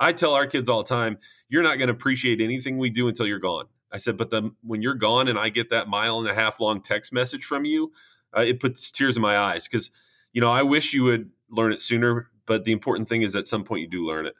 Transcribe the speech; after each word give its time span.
I 0.00 0.14
tell 0.14 0.32
our 0.32 0.46
kids 0.46 0.70
all 0.70 0.82
the 0.82 0.88
time, 0.88 1.18
you're 1.50 1.62
not 1.62 1.76
going 1.76 1.88
to 1.88 1.92
appreciate 1.92 2.40
anything 2.40 2.78
we 2.78 2.88
do 2.88 3.08
until 3.08 3.26
you're 3.26 3.38
gone. 3.38 3.66
I 3.92 3.98
said, 3.98 4.16
but 4.16 4.32
when 4.62 4.80
you're 4.80 4.94
gone 4.94 5.28
and 5.28 5.38
I 5.38 5.50
get 5.50 5.68
that 5.70 5.88
mile 5.88 6.20
and 6.20 6.28
a 6.28 6.34
half 6.34 6.58
long 6.58 6.80
text 6.80 7.12
message 7.12 7.44
from 7.44 7.66
you, 7.66 7.92
uh, 8.34 8.40
it 8.40 8.60
puts 8.60 8.90
tears 8.90 9.16
in 9.16 9.22
my 9.22 9.36
eyes 9.36 9.68
because, 9.68 9.90
you 10.32 10.40
know, 10.40 10.50
I 10.50 10.62
wish 10.62 10.94
you 10.94 11.04
would 11.04 11.30
learn 11.50 11.72
it 11.72 11.82
sooner. 11.82 12.30
But 12.46 12.64
the 12.64 12.72
important 12.72 13.08
thing 13.08 13.22
is 13.22 13.36
at 13.36 13.46
some 13.46 13.62
point 13.62 13.82
you 13.82 13.88
do 13.88 14.02
learn 14.02 14.26
it. 14.26 14.34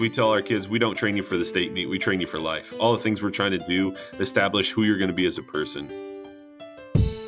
We 0.00 0.10
tell 0.10 0.30
our 0.30 0.42
kids 0.42 0.68
we 0.68 0.80
don't 0.80 0.96
train 0.96 1.16
you 1.16 1.22
for 1.22 1.36
the 1.36 1.44
state 1.44 1.72
meet, 1.72 1.86
we 1.86 1.98
train 1.98 2.20
you 2.20 2.26
for 2.26 2.40
life. 2.40 2.74
All 2.80 2.96
the 2.96 3.02
things 3.02 3.22
we're 3.22 3.30
trying 3.30 3.52
to 3.52 3.58
do 3.58 3.94
establish 4.18 4.72
who 4.72 4.82
you're 4.82 4.98
going 4.98 5.10
to 5.10 5.14
be 5.14 5.26
as 5.26 5.38
a 5.38 5.42
person. 5.42 6.11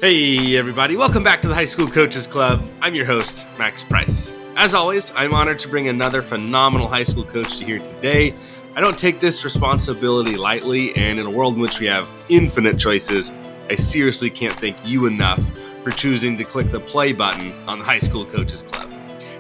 Hey, 0.05 0.59
everybody, 0.59 0.97
welcome 0.97 1.25
back 1.25 1.41
to 1.41 1.49
the 1.49 1.55
High 1.55 1.65
School 1.65 1.87
Coaches 1.87 2.27
Club. 2.27 2.63
I'm 2.83 2.95
your 2.95 3.07
host, 3.07 3.43
Max 3.59 3.83
Price. 3.83 4.45
As 4.55 4.75
always, 4.75 5.11
I'm 5.17 5.33
honored 5.33 5.59
to 5.61 5.69
bring 5.71 5.89
another 5.89 6.21
phenomenal 6.21 6.89
high 6.89 7.05
school 7.05 7.25
coach 7.25 7.57
to 7.57 7.65
here 7.65 7.79
today. 7.79 8.35
I 8.77 8.83
don't 8.83 8.99
take 8.99 9.19
this 9.19 9.47
responsibility 9.47 10.37
lightly, 10.37 10.95
and 10.95 11.19
in 11.19 11.25
a 11.25 11.31
world 11.31 11.55
in 11.55 11.61
which 11.63 11.81
we 11.81 11.87
have 11.87 12.07
infinite 12.29 12.79
choices, 12.79 13.33
I 13.71 13.77
seriously 13.77 14.29
can't 14.29 14.53
thank 14.53 14.77
you 14.87 15.07
enough 15.07 15.41
for 15.83 15.91
choosing 15.91 16.37
to 16.37 16.45
click 16.45 16.71
the 16.71 16.81
play 16.81 17.15
button 17.15 17.55
on 17.67 17.79
the 17.79 17.85
High 17.87 17.99
School 17.99 18.27
Coaches 18.27 18.63
Club. 18.63 18.94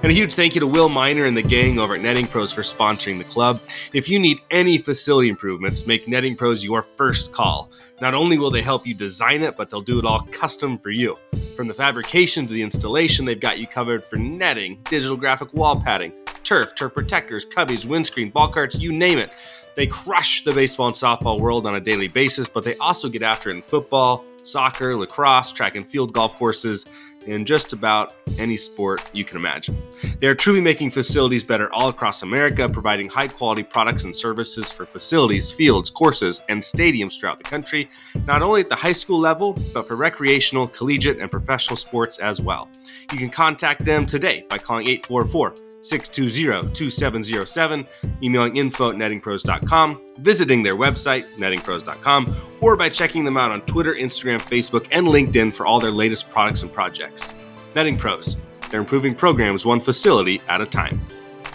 And 0.04 0.10
a 0.10 0.14
huge 0.14 0.34
thank 0.34 0.54
you 0.54 0.60
to 0.60 0.66
Will 0.66 0.90
Miner 0.90 1.24
and 1.24 1.34
the 1.34 1.40
gang 1.40 1.80
over 1.80 1.94
at 1.94 2.02
Netting 2.02 2.26
Pros 2.26 2.52
for 2.52 2.60
sponsoring 2.60 3.16
the 3.16 3.24
club. 3.24 3.58
If 3.94 4.06
you 4.06 4.18
need 4.18 4.38
any 4.50 4.76
facility 4.76 5.30
improvements, 5.30 5.86
make 5.86 6.06
Netting 6.06 6.36
Pros 6.36 6.62
your 6.62 6.82
first 6.82 7.32
call. 7.32 7.70
Not 8.02 8.12
only 8.12 8.36
will 8.36 8.50
they 8.50 8.60
help 8.60 8.86
you 8.86 8.92
design 8.92 9.42
it, 9.42 9.56
but 9.56 9.70
they'll 9.70 9.80
do 9.80 9.98
it 9.98 10.04
all 10.04 10.20
custom 10.30 10.76
for 10.76 10.90
you. 10.90 11.16
From 11.56 11.68
the 11.68 11.72
fabrication 11.72 12.46
to 12.46 12.52
the 12.52 12.60
installation, 12.60 13.24
they've 13.24 13.40
got 13.40 13.58
you 13.58 13.66
covered 13.66 14.04
for 14.04 14.16
netting, 14.16 14.78
digital 14.90 15.16
graphic 15.16 15.54
wall 15.54 15.80
padding, 15.80 16.12
turf, 16.42 16.74
turf 16.74 16.92
protectors, 16.92 17.46
cubbies, 17.46 17.86
windscreen, 17.86 18.28
ball 18.28 18.48
carts, 18.52 18.78
you 18.78 18.92
name 18.92 19.16
it. 19.16 19.30
They 19.76 19.86
crush 19.86 20.44
the 20.44 20.52
baseball 20.52 20.86
and 20.86 20.94
softball 20.94 21.40
world 21.40 21.66
on 21.66 21.74
a 21.74 21.80
daily 21.80 22.08
basis, 22.08 22.48
but 22.48 22.64
they 22.64 22.76
also 22.76 23.08
get 23.08 23.22
after 23.22 23.50
it 23.50 23.56
in 23.56 23.62
football, 23.62 24.24
soccer, 24.36 24.96
lacrosse, 24.96 25.52
track 25.52 25.74
and 25.74 25.84
field 25.84 26.12
golf 26.12 26.36
courses, 26.36 26.84
and 27.26 27.46
just 27.46 27.72
about 27.72 28.14
any 28.38 28.56
sport 28.56 29.02
you 29.12 29.24
can 29.24 29.36
imagine. 29.36 29.76
They 30.20 30.26
are 30.26 30.34
truly 30.34 30.60
making 30.60 30.90
facilities 30.90 31.42
better 31.42 31.72
all 31.72 31.88
across 31.88 32.22
America, 32.22 32.68
providing 32.68 33.08
high 33.08 33.28
quality 33.28 33.62
products 33.62 34.04
and 34.04 34.14
services 34.14 34.70
for 34.70 34.84
facilities, 34.86 35.50
fields, 35.50 35.90
courses, 35.90 36.40
and 36.48 36.62
stadiums 36.62 37.18
throughout 37.18 37.38
the 37.38 37.44
country, 37.44 37.88
not 38.26 38.42
only 38.42 38.60
at 38.60 38.68
the 38.68 38.76
high 38.76 38.92
school 38.92 39.18
level, 39.18 39.56
but 39.72 39.86
for 39.86 39.96
recreational, 39.96 40.68
collegiate, 40.68 41.18
and 41.18 41.30
professional 41.30 41.76
sports 41.76 42.18
as 42.18 42.40
well. 42.40 42.68
You 43.10 43.18
can 43.18 43.30
contact 43.30 43.84
them 43.84 44.06
today 44.06 44.44
by 44.48 44.58
calling 44.58 44.86
844 44.86 45.54
620-2707, 45.84 47.86
emailing 48.22 48.56
info 48.56 48.90
at 48.90 48.96
nettingpros.com, 48.96 50.00
visiting 50.18 50.62
their 50.62 50.76
website, 50.76 51.24
nettingpros.com, 51.38 52.36
or 52.60 52.76
by 52.76 52.88
checking 52.88 53.24
them 53.24 53.36
out 53.36 53.50
on 53.50 53.60
Twitter, 53.62 53.94
Instagram, 53.94 54.40
Facebook, 54.40 54.86
and 54.92 55.06
LinkedIn 55.06 55.52
for 55.52 55.66
all 55.66 55.80
their 55.80 55.90
latest 55.90 56.30
products 56.32 56.62
and 56.62 56.72
projects. 56.72 57.34
Netting 57.74 57.96
Pros, 57.96 58.46
they're 58.70 58.80
improving 58.80 59.14
programs 59.14 59.66
one 59.66 59.80
facility 59.80 60.40
at 60.48 60.60
a 60.60 60.66
time. 60.66 61.00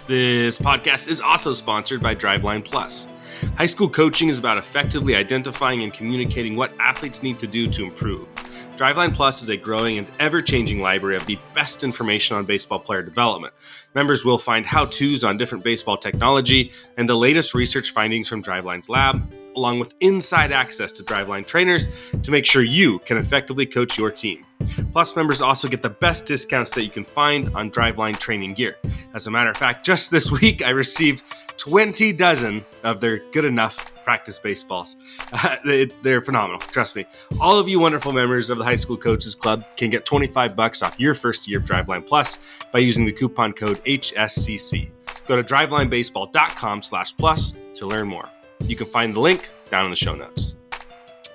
This 0.07 0.57
podcast 0.57 1.07
is 1.07 1.21
also 1.21 1.53
sponsored 1.53 2.01
by 2.01 2.15
Driveline 2.15 2.65
Plus. 2.65 3.23
High 3.55 3.67
school 3.67 3.89
coaching 3.89 4.29
is 4.29 4.39
about 4.39 4.57
effectively 4.57 5.15
identifying 5.15 5.83
and 5.83 5.93
communicating 5.93 6.55
what 6.55 6.73
athletes 6.79 7.23
need 7.23 7.35
to 7.35 7.47
do 7.47 7.69
to 7.69 7.83
improve. 7.83 8.27
Driveline 8.71 9.13
Plus 9.13 9.41
is 9.41 9.49
a 9.49 9.57
growing 9.57 9.97
and 9.97 10.09
ever 10.19 10.41
changing 10.41 10.81
library 10.81 11.17
of 11.17 11.25
the 11.25 11.37
best 11.53 11.83
information 11.83 12.37
on 12.37 12.45
baseball 12.45 12.79
player 12.79 13.01
development. 13.01 13.53
Members 13.93 14.23
will 14.23 14.37
find 14.37 14.65
how 14.65 14.85
to's 14.85 15.23
on 15.23 15.37
different 15.37 15.63
baseball 15.63 15.97
technology 15.97 16.71
and 16.95 17.09
the 17.09 17.15
latest 17.15 17.53
research 17.53 17.91
findings 17.91 18.29
from 18.29 18.41
Driveline's 18.41 18.87
lab, 18.87 19.29
along 19.59 19.77
with 19.77 19.93
inside 19.99 20.51
access 20.53 20.91
to 20.93 21.03
Driveline 21.03 21.45
trainers 21.45 21.89
to 22.23 22.31
make 22.31 22.45
sure 22.45 22.63
you 22.63 22.99
can 22.99 23.17
effectively 23.17 23.65
coach 23.65 23.97
your 23.97 24.09
team. 24.09 24.45
Plus, 24.93 25.15
members 25.15 25.41
also 25.41 25.67
get 25.67 25.83
the 25.83 25.89
best 25.89 26.25
discounts 26.25 26.71
that 26.71 26.83
you 26.83 26.89
can 26.89 27.03
find 27.03 27.53
on 27.53 27.69
Driveline 27.69 28.17
training 28.17 28.53
gear. 28.53 28.77
As 29.13 29.27
a 29.27 29.31
matter 29.31 29.49
of 29.49 29.57
fact, 29.57 29.85
just 29.85 30.11
this 30.11 30.31
week 30.41 30.65
I 30.65 30.69
received 30.69 31.23
20 31.57 32.13
dozen 32.13 32.63
of 32.83 33.01
their 33.01 33.19
good 33.31 33.43
enough 33.43 33.93
practice 34.03 34.39
baseballs. 34.39 34.95
Uh, 35.31 35.85
they're 36.01 36.21
phenomenal. 36.21 36.57
Trust 36.57 36.95
me. 36.95 37.05
All 37.39 37.59
of 37.59 37.69
you 37.69 37.79
wonderful 37.79 38.11
members 38.11 38.49
of 38.49 38.57
the 38.57 38.63
High 38.63 38.75
School 38.75 38.97
Coaches 38.97 39.35
Club 39.35 39.63
can 39.77 39.91
get 39.91 40.03
25 40.03 40.55
bucks 40.55 40.81
off 40.81 40.99
your 40.99 41.13
first 41.13 41.47
year 41.47 41.59
of 41.59 41.65
Driveline 41.65 42.05
Plus 42.05 42.39
by 42.73 42.79
using 42.79 43.05
the 43.05 43.11
coupon 43.11 43.53
code 43.53 43.83
HSCC. 43.85 44.89
Go 45.27 45.35
to 45.35 45.43
drivelinebaseball.com 45.43 46.81
slash 46.81 47.15
plus 47.15 47.53
to 47.75 47.85
learn 47.85 48.07
more. 48.07 48.27
You 48.69 48.75
can 48.75 48.85
find 48.85 49.15
the 49.15 49.19
link 49.19 49.49
down 49.65 49.85
in 49.85 49.89
the 49.89 49.97
show 49.97 50.13
notes. 50.13 50.53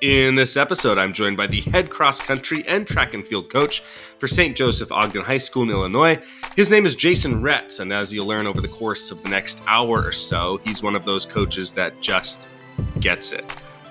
In 0.03 0.37
this 0.37 0.57
episode, 0.57 0.99
I'm 0.99 1.13
joined 1.13 1.37
by 1.37 1.49
the 1.49 1.63
head 1.63 1.91
cross 1.91 2.21
country 2.21 2.63
and 2.69 2.87
track 2.87 3.13
and 3.13 3.27
field 3.27 3.51
coach 3.51 3.81
for 4.19 4.29
St. 4.29 4.57
Joseph 4.57 4.93
Ogden 4.93 5.25
High 5.25 5.39
School 5.39 5.65
in 5.65 5.71
Illinois. 5.71 6.23
His 6.55 6.71
name 6.71 6.87
is 6.87 6.95
Jason 6.95 7.43
Retz, 7.43 7.81
and 7.81 7.93
as 7.93 8.13
you'll 8.13 8.29
learn 8.29 8.47
over 8.47 8.61
the 8.61 8.69
course 8.69 9.11
of 9.11 9.21
the 9.25 9.31
next 9.31 9.65
hour 9.67 10.01
or 10.01 10.13
so, 10.13 10.61
he's 10.65 10.81
one 10.81 10.95
of 10.95 11.05
those 11.05 11.27
coaches 11.27 11.73
that 11.73 12.01
just 12.01 12.61
gets 13.01 13.33
it. 13.33 13.45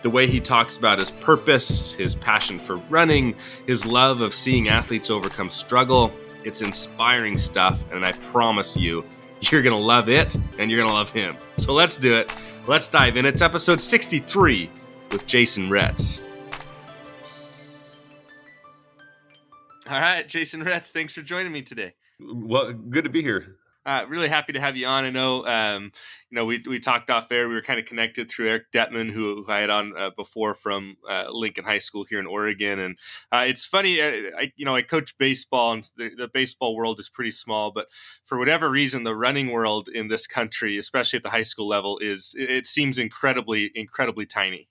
The 0.04 0.10
way 0.10 0.26
he 0.26 0.40
talks 0.40 0.78
about 0.78 1.00
his 1.00 1.12
purpose, 1.12 1.92
his 1.92 2.16
passion 2.16 2.60
for 2.60 2.78
running, 2.90 3.36
his 3.68 3.86
love 3.86 4.22
of 4.22 4.34
seeing 4.34 4.70
athletes 4.70 5.10
overcome 5.10 5.50
struggle, 5.50 6.14
it's 6.46 6.62
inspiring 6.62 7.38
stuff, 7.38 7.92
and 7.92 8.06
I 8.06 8.14
promise 8.14 8.78
you, 8.78 9.04
you're 9.52 9.62
going 9.62 9.78
to 9.78 9.86
love 9.86 10.08
it 10.08 10.36
and 10.60 10.72
you're 10.72 10.80
going 10.80 10.90
to 10.90 10.96
love 10.96 11.10
him. 11.10 11.36
So 11.58 11.74
let's 11.74 11.98
do 11.98 12.16
it. 12.16 12.34
Let's 12.66 12.88
dive 12.88 13.18
in. 13.18 13.26
It's 13.26 13.42
episode 13.42 13.82
63 13.82 14.70
with 15.12 15.28
Jason 15.28 15.70
Retz. 15.70 16.32
All 19.90 20.00
right, 20.00 20.28
Jason 20.28 20.64
Retz, 20.64 20.92
thanks 20.92 21.14
for 21.14 21.22
joining 21.22 21.52
me 21.52 21.62
today. 21.62 21.94
Well, 22.22 22.72
good 22.72 23.04
to 23.04 23.10
be 23.10 23.22
here 23.22 23.58
uh, 23.86 24.06
really 24.08 24.30
happy 24.30 24.54
to 24.54 24.62
have 24.62 24.78
you 24.78 24.88
on. 24.88 25.04
I 25.04 25.10
know, 25.10 25.46
um, 25.46 25.92
you 26.30 26.36
know, 26.36 26.46
we, 26.46 26.64
we 26.68 26.80
talked 26.80 27.10
off 27.10 27.32
air. 27.32 27.50
We 27.50 27.56
were 27.56 27.62
kind 27.62 27.80
of 27.80 27.86
connected 27.86 28.30
through 28.30 28.50
Eric 28.50 28.72
Detman, 28.72 29.12
who, 29.12 29.44
who 29.44 29.52
I 29.52 29.60
had 29.60 29.70
on 29.70 29.98
uh, 29.98 30.10
before 30.16 30.54
from 30.54 30.98
uh, 31.10 31.26
Lincoln 31.30 31.66
High 31.66 31.80
School 31.80 32.06
here 32.06 32.20
in 32.20 32.26
Oregon. 32.26 32.80
And 32.80 32.98
uh, 33.32 33.46
it's 33.48 33.66
funny, 33.66 34.00
uh, 34.02 34.12
I, 34.38 34.52
you 34.56 34.66
know, 34.66 34.76
I 34.76 34.84
coach 34.84 35.18
baseball, 35.18 35.74
and 35.74 35.90
the, 35.98 36.12
the, 36.18 36.30
baseball 36.34 36.76
world 36.76 37.00
is 37.00 37.10
pretty 37.10 37.32
small. 37.32 37.72
But 37.72 37.88
for 38.24 38.38
whatever 38.38 38.70
reason, 38.70 39.04
the 39.04 39.16
running 39.16 39.52
world 39.52 39.90
in 39.90 40.08
this 40.08 40.28
country, 40.28 40.78
especially 40.78 41.18
at 41.18 41.24
the 41.24 41.30
high 41.30 41.42
school 41.42 41.68
level, 41.68 42.00
is 42.00 42.34
it 42.38 42.66
seems 42.66 42.98
incredibly, 42.98 43.72
incredibly 43.76 44.26
tiny. 44.26 44.70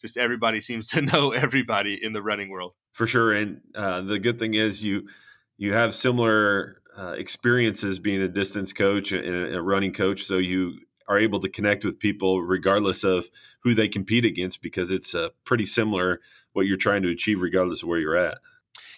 Just 0.00 0.16
everybody 0.16 0.60
seems 0.60 0.86
to 0.90 1.02
know 1.02 1.32
everybody 1.32 1.98
in 2.00 2.12
the 2.12 2.22
running 2.22 2.50
world. 2.50 2.74
For 2.92 3.06
sure, 3.06 3.32
and 3.32 3.60
uh, 3.74 4.02
the 4.02 4.20
good 4.20 4.38
thing 4.38 4.54
is 4.54 4.84
you 4.84 5.08
you 5.56 5.72
have 5.72 5.94
similar 5.94 6.80
uh, 6.96 7.14
experiences 7.16 7.98
being 7.98 8.22
a 8.22 8.28
distance 8.28 8.72
coach 8.72 9.12
and 9.12 9.54
a, 9.54 9.60
running 9.60 9.92
coach, 9.92 10.24
so 10.24 10.38
you 10.38 10.78
are 11.08 11.18
able 11.18 11.40
to 11.40 11.48
connect 11.48 11.84
with 11.84 11.98
people 11.98 12.42
regardless 12.42 13.04
of 13.04 13.28
who 13.60 13.74
they 13.74 13.88
compete 13.88 14.24
against 14.24 14.62
because 14.62 14.90
it's 14.90 15.14
uh, 15.14 15.28
pretty 15.44 15.64
similar 15.64 16.20
what 16.52 16.66
you're 16.66 16.76
trying 16.76 17.02
to 17.02 17.10
achieve 17.10 17.42
regardless 17.42 17.82
of 17.82 17.88
where 17.88 17.98
you're 17.98 18.16
at. 18.16 18.38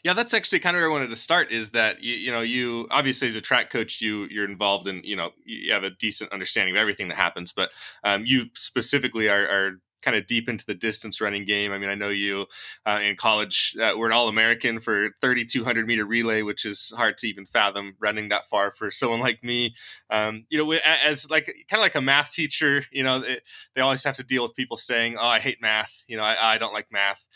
Yeah, 0.04 0.12
that's 0.12 0.34
actually 0.34 0.60
kind 0.60 0.76
of 0.76 0.80
where 0.80 0.88
I 0.88 0.92
wanted 0.92 1.10
to 1.10 1.16
start. 1.16 1.50
Is 1.50 1.70
that 1.70 2.02
you, 2.02 2.14
you 2.14 2.30
know 2.30 2.40
you 2.40 2.86
obviously 2.90 3.26
as 3.28 3.34
a 3.34 3.40
track 3.40 3.70
coach 3.70 4.00
you 4.00 4.26
you're 4.30 4.48
involved 4.48 4.86
in 4.86 5.02
you 5.02 5.16
know 5.16 5.30
you 5.44 5.72
have 5.72 5.82
a 5.82 5.90
decent 5.90 6.32
understanding 6.32 6.76
of 6.76 6.80
everything 6.80 7.08
that 7.08 7.16
happens, 7.16 7.52
but 7.52 7.70
um, 8.04 8.22
you 8.24 8.46
specifically 8.54 9.28
are, 9.28 9.44
are 9.44 9.80
kind 10.06 10.16
of 10.16 10.26
deep 10.28 10.48
into 10.48 10.64
the 10.64 10.74
distance 10.74 11.20
running 11.20 11.44
game. 11.44 11.72
I 11.72 11.78
mean, 11.78 11.90
I 11.90 11.96
know 11.96 12.10
you 12.10 12.46
uh, 12.86 13.00
in 13.02 13.16
college 13.16 13.76
uh, 13.82 13.98
were 13.98 14.06
an 14.06 14.12
All 14.12 14.28
American 14.28 14.78
for 14.78 15.08
3,200 15.20 15.84
meter 15.84 16.06
relay, 16.06 16.42
which 16.42 16.64
is 16.64 16.92
hard 16.96 17.18
to 17.18 17.28
even 17.28 17.44
fathom 17.44 17.96
running 17.98 18.28
that 18.28 18.46
far 18.48 18.70
for 18.70 18.92
someone 18.92 19.18
like 19.20 19.42
me. 19.42 19.74
Um, 20.08 20.46
you 20.48 20.58
know, 20.58 20.72
as 20.72 21.28
like 21.28 21.46
kind 21.68 21.80
of 21.80 21.80
like 21.80 21.96
a 21.96 22.00
math 22.00 22.30
teacher, 22.30 22.84
you 22.92 23.02
know, 23.02 23.16
it, 23.22 23.42
they 23.74 23.80
always 23.80 24.04
have 24.04 24.16
to 24.16 24.22
deal 24.22 24.44
with 24.44 24.54
people 24.54 24.76
saying, 24.76 25.16
"Oh, 25.18 25.26
I 25.26 25.40
hate 25.40 25.60
math." 25.60 26.04
You 26.06 26.16
know, 26.16 26.22
I, 26.22 26.54
I 26.54 26.58
don't 26.58 26.72
like 26.72 26.86
math. 26.92 27.26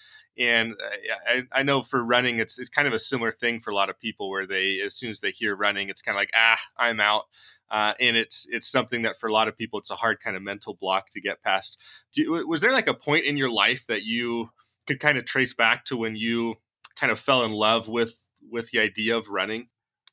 And 0.41 0.73
uh, 0.73 1.43
I, 1.53 1.61
I, 1.61 1.63
know 1.63 1.83
for 1.83 2.03
running, 2.03 2.39
it's 2.39 2.59
it's 2.59 2.71
kind 2.71 2.89
of 2.89 2.95
a 2.95 2.99
similar 2.99 3.31
thing 3.31 3.61
for 3.61 3.71
a 3.71 3.75
lot 3.75 3.91
of 3.91 4.01
people, 4.01 4.31
where 4.31 4.47
they 4.47 4.81
as 4.83 4.95
soon 4.95 5.11
as 5.11 5.21
they 5.21 5.33
hear 5.33 5.55
running, 5.55 5.91
it's 5.91 6.01
kind 6.01 6.17
of 6.17 6.21
like 6.21 6.31
ah, 6.35 6.59
I'm 6.79 6.99
out. 6.99 7.25
Uh, 7.71 7.93
and 8.01 8.17
it's 8.17 8.49
it's 8.51 8.67
something 8.67 9.03
that 9.03 9.19
for 9.19 9.29
a 9.29 9.33
lot 9.35 9.49
of 9.49 9.57
people, 9.59 9.79
it's 9.79 9.91
a 9.91 9.97
hard 9.97 10.19
kind 10.19 10.37
of 10.37 10.43
mental 10.43 10.73
block 10.73 11.11
to 11.11 11.21
get 11.21 11.43
past. 11.43 11.79
You, 12.15 12.47
was 12.49 12.63
there 12.63 12.73
like 12.73 12.87
a 12.87 12.95
point 12.95 13.27
in 13.27 13.37
your 13.37 13.51
life 13.51 13.87
that 13.89 14.03
you 14.03 14.51
could 14.87 14.99
kind 14.99 15.19
of 15.19 15.27
trace 15.27 15.53
back 15.53 15.85
to 15.87 15.97
when 15.97 16.17
you 16.17 16.55
kind 16.97 17.13
of 17.13 17.21
fell 17.21 17.45
in 17.45 17.53
love 17.53 17.89
with 17.89 18.27
with 18.51 18.71
the 18.71 18.81
idea 18.81 19.19
of 19.19 19.29
running? 19.29 19.69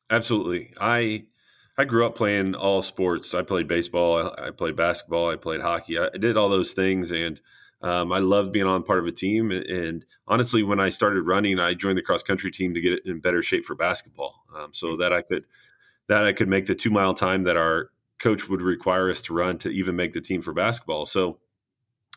Absolutely. 0.09 0.73
I 0.77 1.23
I 1.77 1.85
grew 1.85 2.05
up 2.05 2.15
playing 2.15 2.53
all 2.53 2.81
sports. 2.81 3.33
I 3.33 3.43
played 3.43 3.69
baseball. 3.69 4.33
I, 4.37 4.47
I 4.47 4.51
played 4.51 4.75
basketball. 4.75 5.29
I 5.29 5.37
played 5.37 5.61
hockey. 5.61 5.97
I, 5.97 6.09
I 6.13 6.17
did 6.17 6.35
all 6.35 6.49
those 6.49 6.73
things, 6.73 7.13
and 7.13 7.39
um, 7.81 8.11
I 8.11 8.19
loved 8.19 8.51
being 8.51 8.65
on 8.65 8.83
part 8.83 8.99
of 8.99 9.07
a 9.07 9.11
team. 9.11 9.51
And 9.51 10.05
honestly, 10.27 10.63
when 10.63 10.79
I 10.79 10.89
started 10.89 11.21
running, 11.23 11.59
I 11.59 11.73
joined 11.73 11.97
the 11.97 12.03
cross 12.03 12.23
country 12.23 12.51
team 12.51 12.73
to 12.73 12.81
get 12.81 13.05
in 13.05 13.19
better 13.19 13.41
shape 13.41 13.65
for 13.65 13.75
basketball, 13.75 14.43
um, 14.55 14.73
so 14.73 14.97
that 14.97 15.13
I 15.13 15.21
could 15.21 15.45
that 16.07 16.25
I 16.25 16.33
could 16.33 16.47
make 16.47 16.65
the 16.65 16.75
two 16.75 16.89
mile 16.89 17.13
time 17.13 17.43
that 17.43 17.57
our 17.57 17.89
coach 18.19 18.49
would 18.49 18.61
require 18.61 19.09
us 19.09 19.21
to 19.23 19.33
run 19.33 19.57
to 19.59 19.69
even 19.69 19.95
make 19.95 20.13
the 20.13 20.21
team 20.21 20.41
for 20.41 20.53
basketball. 20.53 21.05
So 21.05 21.39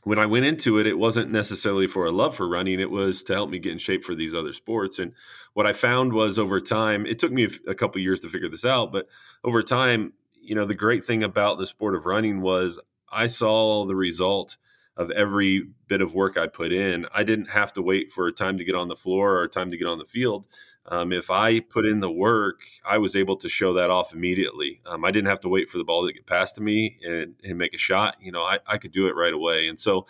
when 0.05 0.19
I 0.19 0.27
went 0.27 0.47
into 0.47 0.79
it, 0.79 0.87
it 0.87 0.99
wasn't 0.99 1.31
necessarily 1.31 1.87
for 1.87 2.07
a 2.07 2.11
love 2.11 2.35
for 2.35 2.49
running. 2.49 2.81
It 2.81 2.91
was 2.91 3.23
to 3.25 3.35
help 3.35 3.51
me 3.51 3.59
get 3.59 3.73
in 3.73 3.79
shape 3.79 4.05
for 4.05 4.15
these 4.15 4.35
other 4.35 4.53
sports. 4.53 4.99
And 4.99 5.13
what 5.53 5.67
I 5.67 5.73
found 5.73 6.13
was 6.13 6.39
over 6.39 6.61
time, 6.61 7.05
it 7.05 7.19
took 7.19 7.33
me 7.33 7.49
a, 7.67 7.75
couple 7.75 8.01
years 8.01 8.21
to 8.21 8.29
figure 8.29 8.49
this 8.49 8.65
out, 8.65 8.93
but 8.93 9.09
over 9.45 9.63
time, 9.63 10.15
you 10.41 10.55
know, 10.55 10.65
the 10.65 10.75
great 10.75 11.05
thing 11.05 11.23
about 11.23 11.59
the 11.59 11.67
sport 11.67 11.95
of 11.95 12.07
running 12.07 12.41
was 12.41 12.81
I 13.13 13.27
saw 13.27 13.85
the 13.85 13.97
result 13.97 14.57
of 15.01 15.11
every 15.13 15.67
bit 15.89 16.03
of 16.03 16.15
work 16.15 16.37
I 16.37 16.47
put 16.47 16.73
in. 16.73 17.07
I 17.15 17.25
didn't 17.25 17.49
have 17.49 17.73
to 17.73 17.83
wait 17.83 18.13
for 18.13 18.27
a 18.27 18.33
time 18.33 18.59
to 18.59 18.65
get 18.65 18.75
on 18.75 18.89
the 18.89 18.95
floor 18.95 19.39
or 19.39 19.49
time 19.49 19.71
to 19.71 19.79
get 19.79 19.89
on 19.89 19.97
the 19.97 20.05
field. 20.05 20.47
Um, 20.85 21.11
if 21.11 21.31
I 21.31 21.61
put 21.61 21.87
in 21.87 22.01
the 22.01 22.11
work, 22.11 22.61
I 22.85 22.99
was 22.99 23.17
able 23.17 23.37
to 23.37 23.49
show 23.49 23.73
that 23.75 23.89
off 23.89 24.13
immediately. 24.13 24.83
Um, 24.85 25.07
I 25.07 25.11
didn't 25.11 25.29
have 25.29 25.41
to 25.41 25.49
wait 25.49 25.71
for 25.71 25.79
the 25.79 25.85
ball 25.85 26.07
to 26.07 26.13
get 26.13 26.27
passed 26.27 26.57
to 26.57 26.63
me 26.63 26.99
and, 27.03 27.35
and 27.43 27.57
make 27.57 27.73
a 27.73 27.79
shot. 27.79 28.17
You 28.21 28.31
know, 28.31 28.43
I, 28.43 28.59
I 28.67 28.77
could 28.77 28.93
do 28.93 29.07
it 29.07 29.17
right 29.17 29.33
away. 29.33 29.69
And 29.69 29.81
so, 29.81 30.07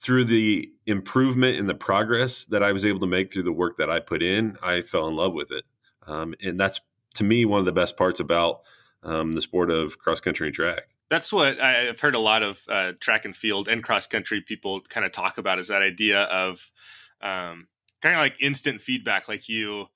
through 0.00 0.24
the 0.24 0.70
improvement 0.86 1.58
and 1.58 1.68
the 1.68 1.74
progress 1.74 2.46
that 2.46 2.64
I 2.64 2.72
was 2.72 2.84
able 2.84 3.00
to 3.00 3.06
make 3.06 3.32
through 3.32 3.44
the 3.44 3.52
work 3.52 3.76
that 3.76 3.88
I 3.88 4.00
put 4.00 4.24
in, 4.24 4.58
I 4.60 4.80
fell 4.80 5.06
in 5.06 5.14
love 5.14 5.32
with 5.34 5.52
it. 5.52 5.64
Um, 6.06 6.34
and 6.42 6.58
that's 6.58 6.80
to 7.14 7.24
me 7.24 7.44
one 7.44 7.60
of 7.60 7.64
the 7.64 7.72
best 7.72 7.96
parts 7.96 8.18
about 8.18 8.62
um, 9.04 9.32
the 9.32 9.40
sport 9.40 9.70
of 9.70 9.98
cross 9.98 10.20
country 10.20 10.48
and 10.48 10.54
track. 10.54 10.93
That's 11.14 11.32
what 11.32 11.60
I've 11.60 12.00
heard 12.00 12.16
a 12.16 12.18
lot 12.18 12.42
of 12.42 12.60
uh, 12.68 12.94
track 12.98 13.24
and 13.24 13.36
field 13.36 13.68
and 13.68 13.84
cross 13.84 14.08
country 14.08 14.40
people 14.40 14.80
kind 14.80 15.06
of 15.06 15.12
talk 15.12 15.38
about 15.38 15.60
is 15.60 15.68
that 15.68 15.80
idea 15.80 16.22
of 16.22 16.72
um, 17.22 17.68
kind 18.02 18.16
of 18.16 18.18
like 18.18 18.34
instant 18.40 18.80
feedback 18.80 19.28
like 19.28 19.48
you 19.48 19.86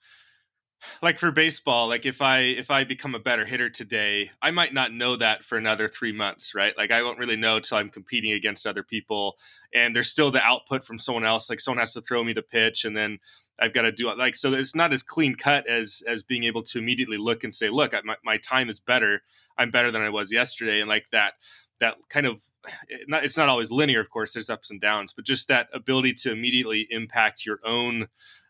like 1.03 1.19
for 1.19 1.33
baseball 1.33 1.89
like 1.89 2.07
if 2.07 2.23
i 2.23 2.39
if 2.39 2.71
i 2.71 2.85
become 2.85 3.17
a 3.17 3.19
better 3.19 3.45
hitter 3.45 3.69
today 3.69 4.31
i 4.41 4.53
might 4.53 4.73
not 4.73 4.93
know 4.93 5.17
that 5.17 5.45
for 5.45 5.59
another 5.59 5.89
three 5.89 6.13
months 6.13 6.55
right? 6.55 6.79
Like 6.79 6.93
i 6.93 7.03
won't 7.03 7.19
really 7.19 7.35
know 7.35 7.57
until 7.57 7.79
i'm 7.79 7.91
competing 7.91 8.31
against 8.31 8.65
other 8.65 8.85
people 8.85 9.35
and 9.75 9.97
there's 9.97 10.09
still 10.09 10.31
the 10.31 10.41
output 10.41 10.85
from 10.85 11.01
someone 11.01 11.25
else 11.25 11.51
like 11.51 11.59
someone 11.59 11.81
has 11.81 11.95
to 11.95 12.01
throw 12.01 12.23
me 12.23 12.33
the 12.33 12.43
pitch 12.43 12.85
and 12.85 12.97
then 12.97 13.19
i've 13.61 13.75
got 13.75 13.83
to 13.83 13.93
do 13.93 14.13
like 14.17 14.35
so 14.35 14.53
it's 14.53 14.75
not 14.75 14.93
as 14.93 15.03
clean 15.03 15.35
cut 15.35 15.69
as 15.69 16.03
as 16.07 16.23
being 16.23 16.45
able 16.45 16.63
to 16.63 16.79
immediately 16.79 17.17
look 17.17 17.45
and 17.45 17.55
say 17.55 17.69
look 17.69 17.93
my, 18.05 18.17
my 18.25 18.37
time 18.39 18.69
is 18.69 18.81
better. 18.81 19.23
I'm 19.57 19.71
better 19.71 19.91
than 19.91 20.03
i 20.03 20.09
was 20.09 20.33
yesterday 20.33 20.81
and 20.81 20.89
like 20.89 21.07
that 21.13 21.35
that 21.81 21.97
kind 22.09 22.27
of 22.27 22.41
it's 23.09 23.37
not 23.37 23.49
always 23.49 23.71
linear 23.71 24.01
of 24.01 24.11
course 24.11 24.35
there's 24.35 24.51
ups 24.51 24.71
and 24.71 24.81
downs 24.81 25.13
but 25.13 25.25
just 25.25 25.49
that 25.49 25.69
ability 25.73 26.13
to 26.13 26.33
immediately 26.33 26.87
impact 26.91 27.47
your 27.47 27.59
own 27.65 28.09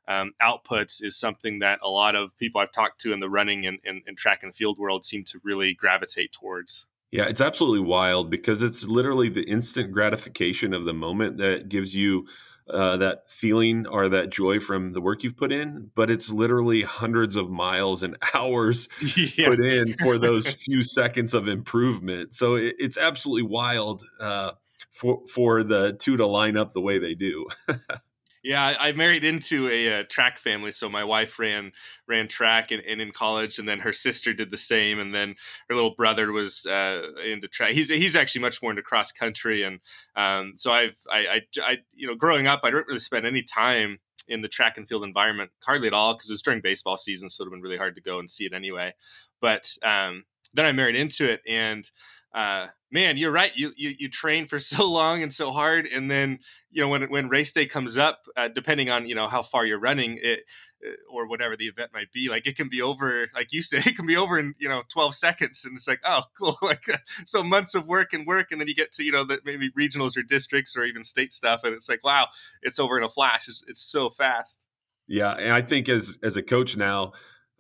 um, 0.09 0.33
outputs 0.43 1.03
is 1.03 1.19
something 1.19 1.59
that 1.59 1.81
a 1.83 1.89
lot 1.89 2.15
of 2.15 2.37
people 2.39 2.61
i've 2.61 2.73
talked 2.73 3.01
to 3.03 3.13
in 3.13 3.21
the 3.21 3.29
running 3.29 3.67
and, 3.67 3.79
and, 3.85 4.03
and 4.07 4.17
track 4.17 4.43
and 4.43 4.55
field 4.55 4.79
world 4.79 5.05
seem 5.05 5.25
to 5.25 5.41
really 5.45 5.75
gravitate 5.75 6.33
towards. 6.33 6.87
Yeah, 7.11 7.27
it's 7.27 7.41
absolutely 7.41 7.87
wild 7.87 8.31
because 8.31 8.63
it's 8.63 8.85
literally 8.85 9.31
the 9.31 9.45
instant 9.45 9.93
gratification 9.93 10.75
of 10.75 10.85
the 10.85 10.93
moment 10.93 11.39
that 11.39 11.69
gives 11.69 11.95
you 11.95 12.27
uh, 12.71 12.97
that 12.99 13.29
feeling 13.31 13.87
or 13.87 14.09
that 14.09 14.31
joy 14.31 14.61
from 14.61 14.93
the 14.93 15.01
work 15.01 15.23
you've 15.23 15.37
put 15.37 15.53
in, 15.53 15.91
but 15.95 16.11
it's 16.11 16.31
literally 16.31 16.83
hundreds 16.83 17.37
of 17.37 17.51
miles 17.51 18.03
and 18.03 18.17
hours 18.35 18.89
yeah. 19.17 19.49
put 19.49 19.61
in 19.61 19.95
for 19.95 20.19
those 20.19 20.49
few 20.49 20.83
seconds 20.83 21.35
of 21.35 21.49
improvement. 21.49 22.35
So 22.35 22.57
it, 22.57 22.77
it's 22.79 22.99
absolutely 22.99 23.45
wild 23.45 24.05
uh, 24.21 24.53
for 24.93 25.23
for 25.33 25.63
the 25.63 25.95
two 25.95 26.17
to 26.17 26.27
line 26.27 26.57
up 26.57 26.73
the 26.73 26.81
way 26.81 26.99
they 26.99 27.15
do. 27.15 27.47
Yeah, 28.45 28.77
I 28.79 28.93
married 28.93 29.25
into 29.25 29.69
a, 29.69 30.01
uh, 30.01 30.05
track 30.09 30.39
family, 30.39 30.71
so 30.71 30.89
my 30.89 31.03
wife 31.03 31.39
ran 31.39 31.73
ran 32.07 32.29
track 32.29 32.71
and, 32.71 32.83
and, 32.83 33.01
in 33.01 33.11
college, 33.11 33.59
and 33.59 33.69
then 33.69 33.81
her 33.81 33.93
sister 33.93 34.33
did 34.33 34.51
the 34.51 34.57
same, 34.57 35.01
and 35.01 35.15
then 35.15 35.35
her 35.69 35.75
little 35.75 35.95
brother 35.97 36.31
was 36.31 36.65
uh, 36.67 37.03
into 37.27 37.49
track. 37.49 37.73
He's 37.73 37.89
he's 37.89 38.15
actually 38.15 38.43
much 38.43 38.63
more 38.63 38.71
into 38.71 38.83
cross 38.83 39.11
country, 39.11 39.65
and 39.65 39.81
um, 40.15 40.53
so 40.57 40.71
I've 40.71 40.97
I, 41.11 41.19
I, 41.19 41.41
I 41.63 41.77
you 41.95 42.07
know 42.07 42.15
growing 42.15 42.47
up, 42.47 42.61
I 42.63 42.71
didn't 42.71 42.87
really 42.87 43.01
spend 43.01 43.27
any 43.27 43.43
time 43.43 43.99
in 44.29 44.43
the 44.43 44.49
track 44.49 44.77
and 44.77 44.87
field 44.89 45.05
environment, 45.05 45.51
hardly 45.65 45.89
at 45.89 45.95
all, 45.95 46.15
because 46.15 46.29
it 46.29 46.33
was 46.33 46.43
during 46.43 46.61
baseball 46.61 46.97
season, 46.97 47.31
so 47.31 47.43
it 47.43 47.45
would 47.47 47.49
have 47.49 47.57
been 47.59 47.63
really 47.63 47.79
hard 47.79 47.97
to 47.97 48.03
go 48.03 48.19
and 48.19 48.31
see 48.31 48.45
it 48.45 48.53
anyway. 48.53 48.93
But 49.41 49.75
um, 49.83 50.25
then 50.55 50.67
I 50.67 50.73
married 50.73 50.97
into 50.97 51.29
it, 51.31 51.41
and 51.47 51.91
uh, 52.35 52.69
man, 52.91 53.17
you're 53.17 53.31
right. 53.31 53.53
You, 53.55 53.73
you 53.77 53.95
you 53.99 54.09
train 54.09 54.47
for 54.47 54.59
so 54.59 54.89
long 54.89 55.23
and 55.23 55.33
so 55.33 55.51
hard, 55.51 55.87
and 55.87 56.11
then 56.11 56.41
you 56.71 56.83
know 56.83 56.89
when 56.89 57.11
when 57.11 57.29
race 57.29 57.53
day 57.53 57.67
comes 57.67 57.99
up, 57.99 58.27
uh, 58.37 58.49
depending 58.49 58.91
on 58.91 59.09
you 59.09 59.15
know 59.15 59.29
how 59.29 59.43
far 59.43 59.67
you're 59.67 59.79
running 59.79 60.19
it 60.23 60.41
uh, 60.85 60.91
or 61.11 61.27
whatever 61.27 61.57
the 61.57 61.67
event 61.67 61.91
might 61.93 62.13
be, 62.13 62.29
like 62.29 62.47
it 62.47 62.57
can 62.57 62.69
be 62.69 62.83
over, 62.83 63.27
like 63.35 63.53
you 63.53 63.63
said, 63.63 63.87
it 63.87 63.97
can 63.97 64.07
be 64.07 64.17
over 64.17 64.39
in 64.39 64.55
you 64.59 64.69
know 64.69 64.83
12 64.89 65.15
seconds, 65.15 65.65
and 65.65 65.77
it's 65.77 65.89
like 65.89 66.01
oh 66.05 66.23
cool, 66.39 66.57
like 66.63 66.85
so 67.27 67.43
months 67.43 67.75
of 67.75 67.87
work 67.87 68.13
and 68.13 68.27
work, 68.27 68.51
and 68.51 68.61
then 68.61 68.69
you 68.69 68.75
get 68.75 68.93
to 68.93 69.05
you 69.05 69.13
know 69.13 69.25
that 69.25 69.45
maybe 69.45 69.71
regionals 69.79 70.17
or 70.17 70.23
districts 70.23 70.77
or 70.77 70.85
even 70.85 71.05
state 71.05 71.33
stuff, 71.33 71.65
and 71.65 71.75
it's 71.75 71.89
like 71.89 72.05
wow, 72.05 72.29
it's 72.63 72.79
over 72.79 72.99
in 72.99 73.05
a 73.05 73.09
flash. 73.09 73.49
It's, 73.49 73.65
it's 73.69 73.83
so 73.83 74.11
fast. 74.11 74.61
Yeah, 75.07 75.33
and 75.33 75.53
I 75.53 75.63
think 75.63 75.89
as 75.89 76.19
as 76.23 76.37
a 76.37 76.43
coach 76.43 76.77
now, 76.77 77.13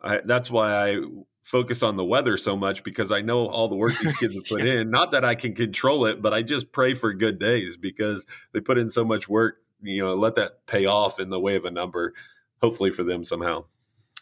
I, 0.03 0.21
that's 0.25 0.51
why 0.51 0.73
I 0.73 1.01
focus 1.49 1.83
on 1.83 1.97
the 1.97 2.05
weather 2.05 2.37
so 2.37 2.55
much 2.55 2.85
because 2.85 3.11
I 3.11 3.23
know 3.23 3.47
all 3.47 3.69
the 3.69 3.75
work 3.75 3.95
these 3.99 4.15
kids 4.15 4.35
have 4.37 4.45
put 4.45 4.61
in. 4.67 4.91
Not 4.91 5.12
that 5.12 5.25
I 5.25 5.35
can 5.35 5.55
control 5.55 6.05
it, 6.05 6.21
but 6.21 6.35
I 6.35 6.43
just 6.43 6.73
pray 6.73 6.93
for 6.93 7.15
good 7.15 7.39
days 7.39 7.79
because 7.79 8.27
they 8.53 8.61
put 8.61 8.77
in 8.77 8.91
so 8.91 9.03
much 9.03 9.29
work. 9.31 9.56
You 9.81 10.05
know, 10.05 10.15
let 10.15 10.35
that 10.35 10.67
pay 10.67 10.85
off 10.85 11.19
in 11.19 11.31
the 11.31 11.41
way 11.41 11.56
of 11.56 11.65
a 11.65 11.71
number, 11.71 12.12
hopefully 12.61 12.91
for 12.91 13.03
them 13.03 13.25
somehow. 13.25 13.65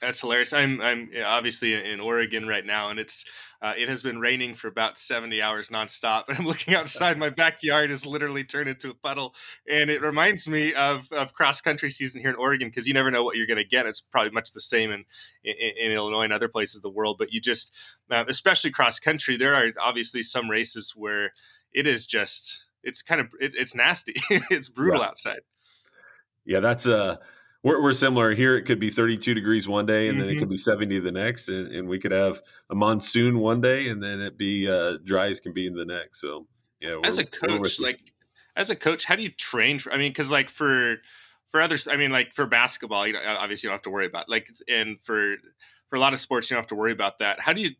That's 0.02 0.20
hilarious. 0.20 0.52
I'm 0.52 0.80
I'm 0.82 1.10
obviously 1.24 1.72
in 1.72 2.00
Oregon 2.00 2.46
right 2.46 2.64
now, 2.64 2.90
and 2.90 2.98
it's 2.98 3.24
uh, 3.62 3.72
it 3.78 3.88
has 3.88 4.02
been 4.02 4.20
raining 4.20 4.54
for 4.54 4.68
about 4.68 4.98
70 4.98 5.40
hours 5.40 5.70
nonstop. 5.70 6.24
And 6.28 6.38
I'm 6.38 6.44
looking 6.44 6.74
outside, 6.74 7.16
my 7.16 7.30
backyard 7.30 7.90
is 7.90 8.04
literally 8.04 8.44
turned 8.44 8.68
into 8.68 8.90
a 8.90 8.94
puddle, 8.94 9.34
and 9.70 9.88
it 9.88 10.02
reminds 10.02 10.48
me 10.48 10.74
of 10.74 11.10
of 11.12 11.32
cross 11.32 11.62
country 11.62 11.88
season 11.88 12.20
here 12.20 12.28
in 12.28 12.36
Oregon 12.36 12.68
because 12.68 12.86
you 12.86 12.92
never 12.92 13.10
know 13.10 13.24
what 13.24 13.36
you're 13.36 13.46
going 13.46 13.56
to 13.56 13.64
get. 13.64 13.86
It's 13.86 14.02
probably 14.02 14.32
much 14.32 14.52
the 14.52 14.60
same 14.60 14.90
in, 14.90 15.04
in, 15.42 15.54
in 15.78 15.92
Illinois 15.92 16.24
and 16.24 16.32
other 16.32 16.48
places 16.48 16.76
of 16.76 16.82
the 16.82 16.90
world, 16.90 17.16
but 17.18 17.32
you 17.32 17.40
just 17.40 17.72
uh, 18.10 18.24
especially 18.28 18.70
cross 18.72 18.98
country, 18.98 19.38
there 19.38 19.54
are 19.54 19.72
obviously 19.80 20.22
some 20.22 20.50
races 20.50 20.92
where 20.94 21.32
it 21.72 21.86
is 21.86 22.04
just 22.04 22.64
it's 22.82 23.00
kind 23.00 23.20
of 23.20 23.28
it, 23.40 23.54
it's 23.56 23.74
nasty, 23.74 24.14
it's 24.50 24.68
brutal 24.68 25.02
outside. 25.02 25.40
Yeah, 26.44 26.60
that's 26.60 26.86
a. 26.86 27.18
We're, 27.66 27.82
we're 27.82 27.92
similar 27.92 28.32
here. 28.32 28.56
It 28.56 28.62
could 28.62 28.78
be 28.78 28.90
32 28.90 29.34
degrees 29.34 29.66
one 29.66 29.86
day, 29.86 30.06
and 30.06 30.18
mm-hmm. 30.18 30.20
then 30.20 30.28
it 30.28 30.38
could 30.38 30.44
mm-hmm. 30.44 30.50
be 30.50 30.56
70 30.56 31.00
the 31.00 31.10
next, 31.10 31.48
and, 31.48 31.66
and, 31.74 31.88
we 31.88 31.98
could 31.98 32.12
have 32.12 32.40
a 32.70 32.76
monsoon 32.76 33.40
one 33.40 33.60
day, 33.60 33.88
and 33.88 34.00
then 34.00 34.20
it 34.20 34.38
be 34.38 34.70
uh, 34.70 34.98
dry 35.02 35.26
as 35.30 35.40
can 35.40 35.52
be 35.52 35.66
in 35.66 35.74
the 35.74 35.84
next. 35.84 36.20
So 36.20 36.46
yeah, 36.80 37.00
as 37.02 37.18
a 37.18 37.26
coach, 37.26 37.80
like 37.80 37.98
as 38.54 38.70
a 38.70 38.76
coach, 38.76 39.04
how 39.04 39.16
do 39.16 39.24
you 39.24 39.30
train? 39.30 39.80
For, 39.80 39.92
I 39.92 39.96
mean, 39.96 40.10
because 40.10 40.30
like 40.30 40.48
for 40.48 40.98
for 41.48 41.60
others, 41.60 41.88
I 41.88 41.96
mean, 41.96 42.12
like 42.12 42.34
for 42.34 42.46
basketball, 42.46 43.04
you 43.04 43.14
know, 43.14 43.20
obviously 43.26 43.66
you 43.66 43.70
don't 43.70 43.78
have 43.78 43.82
to 43.82 43.90
worry 43.90 44.06
about 44.06 44.28
like, 44.28 44.48
and 44.68 45.02
for 45.02 45.34
for 45.88 45.96
a 45.96 45.98
lot 45.98 46.12
of 46.12 46.20
sports, 46.20 46.48
you 46.48 46.54
don't 46.54 46.62
have 46.62 46.68
to 46.68 46.76
worry 46.76 46.92
about 46.92 47.18
that. 47.18 47.40
How 47.40 47.52
do 47.52 47.62
you 47.62 47.70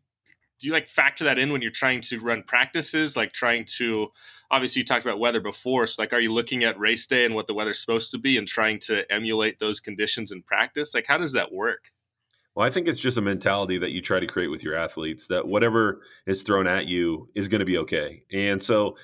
do 0.59 0.67
you 0.67 0.73
like 0.73 0.87
factor 0.87 1.23
that 1.23 1.37
in 1.37 1.51
when 1.51 1.61
you're 1.61 1.71
trying 1.71 2.01
to 2.01 2.19
run 2.19 2.43
practices 2.43 3.15
like 3.15 3.31
trying 3.31 3.65
to 3.65 4.07
obviously 4.49 4.79
you 4.79 4.85
talked 4.85 5.05
about 5.05 5.19
weather 5.19 5.39
before 5.39 5.85
so 5.87 6.01
like 6.01 6.13
are 6.13 6.19
you 6.19 6.33
looking 6.33 6.63
at 6.63 6.79
race 6.79 7.05
day 7.05 7.25
and 7.25 7.35
what 7.35 7.47
the 7.47 7.53
weather's 7.53 7.79
supposed 7.79 8.11
to 8.11 8.17
be 8.17 8.37
and 8.37 8.47
trying 8.47 8.79
to 8.79 9.09
emulate 9.11 9.59
those 9.59 9.79
conditions 9.79 10.31
in 10.31 10.41
practice? 10.41 10.93
Like 10.93 11.07
how 11.07 11.17
does 11.17 11.33
that 11.33 11.51
work? 11.51 11.91
Well 12.55 12.65
i 12.65 12.69
think 12.69 12.87
it's 12.87 12.99
just 12.99 13.17
a 13.17 13.21
mentality 13.21 13.77
that 13.77 13.91
you 13.91 14.01
try 14.01 14.19
to 14.19 14.27
create 14.27 14.47
with 14.47 14.63
your 14.63 14.75
athletes 14.75 15.27
that 15.27 15.47
whatever 15.47 16.01
is 16.25 16.41
thrown 16.41 16.67
at 16.67 16.87
you 16.87 17.29
is 17.35 17.47
going 17.47 17.59
to 17.59 17.65
be 17.65 17.77
okay. 17.79 18.23
And 18.31 18.61
so 18.61 18.97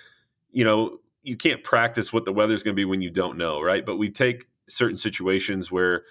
you 0.51 0.63
know 0.63 0.99
you 1.21 1.37
can't 1.37 1.63
practice 1.63 2.11
what 2.11 2.25
the 2.25 2.33
weather's 2.33 2.63
going 2.63 2.75
to 2.75 2.79
be 2.79 2.85
when 2.85 3.01
you 3.01 3.09
don't 3.09 3.37
know 3.37 3.61
right? 3.61 3.85
But 3.85 3.97
we 3.97 4.09
take 4.09 4.45
certain 4.69 4.97
situations 4.97 5.71
where 5.71 6.03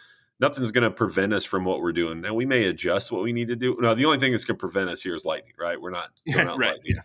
nothing's 0.43 0.73
going 0.73 0.83
to 0.83 0.91
prevent 0.91 1.33
us 1.33 1.45
from 1.45 1.65
what 1.65 1.81
we're 1.81 1.93
doing. 1.93 2.21
Now 2.21 2.35
we 2.35 2.45
may 2.45 2.65
adjust 2.65 3.13
what 3.13 3.23
we 3.23 3.33
need 3.33 3.49
to 3.49 3.57
do. 3.57 3.77
No, 3.81 3.95
the 3.95 4.05
only 4.05 4.19
thing 4.19 4.33
that's 4.33 4.45
going 4.45 4.57
to 4.57 4.61
prevent 4.61 4.91
us 4.91 5.01
here 5.01 5.15
is 5.15 5.25
lightning, 5.25 5.55
right? 5.59 5.81
We're 5.81 5.91
not, 5.91 6.11
we're 6.29 6.45
not 6.45 6.59
right. 6.59 6.73
Lightning. 6.73 6.97
Yeah. 6.97 7.03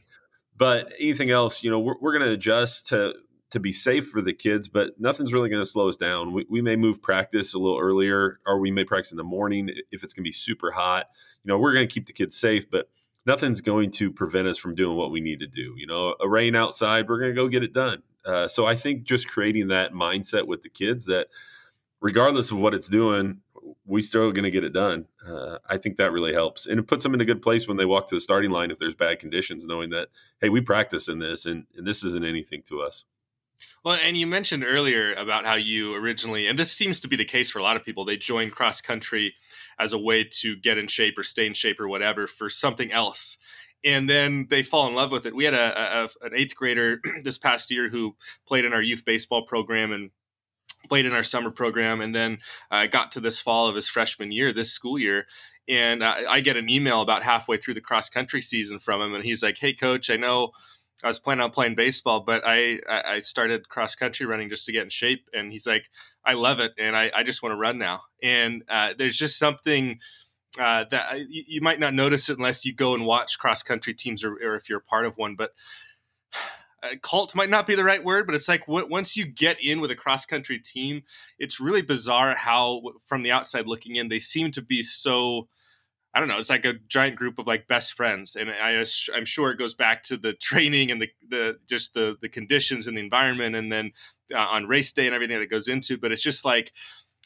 But 0.57 0.91
anything 0.99 1.29
else, 1.29 1.63
you 1.63 1.69
know, 1.69 1.79
we're, 1.79 1.95
we're 2.01 2.17
going 2.17 2.25
to 2.25 2.33
adjust 2.33 2.87
to 2.87 3.13
to 3.49 3.61
be 3.61 3.71
safe 3.71 4.09
for 4.09 4.21
the 4.21 4.33
kids, 4.33 4.67
but 4.67 4.99
nothing's 4.99 5.31
really 5.31 5.47
going 5.47 5.61
to 5.61 5.65
slow 5.65 5.87
us 5.87 5.95
down. 5.95 6.33
We, 6.33 6.45
we 6.49 6.61
may 6.61 6.75
move 6.75 7.01
practice 7.01 7.53
a 7.53 7.57
little 7.57 7.79
earlier, 7.79 8.41
or 8.45 8.59
we 8.59 8.71
may 8.71 8.83
practice 8.83 9.11
in 9.11 9.17
the 9.17 9.23
morning 9.23 9.69
if 9.89 10.03
it's 10.03 10.11
going 10.11 10.23
to 10.23 10.27
be 10.27 10.33
super 10.33 10.69
hot. 10.71 11.07
You 11.45 11.49
know, 11.49 11.57
we're 11.57 11.71
going 11.71 11.87
to 11.87 11.93
keep 11.93 12.07
the 12.07 12.13
kids 12.13 12.35
safe, 12.35 12.69
but 12.69 12.89
nothing's 13.25 13.61
going 13.61 13.91
to 13.91 14.11
prevent 14.11 14.49
us 14.49 14.57
from 14.57 14.75
doing 14.75 14.97
what 14.97 15.11
we 15.11 15.21
need 15.21 15.39
to 15.39 15.47
do. 15.47 15.75
You 15.77 15.87
know, 15.87 16.15
a 16.19 16.27
rain 16.27 16.57
outside, 16.57 17.07
we're 17.07 17.21
going 17.21 17.33
to 17.33 17.41
go 17.41 17.47
get 17.47 17.63
it 17.63 17.71
done. 17.71 18.03
Uh, 18.25 18.49
so 18.49 18.65
I 18.65 18.75
think 18.75 19.03
just 19.03 19.29
creating 19.29 19.69
that 19.69 19.93
mindset 19.93 20.45
with 20.45 20.61
the 20.61 20.69
kids 20.69 21.05
that 21.05 21.27
regardless 22.01 22.51
of 22.51 22.59
what 22.59 22.73
it's 22.73 22.89
doing, 22.89 23.41
we 23.85 24.01
still 24.01 24.31
going 24.31 24.43
to 24.43 24.51
get 24.51 24.63
it 24.63 24.73
done. 24.73 25.05
Uh, 25.25 25.57
I 25.67 25.77
think 25.77 25.97
that 25.97 26.11
really 26.11 26.33
helps, 26.33 26.67
and 26.67 26.79
it 26.79 26.87
puts 26.87 27.03
them 27.03 27.13
in 27.13 27.21
a 27.21 27.25
good 27.25 27.41
place 27.41 27.67
when 27.67 27.77
they 27.77 27.85
walk 27.85 28.07
to 28.07 28.15
the 28.15 28.21
starting 28.21 28.51
line 28.51 28.71
if 28.71 28.79
there's 28.79 28.95
bad 28.95 29.19
conditions, 29.19 29.65
knowing 29.65 29.89
that 29.91 30.09
hey, 30.41 30.49
we 30.49 30.61
practice 30.61 31.07
in 31.07 31.19
this, 31.19 31.45
and, 31.45 31.65
and 31.75 31.87
this 31.87 32.03
isn't 32.03 32.25
anything 32.25 32.61
to 32.63 32.81
us. 32.81 33.05
Well, 33.83 33.97
and 34.03 34.17
you 34.17 34.27
mentioned 34.27 34.63
earlier 34.63 35.13
about 35.13 35.45
how 35.45 35.55
you 35.55 35.95
originally, 35.95 36.47
and 36.47 36.59
this 36.59 36.71
seems 36.71 36.99
to 36.99 37.07
be 37.07 37.15
the 37.15 37.25
case 37.25 37.49
for 37.49 37.59
a 37.59 37.63
lot 37.63 37.75
of 37.75 37.83
people, 37.83 38.05
they 38.05 38.17
join 38.17 38.51
cross 38.51 38.81
country 38.81 39.33
as 39.79 39.93
a 39.93 39.97
way 39.97 40.23
to 40.41 40.55
get 40.55 40.77
in 40.77 40.87
shape 40.87 41.17
or 41.17 41.23
stay 41.23 41.45
in 41.45 41.53
shape 41.53 41.79
or 41.79 41.87
whatever 41.87 42.27
for 42.27 42.49
something 42.49 42.91
else. 42.91 43.37
And 43.83 44.09
then 44.09 44.47
they 44.49 44.63
fall 44.63 44.87
in 44.87 44.95
love 44.95 45.11
with 45.11 45.25
it. 45.25 45.35
We 45.35 45.45
had 45.45 45.53
a, 45.53 46.03
a 46.03 46.25
an 46.25 46.33
eighth 46.35 46.55
grader 46.55 46.99
this 47.23 47.37
past 47.37 47.71
year 47.71 47.89
who 47.89 48.15
played 48.47 48.65
in 48.65 48.73
our 48.73 48.81
youth 48.81 49.05
baseball 49.05 49.45
program 49.45 49.91
and 49.91 50.09
played 50.87 51.05
in 51.05 51.13
our 51.13 51.23
summer 51.23 51.51
program, 51.51 52.01
and 52.01 52.15
then 52.15 52.39
uh, 52.71 52.87
got 52.87 53.11
to 53.13 53.19
this 53.19 53.39
fall 53.39 53.67
of 53.67 53.75
his 53.75 53.87
freshman 53.87 54.31
year, 54.31 54.53
this 54.53 54.71
school 54.71 54.97
year, 54.97 55.27
and 55.67 56.01
uh, 56.01 56.15
I 56.29 56.39
get 56.41 56.57
an 56.57 56.69
email 56.69 57.01
about 57.01 57.23
halfway 57.23 57.57
through 57.57 57.75
the 57.75 57.81
cross 57.81 58.09
country 58.09 58.41
season 58.41 58.79
from 58.79 59.01
him, 59.01 59.13
and 59.13 59.23
he's 59.23 59.43
like, 59.43 59.57
"Hey, 59.57 59.73
coach, 59.73 60.09
I 60.09 60.15
know." 60.15 60.51
I 61.03 61.07
was 61.07 61.19
planning 61.19 61.43
on 61.43 61.51
playing 61.51 61.75
baseball, 61.75 62.21
but 62.21 62.41
I 62.43 62.79
I 62.89 63.19
started 63.19 63.69
cross 63.69 63.93
country 63.93 64.25
running 64.25 64.49
just 64.49 64.65
to 64.65 64.71
get 64.71 64.81
in 64.81 64.89
shape. 64.89 65.29
And 65.31 65.51
he's 65.51 65.67
like, 65.67 65.91
I 66.25 66.33
love 66.33 66.59
it, 66.59 66.73
and 66.79 66.95
I, 66.95 67.11
I 67.13 67.23
just 67.23 67.43
want 67.43 67.53
to 67.53 67.57
run 67.57 67.77
now. 67.77 68.01
And 68.23 68.63
uh, 68.67 68.93
there's 68.97 69.15
just 69.15 69.37
something 69.37 69.99
uh, 70.59 70.85
that 70.89 71.05
I, 71.11 71.25
you 71.29 71.61
might 71.61 71.79
not 71.79 71.93
notice 71.93 72.29
it 72.29 72.37
unless 72.37 72.65
you 72.65 72.73
go 72.73 72.95
and 72.95 73.05
watch 73.05 73.37
cross 73.37 73.61
country 73.61 73.93
teams 73.93 74.23
or, 74.23 74.33
or 74.33 74.55
if 74.55 74.69
you're 74.69 74.79
a 74.79 74.83
part 74.83 75.05
of 75.05 75.17
one. 75.17 75.35
But 75.35 75.51
uh, 76.83 76.95
cult 77.01 77.35
might 77.35 77.49
not 77.49 77.67
be 77.67 77.75
the 77.75 77.83
right 77.83 78.03
word, 78.03 78.25
but 78.25 78.35
it's 78.35 78.47
like 78.47 78.65
w- 78.67 78.87
once 78.87 79.17
you 79.17 79.25
get 79.25 79.61
in 79.63 79.81
with 79.81 79.91
a 79.91 79.95
cross 79.95 80.25
country 80.25 80.59
team, 80.59 81.03
it's 81.39 81.59
really 81.59 81.81
bizarre 81.81 82.35
how, 82.35 82.81
from 83.05 83.23
the 83.23 83.31
outside 83.31 83.67
looking 83.67 83.95
in, 83.95 84.09
they 84.09 84.19
seem 84.19 84.51
to 84.51 84.61
be 84.61 84.83
so 84.83 85.47
I 86.13 86.19
don't 86.19 86.29
know. 86.29 86.39
It's 86.39 86.49
like 86.49 86.65
a 86.65 86.73
giant 86.87 87.15
group 87.15 87.37
of 87.37 87.45
like 87.45 87.67
best 87.67 87.93
friends, 87.93 88.35
and 88.35 88.49
I, 88.49 88.83
I'm 89.13 89.25
sure 89.25 89.51
it 89.51 89.59
goes 89.59 89.75
back 89.75 90.01
to 90.03 90.17
the 90.17 90.33
training 90.33 90.89
and 90.89 90.99
the, 90.99 91.09
the 91.29 91.57
just 91.69 91.93
the 91.93 92.17
the 92.21 92.29
conditions 92.29 92.87
and 92.87 92.97
the 92.97 93.01
environment, 93.01 93.55
and 93.55 93.71
then 93.71 93.91
uh, 94.33 94.39
on 94.39 94.65
race 94.65 94.91
day 94.93 95.05
and 95.05 95.13
everything 95.13 95.39
that 95.39 95.51
goes 95.51 95.67
into. 95.67 95.95
But 95.95 96.11
it's 96.11 96.23
just 96.23 96.43
like 96.43 96.71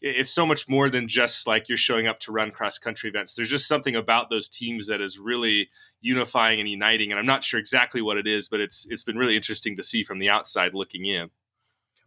it's 0.01 0.31
so 0.31 0.46
much 0.46 0.67
more 0.67 0.89
than 0.89 1.08
just 1.08 1.46
like 1.46 1.70
you're 1.70 1.77
showing 1.77 2.08
up 2.08 2.20
to 2.22 2.31
run 2.31 2.51
cross 2.51 2.79
country 2.79 3.10
events. 3.10 3.36
There's 3.36 3.51
just 3.51 3.67
something 3.67 3.96
about 3.96 4.29
those 4.29 4.50
teams 4.50 4.88
that 4.88 5.00
is 5.00 5.20
really 5.20 5.70
unifying 6.01 6.60
and 6.60 6.67
uniting, 6.67 7.12
and 7.12 7.20
I'm 7.20 7.25
not 7.25 7.43
sure 7.43 7.60
exactly 7.60 8.01
what 8.01 8.17
it 8.17 8.27
is, 8.27 8.48
but 8.48 8.60
it's 8.60 8.88
it's 8.89 9.03
been 9.03 9.17
really 9.17 9.36
interesting 9.36 9.75
to 9.77 9.84
see 9.84 10.03
from 10.03 10.20
the 10.20 10.29
outside 10.29 10.74
looking 10.74 11.05
in. 11.05 11.29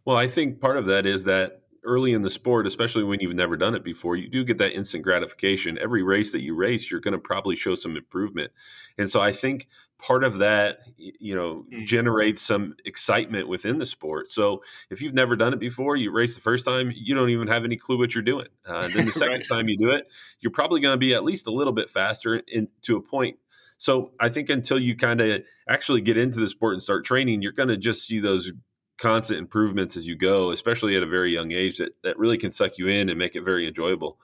Well, 0.03 0.17
I 0.17 0.27
think 0.27 0.59
part 0.59 0.77
of 0.77 0.85
that 0.87 1.05
is 1.05 1.23
that 1.23 1.61
early 1.85 2.13
in 2.13 2.21
the 2.21 2.29
sport, 2.29 2.67
especially 2.67 3.03
when 3.03 3.19
you've 3.19 3.35
never 3.35 3.55
done 3.55 3.75
it 3.75 3.83
before, 3.83 4.15
you 4.15 4.27
do 4.27 4.43
get 4.43 4.57
that 4.57 4.73
instant 4.73 5.03
gratification. 5.03 5.77
Every 5.77 6.03
race 6.03 6.31
that 6.31 6.41
you 6.43 6.55
race, 6.55 6.89
you're 6.89 6.99
going 6.99 7.13
to 7.13 7.19
probably 7.19 7.55
show 7.55 7.75
some 7.75 7.95
improvement. 7.95 8.51
And 8.97 9.09
so 9.09 9.21
I 9.21 9.31
think 9.31 9.67
part 9.97 10.23
of 10.23 10.39
that, 10.39 10.79
you 10.97 11.35
know, 11.35 11.65
mm. 11.71 11.85
generates 11.85 12.41
some 12.41 12.75
excitement 12.85 13.47
within 13.47 13.77
the 13.77 13.85
sport. 13.85 14.31
So 14.31 14.61
if 14.89 15.01
you've 15.01 15.13
never 15.13 15.35
done 15.35 15.53
it 15.53 15.59
before, 15.59 15.95
you 15.95 16.11
race 16.11 16.35
the 16.35 16.41
first 16.41 16.65
time, 16.65 16.91
you 16.93 17.15
don't 17.15 17.29
even 17.29 17.47
have 17.47 17.63
any 17.63 17.77
clue 17.77 17.97
what 17.97 18.13
you're 18.13 18.23
doing. 18.23 18.47
Uh, 18.67 18.81
and 18.85 18.93
then 18.93 19.05
the 19.05 19.11
second 19.13 19.37
right. 19.37 19.47
time 19.47 19.69
you 19.69 19.77
do 19.77 19.91
it, 19.91 20.11
you're 20.41 20.51
probably 20.51 20.81
going 20.81 20.93
to 20.93 20.97
be 20.97 21.13
at 21.13 21.23
least 21.23 21.47
a 21.47 21.51
little 21.51 21.73
bit 21.73 21.89
faster 21.89 22.41
in, 22.47 22.67
to 22.83 22.97
a 22.97 23.01
point 23.01 23.37
so 23.77 24.11
I 24.19 24.29
think 24.29 24.49
until 24.49 24.79
you 24.79 24.95
kind 24.95 25.21
of 25.21 25.43
actually 25.67 26.01
get 26.01 26.17
into 26.17 26.39
the 26.39 26.47
sport 26.47 26.73
and 26.73 26.83
start 26.83 27.05
training, 27.05 27.41
you're 27.41 27.51
going 27.51 27.69
to 27.69 27.77
just 27.77 28.07
see 28.07 28.19
those 28.19 28.51
constant 28.97 29.39
improvements 29.39 29.97
as 29.97 30.07
you 30.07 30.15
go, 30.15 30.51
especially 30.51 30.95
at 30.95 31.03
a 31.03 31.07
very 31.07 31.33
young 31.33 31.51
age, 31.51 31.79
that 31.79 32.01
that 32.03 32.17
really 32.17 32.37
can 32.37 32.51
suck 32.51 32.77
you 32.77 32.87
in 32.87 33.09
and 33.09 33.19
make 33.19 33.35
it 33.35 33.43
very 33.43 33.67
enjoyable. 33.67 34.17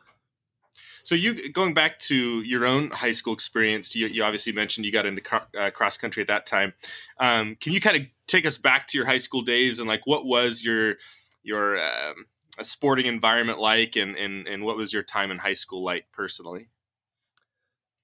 So 1.03 1.15
you 1.15 1.51
going 1.51 1.73
back 1.73 1.99
to 1.99 2.41
your 2.41 2.65
own 2.65 2.91
high 2.91 3.11
school 3.11 3.33
experience, 3.33 3.95
you, 3.95 4.07
you 4.07 4.23
obviously 4.23 4.53
mentioned 4.53 4.85
you 4.85 4.91
got 4.91 5.05
into 5.05 5.21
uh, 5.59 5.71
cross 5.71 5.97
country 5.97 6.21
at 6.21 6.27
that 6.27 6.45
time. 6.45 6.73
Um, 7.19 7.55
can 7.59 7.73
you 7.73 7.81
kind 7.81 7.97
of 7.97 8.03
take 8.27 8.45
us 8.45 8.57
back 8.57 8.87
to 8.87 8.97
your 8.97 9.07
high 9.07 9.17
school 9.17 9.41
days 9.41 9.79
and 9.79 9.87
like 9.87 10.01
what 10.05 10.25
was 10.25 10.63
your 10.63 10.95
your 11.43 11.79
um, 11.79 12.25
sporting 12.61 13.05
environment 13.05 13.59
like, 13.59 13.95
and, 13.95 14.15
and 14.15 14.47
and 14.47 14.63
what 14.63 14.77
was 14.77 14.93
your 14.93 15.03
time 15.03 15.31
in 15.31 15.37
high 15.37 15.53
school 15.53 15.83
like 15.83 16.05
personally? 16.11 16.69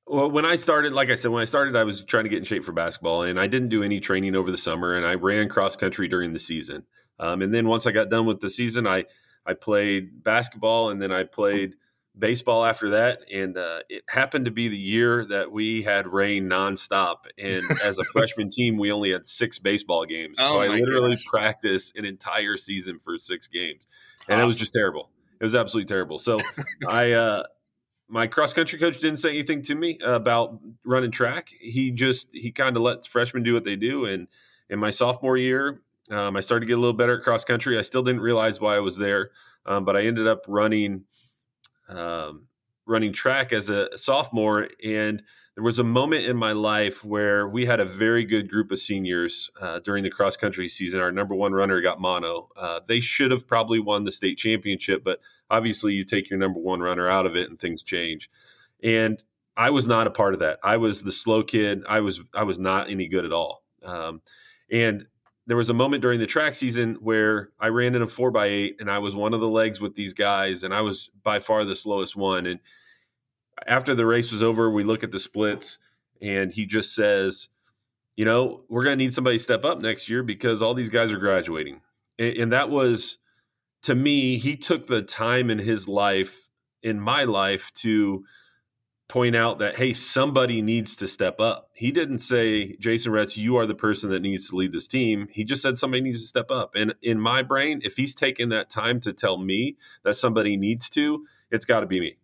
Well, 0.10 0.32
when 0.32 0.46
I 0.46 0.56
started, 0.56 0.94
like 0.94 1.10
I 1.10 1.16
said, 1.16 1.32
when 1.32 1.42
I 1.42 1.46
started, 1.46 1.76
I 1.76 1.84
was 1.84 2.02
trying 2.02 2.24
to 2.24 2.30
get 2.30 2.40
in 2.40 2.46
shape 2.46 2.64
for 2.64 2.72
basketball, 2.72 3.24
and 3.24 3.38
I 3.38 3.48
didn't 3.48 3.70
do 3.70 3.84
any 3.84 4.00
training 4.00 4.36
over 4.36 4.52
the 4.52 4.58
summer, 4.58 4.96
and 4.96 5.06
I 5.06 5.16
ran 5.16 5.50
cross 5.50 5.76
country 5.76 6.08
during 6.08 6.32
the 6.32 6.40
season. 6.40 6.84
Um, 7.20 7.42
and 7.42 7.54
then 7.54 7.68
once 7.68 7.86
I 7.86 7.92
got 7.92 8.10
done 8.10 8.26
with 8.26 8.40
the 8.40 8.50
season, 8.50 8.88
I 8.88 9.06
I 9.46 9.54
played 9.54 10.24
basketball, 10.24 10.90
and 10.90 11.02
then 11.02 11.12
I 11.12 11.24
played 11.24 11.76
baseball 12.18 12.66
after 12.66 12.92
that. 12.92 13.20
And 13.32 13.58
uh, 13.58 13.82
it 13.90 14.04
happened 14.10 14.46
to 14.46 14.52
be 14.52 14.68
the 14.68 14.78
year 14.78 15.26
that 15.26 15.52
we 15.52 15.84
had 15.84 16.08
rain 16.08 16.50
nonstop. 16.50 17.18
And 17.38 17.64
as 17.84 17.98
a 17.98 18.04
freshman 18.06 18.50
team, 18.50 18.78
we 18.78 18.92
only 18.92 19.12
had 19.12 19.26
six 19.26 19.60
baseball 19.60 20.06
games, 20.06 20.38
oh 20.40 20.54
so 20.54 20.60
I 20.62 20.68
literally 20.68 21.16
gosh. 21.16 21.26
practiced 21.26 21.98
an 21.98 22.06
entire 22.06 22.58
season 22.58 23.00
for 23.00 23.18
six 23.18 23.48
games, 23.48 23.88
and 24.28 24.36
awesome. 24.36 24.42
it 24.42 24.44
was 24.44 24.58
just 24.58 24.74
terrible. 24.74 25.10
It 25.40 25.44
was 25.44 25.56
absolutely 25.56 25.88
terrible. 25.88 26.20
So 26.20 26.38
I. 26.88 27.12
Uh, 27.18 27.44
my 28.10 28.28
cross 28.28 28.54
country 28.54 28.80
coach 28.80 29.00
didn't 29.00 29.18
say 29.18 29.30
anything 29.30 29.62
to 29.64 29.76
me 29.76 30.00
about 30.02 30.60
running 30.86 31.12
track. 31.12 31.50
He 31.60 31.92
just 31.92 32.30
he 32.32 32.52
kind 32.52 32.78
of 32.78 32.82
let 32.82 33.06
freshmen 33.06 33.44
do 33.44 33.54
what 33.54 33.66
they 33.66 33.76
do. 33.76 34.06
And 34.06 34.28
in 34.70 34.80
my 34.80 34.92
sophomore 34.92 35.36
year, 35.36 35.82
um, 36.10 36.38
I 36.38 36.40
started 36.40 36.66
to 36.66 36.68
get 36.68 36.78
a 36.78 36.82
little 36.82 36.96
better 36.96 37.18
at 37.18 37.24
cross 37.24 37.44
country. 37.44 37.78
I 37.78 37.82
still 37.82 38.04
didn't 38.04 38.22
realize 38.22 38.62
why 38.62 38.76
I 38.76 38.80
was 38.80 38.98
there, 38.98 39.32
um, 39.66 39.84
but 39.84 39.98
I 39.98 40.04
ended 40.04 40.26
up 40.26 40.46
running 40.48 41.04
um, 41.90 42.48
running 42.86 43.14
track 43.14 43.54
as 43.54 43.70
a 43.70 43.90
sophomore. 43.98 44.68
And 44.84 45.22
there 45.56 45.64
was 45.64 45.80
a 45.80 45.84
moment 45.84 46.26
in 46.26 46.38
my 46.38 46.52
life 46.52 47.04
where 47.04 47.48
we 47.48 47.66
had 47.66 47.80
a 47.80 47.86
very 47.86 48.26
good 48.26 48.50
group 48.50 48.72
of 48.72 48.80
seniors 48.80 49.50
uh, 49.60 49.80
during 49.80 50.04
the 50.04 50.10
cross 50.10 50.38
country 50.38 50.68
season. 50.68 51.00
Our 51.00 51.12
number 51.12 51.36
one 51.36 51.52
runner 51.52 51.82
got 51.82 52.00
mono. 52.00 52.50
Uh, 52.56 52.80
they 52.88 53.00
should 53.00 53.32
have 53.32 53.48
probably 53.48 53.80
won 53.80 54.04
the 54.04 54.12
state 54.12 54.38
championship, 54.38 55.04
but 55.04 55.20
obviously 55.50 55.94
you 55.94 56.04
take 56.04 56.30
your 56.30 56.40
number 56.40 56.60
one 56.60 56.80
runner 56.80 57.10
out 57.10 57.26
of 57.26 57.36
it 57.36 57.50
and 57.50 57.60
things 57.60 57.82
change. 57.82 58.30
And 58.84 59.22
I 59.56 59.72
was 59.72 59.88
not 59.88 60.06
a 60.06 60.12
part 60.12 60.36
of 60.36 60.42
that. 60.42 60.60
I 60.64 60.78
was 60.78 61.02
the 61.02 61.12
slow 61.12 61.44
kid. 61.44 61.84
I 61.90 62.02
was 62.02 62.28
I 62.34 62.44
was 62.44 62.60
not 62.60 62.92
any 62.92 63.08
good 63.08 63.26
at 63.26 63.34
all. 63.34 63.64
Um, 63.84 64.22
and 64.72 65.08
there 65.48 65.58
was 65.58 65.70
a 65.70 65.74
moment 65.74 66.02
during 66.02 66.20
the 66.20 66.28
track 66.28 66.54
season 66.54 66.96
where 66.96 67.50
I 67.60 67.70
ran 67.70 67.96
in 67.96 68.02
a 68.02 68.08
four 68.08 68.32
by 68.32 68.48
eight 68.48 68.76
and 68.80 68.92
I 68.92 69.00
was 69.00 69.16
one 69.16 69.34
of 69.34 69.40
the 69.40 69.50
legs 69.50 69.80
with 69.80 69.96
these 69.96 70.14
guys 70.14 70.64
and 70.64 70.74
I 70.74 70.82
was 70.82 71.10
by 71.24 71.40
far 71.40 71.64
the 71.64 71.76
slowest 71.76 72.18
one. 72.18 72.46
And 72.46 72.60
after 73.66 73.96
the 73.96 74.06
race 74.06 74.32
was 74.32 74.44
over, 74.44 74.70
we 74.70 74.84
look 74.84 75.04
at 75.04 75.12
the 75.12 75.20
splits, 75.20 75.80
and 76.22 76.52
he 76.52 76.66
just 76.66 76.94
says, 76.94 77.50
"You 78.16 78.26
know, 78.26 78.66
we're 78.70 78.84
going 78.84 78.98
to 78.98 79.04
need 79.04 79.14
somebody 79.14 79.38
to 79.38 79.44
step 79.44 79.66
up 79.66 79.82
next 79.82 80.10
year 80.10 80.22
because 80.22 80.62
all 80.62 80.74
these 80.74 80.90
guys 80.90 81.12
are 81.12 81.18
graduating." 81.18 81.82
And, 82.20 82.38
and 82.38 82.54
that 82.54 82.70
was, 82.70 83.18
to 83.84 83.96
me, 83.96 84.38
he 84.38 84.56
took 84.58 84.86
the 84.86 85.02
time 85.02 85.50
in 85.50 85.60
his 85.60 85.88
life, 85.88 86.50
in 86.84 87.00
my 87.00 87.24
life, 87.24 87.74
to 87.76 88.26
point 89.08 89.36
out 89.36 89.60
that 89.60 89.78
hey, 89.78 89.94
somebody 89.94 90.62
needs 90.62 90.98
to 90.98 91.08
step 91.08 91.40
up. 91.40 91.70
He 91.74 91.92
didn't 91.92 92.20
say, 92.20 92.76
"Jason 92.78 93.12
Retz, 93.12 93.38
you 93.38 93.58
are 93.58 93.66
the 93.66 93.76
person 93.76 94.10
that 94.10 94.22
needs 94.22 94.50
to 94.50 94.56
lead 94.56 94.74
this 94.74 94.88
team." 94.88 95.28
He 95.32 95.44
just 95.44 95.62
said 95.62 95.78
somebody 95.78 96.02
needs 96.02 96.22
to 96.22 96.28
step 96.28 96.52
up. 96.52 96.76
And 96.76 96.94
in 97.02 97.20
my 97.20 97.42
brain, 97.44 97.82
if 97.84 97.96
he's 97.96 98.14
taken 98.14 98.50
that 98.50 98.70
time 98.70 99.00
to 99.02 99.14
tell 99.14 99.38
me 99.38 99.78
that 100.04 100.16
somebody 100.16 100.58
needs 100.58 100.90
to, 100.92 101.26
it's 101.52 101.66
got 101.66 101.82
to 101.82 101.88
be 101.88 102.00
me. 102.00 102.18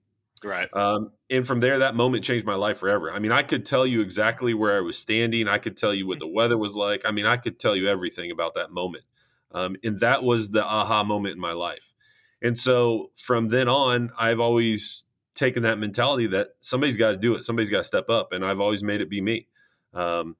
Right. 0.44 0.68
Um, 0.74 1.12
and 1.30 1.48
from 1.48 1.62
there, 1.62 1.80
that 1.80 1.96
moment 1.96 2.26
changed 2.26 2.46
my 2.46 2.56
life 2.56 2.78
forever. 2.78 3.12
I 3.12 3.20
mean, 3.20 3.32
I 3.32 3.44
could 3.44 3.66
tell 3.66 3.88
you 3.88 4.02
exactly 4.02 4.54
where 4.54 4.78
I 4.78 4.82
was 4.82 4.98
standing. 4.98 5.48
I 5.48 5.58
could 5.58 5.78
tell 5.78 5.94
you 5.94 6.06
what 6.06 6.20
the 6.20 6.28
weather 6.28 6.58
was 6.58 6.76
like. 6.76 7.04
I 7.06 7.12
mean, 7.12 7.26
I 7.26 7.38
could 7.38 7.60
tell 7.60 7.76
you 7.76 7.88
everything 7.88 8.30
about 8.30 8.56
that 8.56 8.72
moment. 8.72 9.06
Um, 9.52 9.78
and 9.84 10.00
that 10.02 10.24
was 10.24 10.50
the 10.50 10.64
aha 10.64 11.04
moment 11.04 11.36
in 11.36 11.40
my 11.40 11.54
life. 11.54 11.94
And 12.42 12.58
so 12.58 13.12
from 13.16 13.48
then 13.48 13.70
on, 13.70 14.12
I've 14.20 14.42
always 14.42 15.06
taken 15.36 15.64
that 15.64 15.80
mentality 15.80 16.28
that 16.28 16.50
somebody's 16.62 16.98
got 16.98 17.12
to 17.12 17.18
do 17.18 17.36
it. 17.36 17.44
Somebody's 17.44 17.70
got 17.70 17.80
to 17.80 17.84
step 17.84 18.10
up. 18.10 18.34
And 18.34 18.46
I've 18.46 18.60
always 18.60 18.84
made 18.84 19.02
it 19.02 19.10
be 19.10 19.22
me. 19.22 19.48
Um, 19.94 20.36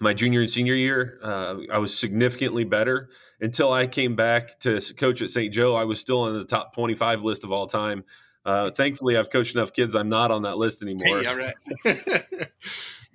my 0.00 0.14
junior 0.14 0.40
and 0.40 0.50
senior 0.50 0.74
year, 0.74 1.18
uh, 1.22 1.56
I 1.70 1.78
was 1.78 1.96
significantly 1.96 2.64
better 2.64 3.10
until 3.40 3.72
I 3.72 3.86
came 3.86 4.16
back 4.16 4.58
to 4.60 4.80
coach 4.96 5.22
at 5.22 5.30
St. 5.30 5.52
Joe. 5.52 5.76
I 5.76 5.84
was 5.84 6.00
still 6.00 6.20
on 6.20 6.34
the 6.34 6.44
top 6.44 6.74
25 6.74 7.24
list 7.24 7.44
of 7.44 7.52
all 7.52 7.66
time. 7.66 8.04
Uh, 8.44 8.70
thankfully, 8.70 9.16
I've 9.16 9.30
coached 9.30 9.54
enough 9.54 9.72
kids. 9.72 9.94
I'm 9.94 10.08
not 10.08 10.30
on 10.30 10.42
that 10.42 10.56
list 10.58 10.82
anymore. 10.82 11.22
yeah, 11.22 11.50
right. 11.84 12.24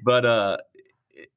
but 0.04 0.26
uh, 0.26 0.58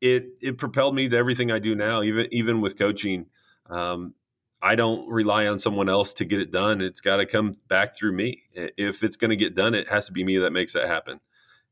it 0.01 0.29
it 0.41 0.59
propelled 0.59 0.95
me 0.95 1.09
to 1.09 1.17
everything 1.17 1.51
I 1.51 1.59
do 1.59 1.75
now. 1.75 2.03
Even 2.03 2.29
even 2.31 2.61
with 2.61 2.79
coaching, 2.79 3.27
um, 3.69 4.15
I 4.63 4.75
don't 4.75 5.09
rely 5.09 5.47
on 5.47 5.59
someone 5.59 5.89
else 5.89 6.13
to 6.15 6.25
get 6.25 6.41
it 6.41 6.51
done. 6.51 6.81
It's 6.81 7.01
got 7.01 7.17
to 7.17 7.27
come 7.27 7.55
back 7.69 7.95
through 7.95 8.13
me. 8.13 8.43
If 8.55 9.03
it's 9.03 9.17
going 9.17 9.31
to 9.31 9.37
get 9.37 9.55
done, 9.55 9.75
it 9.75 9.89
has 9.89 10.07
to 10.07 10.13
be 10.13 10.23
me 10.23 10.39
that 10.39 10.53
makes 10.53 10.75
that 10.75 10.87
happen. 10.87 11.21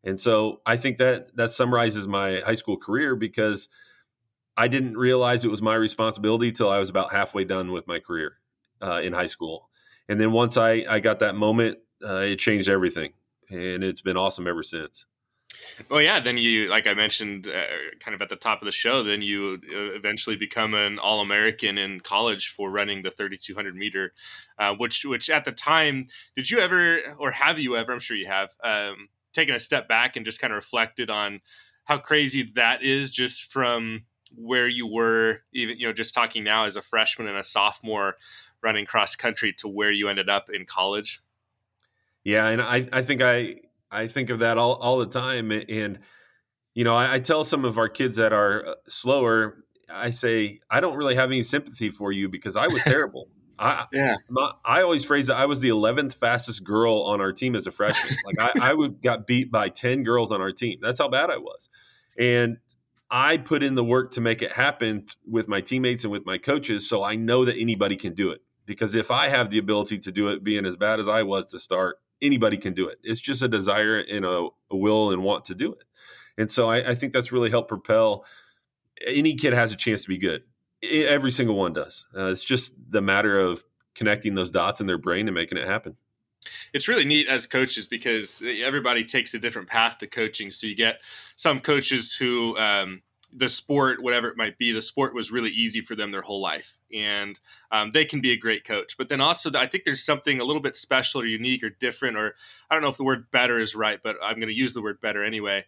And 0.05 0.19
so 0.19 0.61
I 0.65 0.77
think 0.77 0.99
that 0.99 1.37
that 1.37 1.51
summarizes 1.51 2.09
my 2.09 2.41
high 2.41 2.55
school 2.55 2.77
career 2.77 3.15
because 3.15 3.69
I 4.57 4.69
didn't 4.69 4.97
realize 4.97 5.45
it 5.45 5.51
was 5.51 5.63
my 5.63 5.75
responsibility 5.75 6.51
till 6.51 6.71
I 6.71 6.79
was 6.79 6.89
about 6.89 7.13
halfway 7.13 7.45
done 7.45 7.73
with 7.73 7.87
my 7.87 7.99
career 7.99 8.39
uh, 8.81 9.01
in 9.03 9.13
high 9.13 9.27
school. 9.27 9.69
And 10.09 10.21
then 10.21 10.33
once 10.33 10.57
I, 10.57 10.85
I 10.89 11.01
got 11.01 11.19
that 11.19 11.35
moment 11.35 11.79
uh, 12.05 12.19
it 12.19 12.37
changed 12.37 12.69
everything, 12.69 13.13
and 13.51 13.83
it's 13.83 14.03
been 14.03 14.17
awesome 14.17 14.47
ever 14.47 14.63
since. 14.63 15.07
Well, 15.89 16.03
yeah. 16.03 16.21
Then 16.21 16.39
you, 16.39 16.69
like 16.69 16.87
I 16.87 16.95
mentioned, 16.95 17.49
uh, 17.49 17.65
kind 18.01 18.15
of 18.15 18.21
at 18.21 18.29
the 18.29 18.37
top 18.37 18.61
of 18.61 18.67
the 18.67 18.73
show, 18.73 19.03
then 19.03 19.23
you 19.23 19.61
uh, 19.65 19.95
eventually 19.95 20.37
become 20.37 20.75
an 20.75 20.99
All 20.99 21.21
American 21.21 21.79
in 21.79 22.01
college 22.01 22.49
for 22.49 22.71
running 22.71 23.03
the 23.03 23.11
3200 23.11 23.75
meter, 23.75 24.13
uh, 24.59 24.75
which, 24.75 25.05
which 25.05 25.31
at 25.31 25.45
the 25.45 25.53
time, 25.53 26.09
did 26.37 26.51
you 26.51 26.59
ever, 26.59 27.01
or 27.19 27.31
have 27.31 27.59
you 27.59 27.77
ever? 27.77 27.93
I'm 27.93 28.01
sure 28.01 28.17
you 28.17 28.27
have, 28.27 28.51
um, 28.63 29.09
taken 29.33 29.55
a 29.55 29.59
step 29.59 29.89
back 29.89 30.17
and 30.17 30.25
just 30.25 30.41
kind 30.41 30.53
of 30.53 30.57
reflected 30.57 31.11
on 31.11 31.41
how 31.85 31.99
crazy 31.99 32.51
that 32.55 32.83
is, 32.83 33.11
just 33.11 33.51
from 33.51 34.05
where 34.35 34.69
you 34.69 34.87
were, 34.87 35.41
even 35.55 35.79
you 35.79 35.87
know, 35.87 35.93
just 35.93 36.15
talking 36.15 36.45
now 36.45 36.65
as 36.65 36.77
a 36.77 36.83
freshman 36.83 37.29
and 37.29 37.39
a 37.39 37.45
sophomore 37.45 38.17
running 38.63 38.85
cross 38.85 39.17
country 39.17 39.53
to 39.55 39.69
where 39.69 39.93
you 39.93 40.09
ended 40.09 40.29
up 40.29 40.51
in 40.51 40.67
college. 40.67 41.23
Yeah, 42.25 42.49
and 42.49 42.61
I, 42.61 42.89
I 42.93 43.03
think 43.03 43.23
I 43.23 43.61
I 43.91 44.07
think 44.07 44.31
of 44.31 44.41
that 44.41 44.59
all, 44.59 44.75
all 44.75 44.99
the 44.99 45.07
time. 45.07 45.51
And, 45.51 45.99
you 46.75 46.85
know, 46.85 46.95
I, 46.95 47.15
I 47.15 47.19
tell 47.21 47.45
some 47.45 47.65
of 47.65 47.79
our 47.79 47.89
kids 47.89 48.17
that 48.17 48.33
are 48.33 48.67
uh, 48.67 48.75
slower, 48.89 49.65
I 49.89 50.11
say, 50.11 50.61
I 50.71 50.81
don't 50.81 50.97
really 50.97 51.15
have 51.15 51.31
any 51.31 51.43
sympathy 51.43 51.91
for 51.91 52.13
you 52.13 52.29
because 52.29 52.57
I 52.57 52.69
was 52.69 52.83
terrible. 52.85 53.29
I, 53.59 53.87
yeah. 53.93 54.17
My, 54.31 54.53
I 54.65 54.83
always 54.83 55.05
phrase 55.05 55.29
it. 55.29 55.33
I 55.33 55.47
was 55.47 55.61
the 55.61 55.71
11th 55.71 56.15
fastest 56.15 56.63
girl 56.63 57.03
on 57.03 57.21
our 57.21 57.33
team 57.33 57.57
as 57.57 57.67
a 57.67 57.73
freshman. 57.73 58.17
Like 58.25 58.39
I, 58.39 58.71
I 58.71 58.75
would 58.75 59.03
got 59.03 59.27
beat 59.27 59.51
by 59.51 59.69
10 59.69 60.05
girls 60.05 60.31
on 60.31 60.41
our 60.41 60.53
team. 60.53 60.79
That's 60.81 60.99
how 60.99 61.09
bad 61.09 61.31
I 61.31 61.39
was. 61.39 61.69
And 62.19 62.59
I 63.11 63.39
put 63.39 63.63
in 63.63 63.75
the 63.75 63.85
work 63.85 64.13
to 64.13 64.21
make 64.21 64.43
it 64.43 64.53
happen 64.53 65.07
with 65.27 65.49
my 65.49 65.61
teammates 65.61 66.05
and 66.05 66.13
with 66.13 66.27
my 66.27 66.39
coaches. 66.39 66.89
So 66.89 67.03
I 67.03 67.17
know 67.17 67.45
that 67.47 67.57
anybody 67.57 67.97
can 67.97 68.15
do 68.15 68.31
it 68.31 68.43
because 68.67 68.95
if 68.95 69.11
I 69.11 69.29
have 69.29 69.51
the 69.51 69.59
ability 69.59 69.99
to 70.01 70.13
do 70.13 70.29
it, 70.29 70.45
being 70.45 70.67
as 70.67 70.77
bad 70.77 71.01
as 71.01 71.09
I 71.09 71.23
was 71.23 71.47
to 71.47 71.59
start, 71.59 71.97
anybody 72.23 72.57
can 72.57 72.75
do 72.75 72.89
it. 72.89 72.99
It's 73.03 73.21
just 73.21 73.43
a 73.43 73.49
desire 73.49 73.99
and 73.99 74.25
a, 74.25 74.49
a 74.71 74.77
will 74.77 75.13
and 75.13 75.23
want 75.23 75.45
to 75.47 75.55
do 75.55 75.73
it. 75.73 75.85
And 76.37 76.51
so 76.51 76.69
I, 76.69 76.91
I, 76.91 76.95
think 76.95 77.13
that's 77.13 77.33
really 77.33 77.51
helped 77.51 77.69
propel. 77.69 78.25
Any 79.05 79.35
kid 79.35 79.53
has 79.53 79.73
a 79.73 79.77
chance 79.77 80.03
to 80.03 80.09
be 80.09 80.19
good. 80.19 80.43
Every 80.83 81.33
single 81.33 81.57
one 81.57 81.73
does. 81.73 82.07
Uh, 82.17 82.27
it's 82.27 82.45
just 82.45 82.73
the 82.91 83.01
matter 83.01 83.39
of 83.39 83.65
connecting 83.95 84.35
those 84.35 84.51
dots 84.51 84.81
in 84.81 84.87
their 84.87 84.99
brain 84.99 85.27
and 85.27 85.35
making 85.35 85.59
it 85.59 85.67
happen. 85.67 85.97
It's 86.73 86.87
really 86.87 87.05
neat 87.05 87.27
as 87.27 87.47
coaches 87.47 87.89
because 87.89 88.43
everybody 88.63 89.05
takes 89.05 89.35
a 89.35 89.39
different 89.41 89.69
path 89.69 89.99
to 89.99 90.07
coaching. 90.07 90.53
So 90.53 90.69
you 90.69 90.77
get 90.77 91.01
some 91.35 91.59
coaches 91.59 92.15
who 92.15 92.57
um, 92.57 93.03
the 93.33 93.49
sport, 93.49 94.03
whatever 94.03 94.29
it 94.29 94.37
might 94.37 94.59
be, 94.59 94.73
the 94.73 94.83
sport 94.83 95.15
was 95.15 95.31
really 95.31 95.51
easy 95.51 95.81
for 95.81 95.95
them 95.95 96.11
their 96.11 96.23
whole 96.23 96.41
life, 96.41 96.77
and 96.93 97.39
um, 97.71 97.91
they 97.93 98.05
can 98.05 98.21
be 98.21 98.33
a 98.33 98.37
great 98.37 98.65
coach. 98.65 98.97
But 98.97 99.09
then 99.09 99.21
also, 99.21 99.51
I 99.55 99.67
think 99.67 99.85
there's 99.85 100.05
something 100.05 100.41
a 100.41 100.45
little 100.45 100.63
bit 100.63 100.77
special 100.77 101.21
or 101.21 101.27
unique 101.27 101.63
or 101.63 101.71
different, 101.71 102.17
or 102.17 102.35
I 102.71 102.75
don't 102.75 102.83
know 102.83 102.89
if 102.89 102.97
the 102.97 103.05
word 103.05 103.31
better 103.31 103.59
is 103.59 103.75
right, 103.75 104.01
but 104.03 104.17
I'm 104.23 104.37
going 104.37 104.49
to 104.49 104.55
use 104.55 104.75
the 104.75 104.83
word 104.83 105.01
better 105.01 105.25
anyway. 105.25 105.67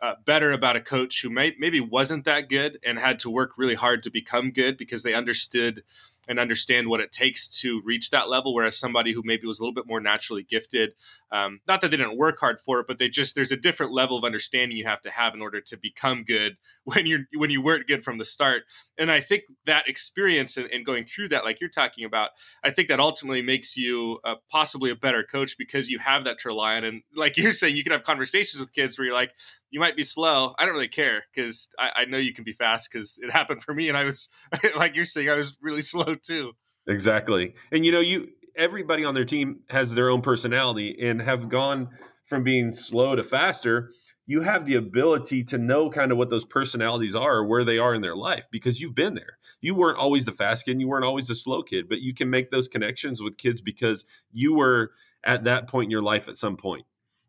Uh, 0.00 0.14
better 0.24 0.52
about 0.52 0.76
a 0.76 0.80
coach 0.80 1.22
who 1.22 1.30
may, 1.30 1.56
maybe 1.58 1.80
wasn't 1.80 2.24
that 2.24 2.48
good 2.48 2.78
and 2.84 3.00
had 3.00 3.18
to 3.18 3.28
work 3.28 3.52
really 3.56 3.74
hard 3.74 4.00
to 4.04 4.10
become 4.10 4.52
good 4.52 4.76
because 4.76 5.02
they 5.02 5.12
understood 5.12 5.82
and 6.28 6.38
understand 6.38 6.88
what 6.88 7.00
it 7.00 7.10
takes 7.10 7.48
to 7.60 7.80
reach 7.84 8.10
that 8.10 8.28
level. 8.28 8.54
Whereas 8.54 8.76
somebody 8.76 9.12
who 9.12 9.22
maybe 9.24 9.46
was 9.46 9.58
a 9.58 9.62
little 9.62 9.74
bit 9.74 9.86
more 9.86 10.00
naturally 10.00 10.42
gifted, 10.42 10.92
um, 11.32 11.60
not 11.66 11.80
that 11.80 11.90
they 11.90 11.96
didn't 11.96 12.18
work 12.18 12.38
hard 12.38 12.60
for 12.60 12.80
it, 12.80 12.86
but 12.86 12.98
they 12.98 13.08
just 13.08 13.34
there's 13.34 13.52
a 13.52 13.56
different 13.56 13.92
level 13.92 14.16
of 14.16 14.24
understanding 14.24 14.76
you 14.76 14.84
have 14.84 15.00
to 15.02 15.10
have 15.10 15.34
in 15.34 15.42
order 15.42 15.60
to 15.60 15.76
become 15.76 16.22
good 16.24 16.56
when 16.84 17.06
you're 17.06 17.24
when 17.34 17.50
you 17.50 17.62
weren't 17.62 17.86
good 17.86 18.04
from 18.04 18.18
the 18.18 18.24
start. 18.24 18.62
And 18.98 19.10
I 19.10 19.20
think 19.20 19.44
that 19.66 19.88
experience 19.88 20.56
and, 20.56 20.70
and 20.70 20.84
going 20.84 21.04
through 21.04 21.28
that, 21.28 21.44
like 21.44 21.60
you're 21.60 21.70
talking 21.70 22.04
about, 22.04 22.30
I 22.62 22.70
think 22.70 22.88
that 22.88 23.00
ultimately 23.00 23.42
makes 23.42 23.76
you 23.76 24.18
uh, 24.24 24.34
possibly 24.50 24.90
a 24.90 24.96
better 24.96 25.22
coach 25.24 25.56
because 25.56 25.88
you 25.88 25.98
have 25.98 26.24
that 26.24 26.38
to 26.38 26.48
rely 26.48 26.76
on. 26.76 26.84
And 26.84 27.02
like 27.14 27.36
you're 27.38 27.52
saying, 27.52 27.76
you 27.76 27.84
can 27.84 27.92
have 27.92 28.02
conversations 28.02 28.60
with 28.60 28.72
kids 28.72 28.98
where 28.98 29.06
you're 29.06 29.14
like, 29.14 29.32
you 29.70 29.80
might 29.80 29.96
be 29.96 30.02
slow. 30.02 30.54
I 30.58 30.64
don't 30.64 30.74
really 30.74 30.88
care 30.88 31.24
because 31.34 31.68
I, 31.78 31.90
I, 31.96 32.04
know 32.06 32.18
you 32.18 32.32
can 32.32 32.44
be 32.44 32.52
fast 32.52 32.90
because 32.90 33.18
it 33.22 33.30
happened 33.30 33.62
for 33.62 33.74
me, 33.74 33.88
and 33.88 33.96
I 33.96 34.04
was 34.04 34.28
like 34.76 34.96
you're 34.96 35.04
saying, 35.04 35.28
I 35.28 35.34
was 35.34 35.56
really 35.60 35.80
slow 35.82 36.14
too. 36.14 36.52
Exactly, 36.86 37.54
and 37.72 37.84
you 37.84 37.92
know, 37.92 38.00
you 38.00 38.28
everybody 38.56 39.04
on 39.04 39.14
their 39.14 39.24
team 39.24 39.60
has 39.70 39.94
their 39.94 40.10
own 40.10 40.20
personality 40.20 40.96
and 41.00 41.22
have 41.22 41.48
gone 41.48 41.88
from 42.24 42.42
being 42.42 42.72
slow 42.72 43.14
to 43.14 43.22
faster. 43.22 43.92
You 44.26 44.42
have 44.42 44.66
the 44.66 44.74
ability 44.74 45.44
to 45.44 45.58
know 45.58 45.88
kind 45.88 46.12
of 46.12 46.18
what 46.18 46.28
those 46.28 46.44
personalities 46.44 47.16
are, 47.16 47.38
or 47.38 47.46
where 47.46 47.64
they 47.64 47.78
are 47.78 47.94
in 47.94 48.02
their 48.02 48.16
life, 48.16 48.46
because 48.50 48.80
you've 48.80 48.94
been 48.94 49.14
there. 49.14 49.38
You 49.62 49.74
weren't 49.74 49.98
always 49.98 50.26
the 50.26 50.32
fast 50.32 50.66
kid, 50.66 50.80
you 50.80 50.88
weren't 50.88 51.04
always 51.04 51.28
the 51.28 51.34
slow 51.34 51.62
kid, 51.62 51.88
but 51.88 52.00
you 52.00 52.12
can 52.12 52.28
make 52.28 52.50
those 52.50 52.68
connections 52.68 53.22
with 53.22 53.38
kids 53.38 53.62
because 53.62 54.04
you 54.32 54.54
were 54.54 54.92
at 55.24 55.44
that 55.44 55.66
point 55.66 55.86
in 55.86 55.90
your 55.90 56.02
life 56.02 56.28
at 56.28 56.36
some 56.36 56.56
point 56.56 56.84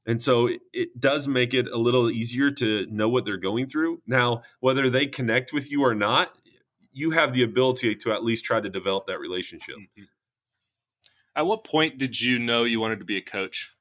and 0.09 0.19
so 0.19 0.49
it, 0.73 0.99
does 0.99 1.27
make 1.27 1.53
it 1.53 1.67
a 1.67 1.77
little 1.77 2.09
easier 2.09 2.49
to 2.49 2.87
know 2.89 3.07
what 3.07 3.25
they're 3.25 3.37
going 3.37 3.67
through. 3.67 4.01
Now, 4.07 4.41
whether 4.59 4.89
they 4.89 5.05
connect 5.05 5.53
with 5.53 5.71
you 5.71 5.83
or 5.83 5.93
not, 5.93 6.33
you 6.91 7.11
have 7.11 7.31
the 7.31 7.43
ability 7.43 7.95
to 7.97 8.11
at 8.11 8.23
least 8.23 8.43
try 8.43 8.59
to 8.59 8.71
develop 8.71 9.05
that 9.05 9.19
relationship. 9.19 9.75
Mm-hmm. 9.75 10.03
At 11.35 11.45
what 11.45 11.63
point 11.63 11.99
did 11.99 12.19
you 12.19 12.39
know 12.39 12.63
you 12.63 12.79
wanted 12.79 12.97
to 12.99 13.05
be 13.05 13.17
a 13.17 13.21
coach? 13.21 13.71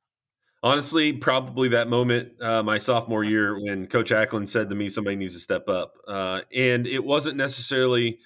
Honestly, 0.62 1.14
probably 1.14 1.69
that 1.69 1.88
moment 1.88 2.33
uh, 2.43 2.62
my 2.62 2.77
sophomore 2.77 3.25
year 3.25 3.59
when 3.59 3.87
Coach 3.87 4.12
Ackland 4.12 4.51
said 4.51 4.69
to 4.69 4.75
me, 4.75 4.91
"Somebody 4.91 5.17
needs 5.17 5.35
to 5.35 5.41
step 5.41 5.67
up," 5.69 5.95
uh, 6.07 6.43
and 6.55 6.87
it 6.87 7.03
wasn't 7.03 7.37
necessarily 7.37 8.19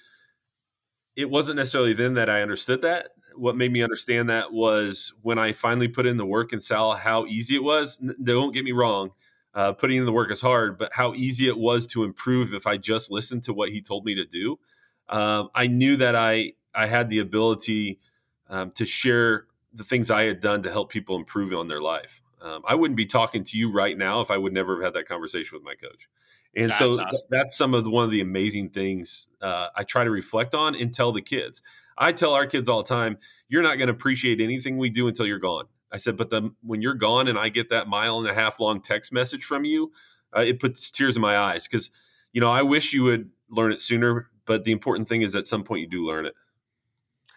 it 1.15 1.29
wasn't 1.29 1.55
necessarily 1.55 1.93
then 1.93 2.15
that 2.15 2.29
I 2.29 2.41
understood 2.41 2.81
that 2.81 3.11
what 3.35 3.55
made 3.55 3.71
me 3.71 3.81
understand 3.81 4.29
that 4.29 4.51
was 4.51 5.13
when 5.21 5.39
I 5.39 5.51
finally 5.51 5.87
put 5.87 6.05
in 6.05 6.17
the 6.17 6.25
work 6.25 6.53
and 6.53 6.61
saw 6.61 6.95
how 6.95 7.25
easy 7.25 7.55
it 7.55 7.63
was. 7.63 7.97
Don't 8.23 8.53
get 8.53 8.63
me 8.63 8.71
wrong, 8.71 9.11
uh, 9.53 9.73
putting 9.73 9.97
in 9.97 10.05
the 10.05 10.11
work 10.11 10.31
is 10.31 10.41
hard, 10.41 10.77
but 10.77 10.91
how 10.93 11.13
easy 11.13 11.47
it 11.47 11.57
was 11.57 11.85
to 11.87 12.03
improve 12.03 12.53
if 12.53 12.67
I 12.67 12.77
just 12.77 13.11
listened 13.11 13.43
to 13.43 13.53
what 13.53 13.69
he 13.69 13.81
told 13.81 14.05
me 14.05 14.15
to 14.15 14.25
do. 14.25 14.59
Um, 15.09 15.49
I 15.53 15.67
knew 15.67 15.97
that 15.97 16.15
I 16.15 16.53
I 16.73 16.87
had 16.87 17.09
the 17.09 17.19
ability 17.19 17.99
um, 18.49 18.71
to 18.71 18.85
share 18.85 19.45
the 19.73 19.83
things 19.83 20.09
I 20.09 20.23
had 20.23 20.39
done 20.39 20.63
to 20.63 20.71
help 20.71 20.91
people 20.91 21.15
improve 21.15 21.53
on 21.53 21.67
their 21.67 21.81
life. 21.81 22.21
Um, 22.41 22.63
I 22.67 22.75
wouldn't 22.75 22.97
be 22.97 23.05
talking 23.05 23.43
to 23.45 23.57
you 23.57 23.71
right 23.71 23.97
now 23.97 24.21
if 24.21 24.29
I 24.29 24.37
would 24.37 24.53
never 24.53 24.75
have 24.75 24.83
had 24.83 24.93
that 24.95 25.07
conversation 25.07 25.57
with 25.57 25.63
my 25.63 25.75
coach. 25.75 26.09
And 26.55 26.69
that's 26.69 26.79
so 26.79 26.91
awesome. 26.91 27.09
th- 27.09 27.23
that's 27.29 27.57
some 27.57 27.73
of 27.73 27.83
the, 27.83 27.89
one 27.89 28.05
of 28.05 28.11
the 28.11 28.21
amazing 28.21 28.69
things 28.69 29.27
uh, 29.41 29.69
I 29.75 29.83
try 29.83 30.03
to 30.03 30.11
reflect 30.11 30.53
on 30.53 30.75
and 30.75 30.93
tell 30.93 31.11
the 31.11 31.21
kids. 31.21 31.61
I 31.97 32.11
tell 32.11 32.33
our 32.33 32.45
kids 32.45 32.69
all 32.69 32.83
the 32.83 32.89
time, 32.89 33.17
you're 33.49 33.63
not 33.63 33.77
going 33.77 33.87
to 33.87 33.93
appreciate 33.93 34.41
anything 34.41 34.77
we 34.77 34.89
do 34.89 35.07
until 35.07 35.25
you're 35.25 35.39
gone. 35.39 35.65
I 35.91 35.97
said, 35.97 36.17
but 36.17 36.29
the, 36.29 36.49
when 36.61 36.81
you're 36.81 36.95
gone 36.95 37.27
and 37.27 37.37
I 37.37 37.49
get 37.49 37.69
that 37.69 37.87
mile 37.87 38.19
and 38.19 38.27
a 38.27 38.33
half 38.33 38.59
long 38.59 38.81
text 38.81 39.11
message 39.13 39.43
from 39.43 39.63
you, 39.63 39.91
uh, 40.35 40.41
it 40.41 40.59
puts 40.59 40.89
tears 40.89 41.15
in 41.15 41.21
my 41.21 41.37
eyes 41.37 41.67
because, 41.67 41.91
you 42.33 42.41
know, 42.41 42.51
I 42.51 42.63
wish 42.63 42.93
you 42.93 43.03
would 43.03 43.29
learn 43.49 43.71
it 43.71 43.81
sooner. 43.81 44.29
But 44.45 44.63
the 44.63 44.71
important 44.71 45.07
thing 45.07 45.21
is 45.21 45.35
at 45.35 45.47
some 45.47 45.63
point 45.63 45.81
you 45.81 45.87
do 45.87 46.03
learn 46.03 46.25
it. 46.25 46.33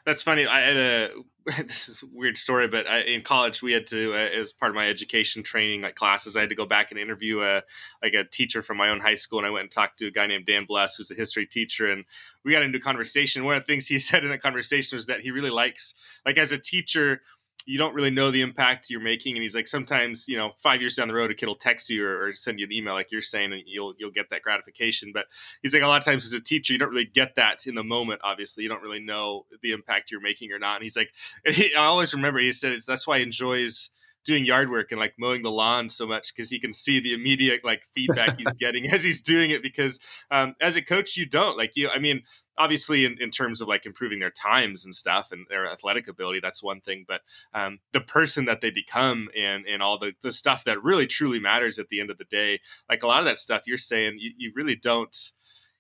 That's 0.07 0.23
funny. 0.23 0.47
I 0.47 0.61
had 0.61 0.77
a 0.77 1.11
this 1.65 1.89
is 1.89 2.03
a 2.03 2.07
weird 2.13 2.39
story, 2.39 2.67
but 2.67 2.89
I, 2.89 3.01
in 3.01 3.23
college 3.23 3.63
we 3.63 3.73
had 3.73 3.87
to, 3.89 4.15
uh, 4.15 4.41
as 4.41 4.53
part 4.53 4.71
of 4.71 4.77
my 4.77 4.89
education 4.89 5.45
training, 5.45 5.83
like 5.83 5.95
classes, 5.95 6.37
I 6.37 6.41
had 6.41 6.49
to 6.49 6.57
go 6.57 6.67
back 6.67 6.91
and 6.91 6.99
interview 6.99 7.41
a 7.43 7.63
like 8.03 8.15
a 8.15 8.25
teacher 8.25 8.63
from 8.63 8.79
my 8.79 8.89
own 8.89 9.01
high 9.01 9.15
school, 9.17 9.39
and 9.39 9.47
I 9.47 9.51
went 9.51 9.65
and 9.65 9.71
talked 9.71 9.99
to 9.99 10.07
a 10.07 10.11
guy 10.11 10.27
named 10.27 10.47
Dan 10.47 10.65
Bless, 10.67 10.97
who's 10.97 11.11
a 11.11 11.15
history 11.15 11.47
teacher, 11.47 11.91
and 11.91 12.05
we 12.45 12.53
got 12.53 12.63
into 12.63 12.79
a 12.79 12.81
conversation. 12.81 13.45
One 13.45 13.57
of 13.57 13.63
the 13.63 13.67
things 13.67 13.87
he 13.89 13.99
said 14.01 14.25
in 14.25 14.31
that 14.31 14.43
conversation 14.43 14.97
was 14.97 15.07
that 15.07 15.21
he 15.21 15.31
really 15.31 15.51
likes, 15.51 15.95
like 16.25 16.39
as 16.39 16.53
a 16.53 16.59
teacher, 16.59 17.23
you 17.67 17.79
don't 17.79 17.95
really 17.95 18.11
know 18.11 18.31
the 18.31 18.41
impact 18.41 18.89
you're 18.89 19.01
making. 19.01 19.35
And 19.35 19.43
he's 19.43 19.57
like, 19.57 19.67
sometimes, 19.67 20.29
you 20.29 20.39
know, 20.39 20.53
five 20.57 20.81
years 20.81 20.95
down 20.95 21.09
the 21.09 21.15
road, 21.15 21.33
a 21.33 21.35
kid 21.35 21.47
will 21.47 21.57
text 21.57 21.91
you 21.91 22.07
or, 22.07 22.29
or, 22.29 22.33
send 22.33 22.61
you 22.61 22.67
an 22.67 22.73
email, 22.73 22.95
like 22.95 23.11
you're 23.11 23.21
saying, 23.21 23.53
and 23.53 23.63
you'll 23.67 23.95
you'll 23.99 24.13
get 24.13 24.31
that 24.31 24.43
gratification. 24.43 25.11
But 25.13 25.27
he's 25.63 25.75
like, 25.75 25.83
a 25.83 25.87
lot 25.87 25.99
of 25.99 26.05
times 26.05 26.25
as 26.25 26.33
a 26.33 26.41
teacher, 26.41 26.73
you 26.73 26.79
don't 26.79 26.91
really 26.91 27.11
get 27.13 27.35
that 27.35 27.67
in 27.67 27.75
the 27.75 27.83
moment. 27.83 28.21
Obviously, 28.23 28.63
you 28.63 28.69
don't 28.69 28.83
really 28.83 29.01
know 29.01 29.47
the 29.63 29.73
impact 29.73 30.13
you're 30.13 30.21
making 30.21 30.53
or 30.53 30.59
not. 30.61 30.77
And 30.77 30.85
he's 30.85 30.97
like, 30.97 31.11
and 31.45 31.55
he, 31.55 31.75
I 31.75 31.85
always 31.85 32.15
remember 32.15 32.39
he 32.39 32.53
said 32.53 32.79
that's 32.87 33.07
why 33.07 33.19
he 33.19 33.25
enjoys 33.25 33.91
doing 34.27 34.45
yard 34.45 34.69
work 34.69 34.91
and 34.91 35.01
like 35.01 35.15
mowing 35.19 35.43
the 35.43 35.51
lawn 35.51 35.89
so 35.89 36.07
much 36.07 36.35
because 36.35 36.51
he 36.51 36.59
can 36.59 36.73
see 36.73 37.01
the 37.01 37.15
immediate 37.15 37.65
like 37.65 37.85
feedback 37.95 38.37
he's 38.37 38.53
getting 38.59 38.91
as 38.93 39.03
he's 39.03 39.21
doing 39.21 39.51
it 39.51 39.63
because 39.63 39.99
um, 40.31 40.55
as 40.61 40.77
a 40.77 40.83
coach 40.83 41.17
you 41.17 41.25
don't 41.25 41.57
like 41.57 41.73
you 41.77 41.89
i 41.89 41.99
mean 41.99 42.23
obviously 42.59 43.05
in, 43.05 43.17
in 43.21 43.31
terms 43.31 43.61
of 43.61 43.69
like 43.69 43.87
improving 43.87 44.19
their 44.19 44.31
times 44.31 44.85
and 44.85 44.95
stuff 44.95 45.31
and 45.31 45.47
their 45.49 45.71
athletic 45.71 46.09
ability 46.09 46.41
that's 46.43 46.63
one 46.63 46.81
thing 46.81 47.05
but 47.07 47.21
um, 47.55 47.79
the 47.93 48.01
person 48.01 48.45
that 48.45 48.61
they 48.61 48.71
become 48.71 49.29
and 49.39 49.65
and 49.67 49.83
all 49.83 49.99
the, 49.99 50.13
the 50.23 50.33
stuff 50.33 50.65
that 50.65 50.83
really 50.83 51.07
truly 51.07 51.39
matters 51.39 51.79
at 51.79 51.89
the 51.89 52.01
end 52.01 52.11
of 52.11 52.19
the 52.19 52.25
day 52.25 52.59
like 52.91 53.03
a 53.03 53.07
lot 53.07 53.21
of 53.21 53.27
that 53.27 53.39
stuff 53.39 53.63
you're 53.67 53.79
saying 53.79 54.17
you, 54.19 54.33
you 54.37 54.53
really 54.55 54.77
don't 54.77 55.33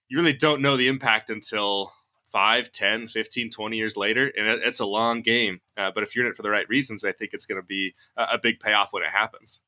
you 0.09 0.16
really 0.16 0.32
don't 0.32 0.62
know 0.62 0.76
the 0.76 0.88
impact 0.88 1.30
until 1.30 1.92
5 2.32 2.72
10 2.72 3.08
15 3.08 3.50
20 3.50 3.76
years 3.76 3.96
later 3.96 4.30
and 4.36 4.46
it, 4.46 4.60
it's 4.64 4.80
a 4.80 4.86
long 4.86 5.22
game 5.22 5.60
uh, 5.76 5.90
but 5.94 6.02
if 6.02 6.14
you're 6.14 6.24
in 6.24 6.30
it 6.30 6.36
for 6.36 6.42
the 6.42 6.50
right 6.50 6.68
reasons 6.68 7.04
i 7.04 7.12
think 7.12 7.32
it's 7.32 7.46
going 7.46 7.60
to 7.60 7.66
be 7.66 7.94
a, 8.16 8.22
a 8.32 8.38
big 8.38 8.60
payoff 8.60 8.92
when 8.92 9.02
it 9.02 9.10
happens 9.10 9.60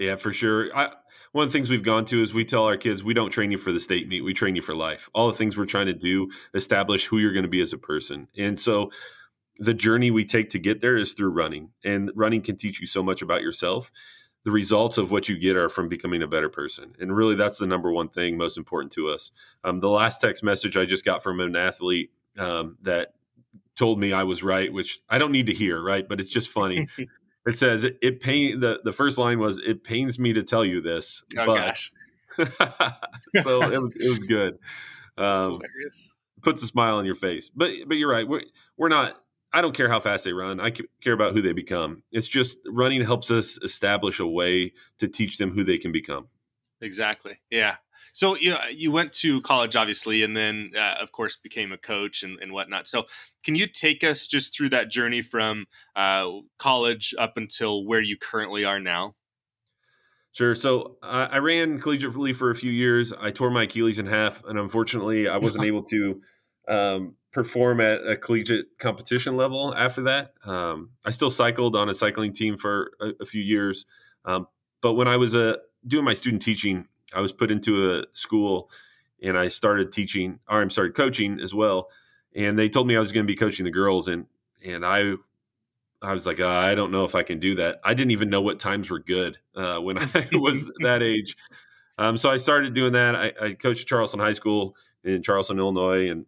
yeah, 0.00 0.16
for 0.16 0.32
sure. 0.32 0.74
I, 0.74 0.94
one 1.32 1.44
of 1.44 1.50
the 1.50 1.52
things 1.52 1.68
we've 1.68 1.82
gone 1.82 2.06
to 2.06 2.22
is 2.22 2.32
we 2.32 2.46
tell 2.46 2.64
our 2.64 2.78
kids 2.78 3.04
we 3.04 3.12
don't 3.12 3.28
train 3.28 3.52
you 3.52 3.58
for 3.58 3.70
the 3.70 3.78
state 3.78 4.08
meet, 4.08 4.24
we 4.24 4.32
train 4.32 4.56
you 4.56 4.62
for 4.62 4.74
life. 4.74 5.10
All 5.12 5.30
the 5.30 5.36
things 5.36 5.58
we're 5.58 5.66
trying 5.66 5.86
to 5.86 5.92
do 5.92 6.30
establish 6.54 7.04
who 7.04 7.18
you're 7.18 7.34
going 7.34 7.44
to 7.44 7.50
be 7.50 7.60
as 7.60 7.74
a 7.74 7.78
person. 7.78 8.26
And 8.36 8.58
so 8.58 8.92
the 9.58 9.74
journey 9.74 10.10
we 10.10 10.24
take 10.24 10.48
to 10.50 10.58
get 10.58 10.80
there 10.80 10.96
is 10.96 11.12
through 11.12 11.32
running. 11.32 11.72
And 11.84 12.10
running 12.14 12.40
can 12.40 12.56
teach 12.56 12.80
you 12.80 12.86
so 12.86 13.02
much 13.02 13.20
about 13.20 13.42
yourself. 13.42 13.92
The 14.44 14.50
results 14.50 14.98
of 14.98 15.10
what 15.10 15.28
you 15.28 15.38
get 15.38 15.56
are 15.56 15.68
from 15.68 15.88
becoming 15.88 16.22
a 16.22 16.26
better 16.26 16.48
person. 16.48 16.94
And 16.98 17.14
really, 17.14 17.34
that's 17.34 17.58
the 17.58 17.66
number 17.66 17.92
one 17.92 18.08
thing 18.08 18.36
most 18.36 18.56
important 18.56 18.92
to 18.92 19.10
us. 19.10 19.32
Um, 19.64 19.80
the 19.80 19.90
last 19.90 20.20
text 20.20 20.42
message 20.42 20.76
I 20.76 20.86
just 20.86 21.04
got 21.04 21.22
from 21.22 21.40
an 21.40 21.56
athlete 21.56 22.10
um, 22.38 22.78
that 22.82 23.14
told 23.76 24.00
me 24.00 24.12
I 24.12 24.24
was 24.24 24.42
right, 24.42 24.72
which 24.72 25.00
I 25.08 25.18
don't 25.18 25.32
need 25.32 25.46
to 25.46 25.54
hear, 25.54 25.82
right? 25.82 26.08
But 26.08 26.20
it's 26.20 26.30
just 26.30 26.48
funny. 26.48 26.88
it 27.46 27.58
says 27.58 27.84
it, 27.84 27.98
it 28.02 28.20
pain 28.20 28.60
the, 28.60 28.80
the 28.82 28.92
first 28.92 29.18
line 29.18 29.38
was 29.38 29.58
it 29.58 29.84
pains 29.84 30.18
me 30.18 30.32
to 30.32 30.42
tell 30.42 30.64
you 30.64 30.80
this, 30.80 31.22
oh, 31.36 31.46
but 31.46 31.78
so 33.42 33.62
it 33.62 33.80
was 33.80 33.96
it 33.96 34.08
was 34.08 34.22
good. 34.24 34.58
Um, 35.18 35.60
puts 36.40 36.62
a 36.62 36.66
smile 36.66 36.96
on 36.96 37.04
your 37.04 37.16
face. 37.16 37.50
But 37.50 37.72
but 37.86 37.98
you're 37.98 38.08
right. 38.08 38.26
We're 38.26 38.44
we're 38.78 38.88
not 38.88 39.20
I 39.52 39.60
don't 39.60 39.74
care 39.74 39.88
how 39.88 40.00
fast 40.00 40.24
they 40.24 40.32
run. 40.32 40.60
I 40.60 40.72
care 41.02 41.12
about 41.12 41.32
who 41.32 41.42
they 41.42 41.52
become. 41.52 42.02
It's 42.12 42.28
just 42.28 42.58
running 42.66 43.02
helps 43.02 43.30
us 43.30 43.58
establish 43.62 44.20
a 44.20 44.26
way 44.26 44.72
to 44.98 45.08
teach 45.08 45.38
them 45.38 45.50
who 45.50 45.64
they 45.64 45.78
can 45.78 45.92
become. 45.92 46.28
Exactly. 46.80 47.40
Yeah. 47.50 47.76
So 48.12 48.36
you 48.36 48.56
you 48.72 48.90
went 48.90 49.12
to 49.14 49.40
college, 49.42 49.76
obviously, 49.76 50.22
and 50.22 50.36
then 50.36 50.72
uh, 50.76 50.94
of 51.00 51.12
course 51.12 51.36
became 51.36 51.72
a 51.72 51.78
coach 51.78 52.22
and, 52.22 52.38
and 52.40 52.52
whatnot. 52.52 52.88
So 52.88 53.04
can 53.44 53.54
you 53.54 53.66
take 53.66 54.02
us 54.02 54.26
just 54.26 54.56
through 54.56 54.70
that 54.70 54.90
journey 54.90 55.22
from 55.22 55.66
uh, 55.94 56.28
college 56.58 57.14
up 57.18 57.36
until 57.36 57.84
where 57.84 58.00
you 58.00 58.16
currently 58.16 58.64
are 58.64 58.80
now? 58.80 59.14
Sure. 60.32 60.54
So 60.54 60.96
uh, 61.02 61.28
I 61.30 61.38
ran 61.38 61.80
collegiately 61.80 62.34
for 62.34 62.50
a 62.50 62.54
few 62.54 62.70
years. 62.70 63.12
I 63.12 63.30
tore 63.30 63.50
my 63.50 63.64
Achilles 63.64 63.98
in 63.98 64.06
half, 64.06 64.44
and 64.44 64.58
unfortunately, 64.58 65.28
I 65.28 65.38
wasn't 65.38 65.64
able 65.66 65.82
to 65.84 66.22
um, 66.68 67.16
perform 67.32 67.80
at 67.80 68.06
a 68.06 68.16
collegiate 68.16 68.78
competition 68.78 69.36
level 69.36 69.74
after 69.74 70.02
that. 70.02 70.32
Um, 70.44 70.90
I 71.04 71.10
still 71.10 71.30
cycled 71.30 71.76
on 71.76 71.88
a 71.88 71.94
cycling 71.94 72.32
team 72.32 72.56
for 72.56 72.92
a, 73.00 73.12
a 73.20 73.26
few 73.26 73.42
years, 73.42 73.86
um, 74.24 74.46
but 74.80 74.94
when 74.94 75.08
I 75.08 75.16
was 75.16 75.34
uh, 75.34 75.56
doing 75.86 76.04
my 76.04 76.14
student 76.14 76.42
teaching, 76.42 76.86
I 77.12 77.20
was 77.20 77.32
put 77.32 77.50
into 77.50 77.92
a 77.92 78.04
school 78.12 78.70
and 79.22 79.38
I 79.38 79.48
started 79.48 79.92
teaching, 79.92 80.38
or 80.48 80.60
I'm 80.60 80.70
sorry, 80.70 80.92
coaching 80.92 81.40
as 81.40 81.54
well. 81.54 81.90
And 82.34 82.58
they 82.58 82.68
told 82.68 82.86
me 82.86 82.96
I 82.96 83.00
was 83.00 83.12
going 83.12 83.26
to 83.26 83.30
be 83.30 83.36
coaching 83.36 83.64
the 83.64 83.70
girls, 83.70 84.08
and 84.08 84.26
and 84.64 84.86
I 84.86 85.14
I 86.02 86.12
was 86.12 86.26
like, 86.26 86.40
uh, 86.40 86.48
I 86.48 86.74
don't 86.74 86.92
know 86.92 87.04
if 87.04 87.14
I 87.14 87.22
can 87.22 87.40
do 87.40 87.56
that. 87.56 87.80
I 87.84 87.94
didn't 87.94 88.12
even 88.12 88.30
know 88.30 88.40
what 88.40 88.58
times 88.58 88.90
were 88.90 89.00
good 89.00 89.38
uh, 89.54 89.78
when 89.78 89.98
I 90.14 90.28
was 90.32 90.70
that 90.80 91.02
age. 91.02 91.36
Um, 91.98 92.16
so 92.16 92.30
I 92.30 92.38
started 92.38 92.72
doing 92.72 92.92
that. 92.92 93.14
I, 93.14 93.32
I, 93.42 93.52
coached 93.52 93.86
Charleston 93.86 94.20
High 94.20 94.32
School 94.32 94.74
in 95.04 95.22
Charleston, 95.22 95.58
Illinois, 95.58 96.08
and 96.08 96.24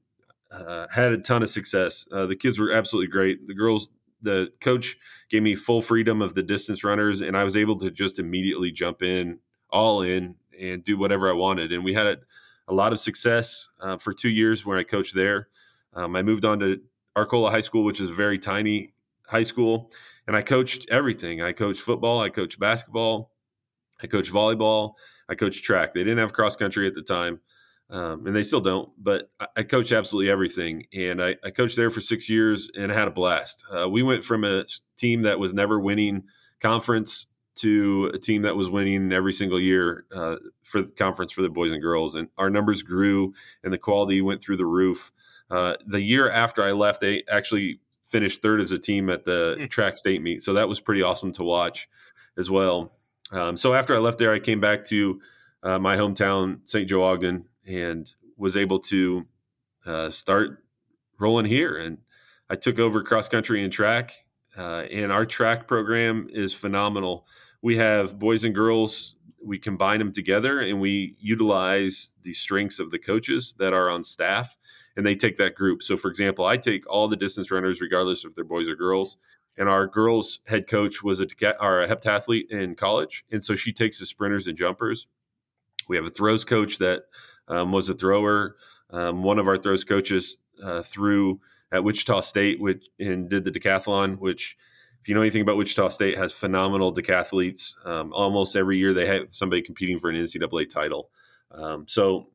uh, 0.53 0.87
had 0.89 1.13
a 1.13 1.19
ton 1.19 1.43
of 1.43 1.49
success. 1.49 2.07
Uh, 2.13 2.27
the 2.27 2.37
kids 2.37 2.59
were 2.59 2.73
absolutely 2.73 3.11
great. 3.11 3.47
The 3.47 3.55
girls, 3.55 3.91
the 4.21 4.53
coach 4.61 4.97
gave 5.31 5.43
me 5.43 5.55
full 5.55 5.81
freedom 5.81 6.21
of 6.21 6.35
the 6.35 6.43
distance 6.43 6.85
runners, 6.85 7.23
and 7.23 7.37
I 7.37 7.45
was 7.45 7.57
able 7.57 7.79
to 7.79 7.91
just 7.91 8.19
immediately 8.19 8.71
jump 8.71 9.03
in, 9.03 9.39
all 9.71 10.03
in, 10.03 10.37
and 10.61 10.85
do 10.85 10.99
whatever 10.99 11.31
I 11.31 11.33
wanted. 11.33 11.73
And 11.73 11.83
we 11.83 11.95
had 11.95 12.07
a, 12.07 12.17
a 12.69 12.75
lot 12.75 12.93
of 12.93 13.01
success 13.01 13.69
uh, 13.81 13.97
for 13.97 14.13
two 14.13 14.29
years 14.29 14.67
when 14.67 14.79
I 14.79 14.83
coached 14.83 15.15
there. 15.15 15.49
Um, 15.95 16.15
I 16.15 16.23
moved 16.23 16.45
on 16.45 16.61
to 16.61 16.81
Arcola 17.17 17.51
High 17.51 17.61
School, 17.63 17.85
which 17.85 18.01
is 18.01 18.11
a 18.11 18.15
very 18.15 18.39
tiny 18.39 18.93
high 19.27 19.43
school, 19.43 19.91
and 20.27 20.37
I 20.37 20.43
coached 20.43 20.87
everything. 20.91 21.43
I 21.43 21.53
coached 21.53 21.81
football, 21.81 22.21
I 22.21 22.29
coached 22.29 22.59
basketball, 22.59 23.33
I 24.03 24.07
coached 24.07 24.33
volleyball, 24.33 24.95
I 25.29 25.35
coached 25.35 25.65
track. 25.65 25.93
They 25.93 26.05
didn't 26.05 26.19
have 26.19 26.33
cross 26.33 26.57
country 26.57 26.87
at 26.87 26.95
the 26.95 27.03
time 27.03 27.41
um, 27.91 28.27
and 28.27 28.35
they 28.35 28.43
still 28.43 28.61
don't. 28.61 28.91
But 28.99 29.31
I, 29.39 29.47
I 29.59 29.63
coach 29.63 29.93
absolutely 29.93 30.31
everything, 30.31 30.87
and 30.95 31.23
I, 31.23 31.37
I, 31.45 31.51
coached 31.51 31.77
there 31.77 31.91
for 31.91 32.01
six 32.01 32.29
years 32.29 32.71
and 32.77 32.91
I 32.91 32.95
had 32.95 33.09
a 33.09 33.13
blast. 33.13 33.65
Uh, 33.71 33.89
we 33.89 34.03
went 34.03 34.25
from 34.25 34.45
a 34.45 34.65
team 34.97 35.23
that 35.23 35.39
was 35.39 35.53
never 35.53 35.79
winning 35.79 36.25
conference 36.61 37.27
to 37.55 38.11
a 38.15 38.19
team 38.19 38.43
that 38.43 38.57
was 38.57 38.71
winning 38.71 39.13
every 39.13 39.33
single 39.33 39.61
year 39.61 40.07
uh, 40.15 40.37
for 40.63 40.83
the 40.83 40.93
conference 40.93 41.33
for 41.33 41.43
the 41.43 41.49
boys 41.49 41.73
and 41.73 41.83
girls, 41.83 42.15
and 42.15 42.29
our 42.39 42.49
numbers 42.49 42.83
grew 42.83 43.35
and 43.63 43.73
the 43.73 43.79
quality 43.79 44.23
went 44.23 44.43
through 44.43 44.57
the 44.57 44.67
roof. 44.67 45.13
Uh, 45.51 45.75
the 45.87 46.01
year 46.01 46.31
after 46.31 46.63
I 46.63 46.73
left, 46.73 47.01
they 47.01 47.25
actually 47.31 47.81
finished 48.05 48.41
third 48.41 48.61
as 48.61 48.73
a 48.73 48.79
team 48.79 49.11
at 49.11 49.25
the 49.25 49.57
mm. 49.59 49.71
track 49.71 49.99
state 49.99 50.23
meet, 50.23 50.43
so 50.43 50.55
that 50.55 50.69
was 50.69 50.81
pretty 50.81 51.03
awesome 51.03 51.33
to 51.33 51.45
watch 51.45 51.89
as 52.39 52.51
well. 52.51 52.91
Um, 53.33 53.57
so 53.57 53.75
after 53.75 53.95
I 53.95 53.99
left 53.99 54.19
there, 54.19 54.33
I 54.33 54.39
came 54.39 54.61
back 54.61 54.85
to 54.87 55.21
uh, 55.63 55.79
my 55.79 55.97
hometown, 55.97 56.61
St. 56.65 56.89
Joe 56.89 57.03
Ogden, 57.05 57.45
and 57.67 58.13
was 58.37 58.57
able 58.57 58.79
to 58.81 59.27
uh, 59.87 60.11
start 60.11 60.65
rolling 61.19 61.47
here. 61.47 61.77
And 61.77 61.99
I 62.51 62.57
took 62.57 62.79
over 62.79 63.03
cross 63.03 63.29
country 63.29 63.63
and 63.65 63.73
track, 63.73 64.13
uh, 64.57 64.85
and 64.91 65.11
our 65.11 65.25
track 65.25 65.67
program 65.67 66.29
is 66.31 66.53
phenomenal. 66.53 67.27
We 67.63 67.77
have 67.77 68.19
boys 68.19 68.45
and 68.45 68.55
girls. 68.55 69.15
We 69.45 69.59
combine 69.59 69.99
them 69.99 70.13
together, 70.13 70.61
and 70.61 70.81
we 70.81 71.17
utilize 71.19 72.15
the 72.23 72.33
strengths 72.33 72.79
of 72.79 72.91
the 72.91 72.99
coaches 72.99 73.55
that 73.59 73.73
are 73.73 73.91
on 73.91 74.05
staff, 74.05 74.57
and 74.97 75.05
they 75.05 75.15
take 75.15 75.37
that 75.39 75.55
group. 75.55 75.83
So, 75.83 75.97
for 75.97 76.09
example, 76.09 76.45
I 76.45 76.57
take 76.57 76.89
all 76.89 77.09
the 77.09 77.17
distance 77.17 77.51
runners, 77.51 77.81
regardless 77.81 78.25
if 78.25 78.35
they're 78.35 78.45
boys 78.45 78.69
or 78.69 78.77
girls. 78.77 79.17
And 79.59 79.69
our 79.69 79.87
girls' 79.87 80.41
head 80.47 80.67
coach 80.67 81.03
was 81.03 81.21
a, 81.21 81.27
our 81.61 81.83
a 81.83 81.89
heptathlete 81.89 82.51
in 82.51 82.75
college, 82.75 83.25
and 83.31 83.45
so 83.45 83.55
she 83.55 83.73
takes 83.73 83.99
the 83.99 84.07
sprinters 84.07 84.47
and 84.47 84.57
jumpers. 84.57 85.09
We 85.89 85.97
have 85.97 86.07
a 86.07 86.11
throws 86.11 86.45
coach 86.45 86.79
that 86.79 87.03
um, 87.49 87.73
was 87.73 87.89
a 87.89 87.95
thrower. 87.95 88.57
Um, 88.91 89.23
one 89.23 89.39
of 89.39 89.49
our 89.49 89.57
throws 89.57 89.85
coaches 89.85 90.39
uh, 90.63 90.83
threw 90.83 91.41
at 91.71 91.85
Wichita 91.85 92.21
State, 92.21 92.61
which 92.61 92.87
and 92.99 93.29
did 93.29 93.45
the 93.45 93.51
decathlon. 93.51 94.19
Which, 94.19 94.57
if 95.01 95.09
you 95.09 95.15
know 95.15 95.23
anything 95.23 95.43
about 95.43 95.57
Wichita 95.57 95.89
State, 95.89 96.17
has 96.17 96.33
phenomenal 96.33 96.95
decathletes. 96.95 97.75
Um, 97.87 98.13
almost 98.13 98.57
every 98.57 98.79
year 98.79 98.93
they 98.93 99.07
have 99.07 99.33
somebody 99.33 99.63
competing 99.63 99.99
for 99.99 100.11
an 100.11 100.17
NCAA 100.17 100.69
title. 100.69 101.11
Um, 101.51 101.87
so 101.89 102.29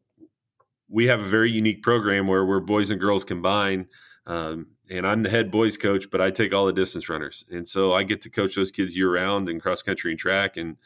we 0.90 1.08
have 1.08 1.20
a 1.20 1.28
very 1.28 1.52
unique 1.52 1.82
program 1.82 2.28
where 2.28 2.46
we're 2.46 2.60
boys 2.60 2.92
and 2.92 3.00
girls 3.00 3.24
combine. 3.24 3.88
Um, 4.26 4.68
and 4.90 5.08
I'm 5.08 5.24
the 5.24 5.30
head 5.30 5.52
boys 5.52 5.78
coach, 5.78 6.10
but 6.10 6.22
I 6.22 6.32
take 6.32 6.54
all 6.54 6.66
the 6.66 6.74
distance 6.74 7.10
runners, 7.10 7.46
and 7.50 7.68
so 7.68 7.94
I 7.94 8.04
get 8.04 8.22
to 8.24 8.30
coach 8.30 8.56
those 8.56 8.72
kids 8.72 8.96
year 8.96 9.14
round 9.14 9.50
in 9.50 9.60
cross 9.60 9.82
country 9.82 10.12
and 10.12 10.20
track, 10.20 10.58
and 10.58 10.78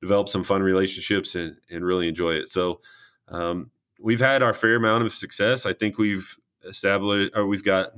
develop 0.00 0.28
some 0.28 0.44
fun 0.44 0.62
relationships 0.62 1.34
and, 1.34 1.56
and 1.70 1.84
really 1.84 2.08
enjoy 2.08 2.32
it. 2.32 2.48
So 2.48 2.80
um, 3.28 3.70
we've 4.00 4.20
had 4.20 4.42
our 4.42 4.54
fair 4.54 4.76
amount 4.76 5.04
of 5.04 5.14
success. 5.14 5.66
I 5.66 5.72
think 5.72 5.98
we've 5.98 6.36
established, 6.68 7.32
or 7.34 7.46
we've 7.46 7.64
got 7.64 7.92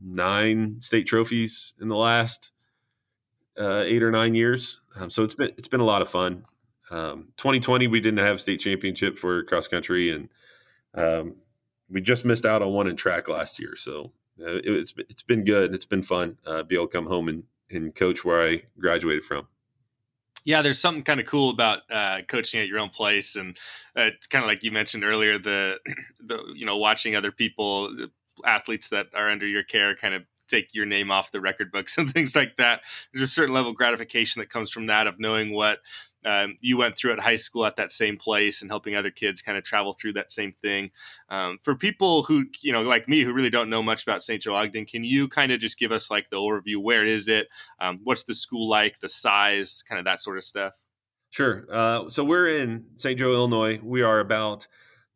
nine 0.00 0.80
state 0.80 1.06
trophies 1.06 1.74
in 1.80 1.88
the 1.88 1.96
last 1.96 2.50
uh, 3.58 3.82
eight 3.86 4.02
or 4.02 4.10
nine 4.10 4.34
years. 4.34 4.80
Um, 4.96 5.10
so 5.10 5.24
it's 5.24 5.34
been 5.34 5.50
it's 5.56 5.68
been 5.68 5.80
a 5.80 5.84
lot 5.84 6.02
of 6.02 6.08
fun. 6.08 6.44
Um, 6.90 7.28
2020 7.36 7.88
we 7.88 8.00
didn't 8.00 8.20
have 8.20 8.40
state 8.40 8.60
championship 8.60 9.18
for 9.18 9.42
cross 9.44 9.68
country, 9.68 10.10
and 10.10 10.28
um, 10.94 11.36
we 11.90 12.00
just 12.00 12.24
missed 12.24 12.46
out 12.46 12.62
on 12.62 12.72
one 12.72 12.86
in 12.86 12.96
track 12.96 13.28
last 13.28 13.58
year. 13.58 13.76
So 13.76 14.12
uh, 14.40 14.56
it, 14.56 14.66
it's 14.66 14.94
it's 15.08 15.22
been 15.22 15.44
good. 15.44 15.66
And 15.66 15.74
it's 15.74 15.86
been 15.86 16.02
fun 16.02 16.38
uh, 16.46 16.62
be 16.62 16.76
able 16.76 16.86
to 16.86 16.92
come 16.92 17.06
home 17.06 17.28
and 17.28 17.44
and 17.70 17.94
coach 17.94 18.24
where 18.24 18.46
I 18.46 18.62
graduated 18.78 19.24
from 19.24 19.48
yeah, 20.46 20.62
there's 20.62 20.78
something 20.78 21.02
kind 21.02 21.18
of 21.18 21.26
cool 21.26 21.50
about 21.50 21.80
uh, 21.90 22.20
coaching 22.28 22.60
at 22.60 22.68
your 22.68 22.78
own 22.78 22.88
place, 22.88 23.34
and 23.34 23.58
uh, 23.96 24.10
kind 24.30 24.44
of 24.44 24.48
like 24.48 24.62
you 24.62 24.70
mentioned 24.70 25.04
earlier, 25.04 25.38
the 25.38 25.78
the 26.24 26.40
you 26.54 26.64
know 26.64 26.76
watching 26.76 27.16
other 27.16 27.32
people, 27.32 27.94
athletes 28.46 28.88
that 28.90 29.08
are 29.14 29.28
under 29.28 29.46
your 29.46 29.64
care, 29.64 29.96
kind 29.96 30.14
of 30.14 30.22
take 30.46 30.72
your 30.72 30.86
name 30.86 31.10
off 31.10 31.32
the 31.32 31.40
record 31.40 31.72
books 31.72 31.98
and 31.98 32.12
things 32.12 32.36
like 32.36 32.56
that. 32.58 32.82
There's 33.12 33.28
a 33.28 33.32
certain 33.32 33.52
level 33.52 33.72
of 33.72 33.76
gratification 33.76 34.38
that 34.40 34.48
comes 34.48 34.70
from 34.70 34.86
that 34.86 35.08
of 35.08 35.18
knowing 35.18 35.52
what 35.52 35.80
um, 36.26 36.58
you 36.60 36.76
went 36.76 36.96
through 36.96 37.12
at 37.12 37.20
high 37.20 37.36
school 37.36 37.64
at 37.64 37.76
that 37.76 37.92
same 37.92 38.16
place 38.16 38.60
and 38.60 38.70
helping 38.70 38.96
other 38.96 39.12
kids 39.12 39.40
kind 39.40 39.56
of 39.56 39.62
travel 39.62 39.92
through 39.92 40.14
that 40.14 40.32
same 40.32 40.52
thing. 40.60 40.90
Um, 41.30 41.56
for 41.62 41.76
people 41.76 42.24
who, 42.24 42.46
you 42.62 42.72
know, 42.72 42.82
like 42.82 43.08
me, 43.08 43.22
who 43.22 43.32
really 43.32 43.48
don't 43.48 43.70
know 43.70 43.82
much 43.82 44.02
about 44.02 44.24
St. 44.24 44.42
Joe 44.42 44.56
Ogden, 44.56 44.86
can 44.86 45.04
you 45.04 45.28
kind 45.28 45.52
of 45.52 45.60
just 45.60 45.78
give 45.78 45.92
us 45.92 46.10
like 46.10 46.28
the 46.30 46.36
overview? 46.36 46.78
Where 46.82 47.06
is 47.06 47.28
it? 47.28 47.46
Um, 47.80 48.00
what's 48.02 48.24
the 48.24 48.34
school 48.34 48.68
like? 48.68 48.98
The 48.98 49.08
size, 49.08 49.84
kind 49.88 50.00
of 50.00 50.04
that 50.06 50.20
sort 50.20 50.36
of 50.36 50.44
stuff. 50.44 50.74
Sure. 51.30 51.64
Uh, 51.70 52.10
so 52.10 52.24
we're 52.24 52.48
in 52.48 52.86
St. 52.96 53.18
Joe, 53.18 53.32
Illinois. 53.32 53.78
We 53.82 54.02
are 54.02 54.18
about 54.18 54.66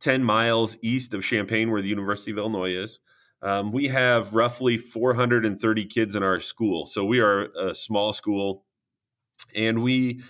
10 0.01 0.23
miles 0.23 0.79
east 0.81 1.13
of 1.15 1.25
Champaign, 1.25 1.73
where 1.73 1.83
the 1.83 1.89
University 1.89 2.31
of 2.31 2.39
Illinois 2.39 2.75
is. 2.75 3.01
Um, 3.43 3.73
we 3.73 3.89
have 3.89 4.35
roughly 4.35 4.77
430 4.77 5.87
kids 5.87 6.15
in 6.15 6.23
our 6.23 6.39
school. 6.39 6.87
So 6.87 7.05
we 7.05 7.21
are 7.21 7.49
a 7.59 7.75
small 7.75 8.13
school. 8.13 8.65
And 9.55 9.83
we 9.83 10.23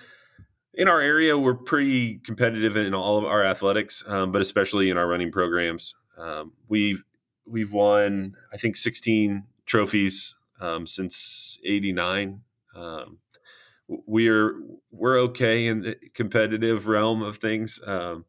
in 0.74 0.88
our 0.88 1.00
area, 1.00 1.37
we're 1.37 1.54
pretty 1.54 2.18
competitive 2.18 2.76
in 2.76 2.94
all 2.94 3.18
of 3.18 3.24
our 3.24 3.42
athletics, 3.42 4.04
um, 4.06 4.33
but 4.33 4.42
especially 4.42 4.90
in 4.90 4.96
our 4.96 5.06
running 5.06 5.33
programs. 5.33 5.94
Um, 6.16 6.52
we've 6.68 7.04
we've 7.46 7.72
won, 7.72 8.37
I 8.52 8.56
think, 8.56 8.76
16 8.76 9.42
trophies 9.66 10.35
um, 10.61 10.87
since 10.87 11.59
'89. 11.64 12.40
Um, 12.74 13.18
we're 13.88 14.62
we're 14.92 15.18
okay 15.18 15.66
in 15.66 15.83
the 15.83 15.96
competitive 16.14 16.87
realm 16.87 17.22
of 17.22 17.38
things. 17.38 17.80
Um, 17.85 18.24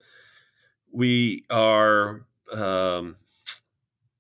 we 0.91 1.45
are 1.49 2.25
um, 2.51 3.15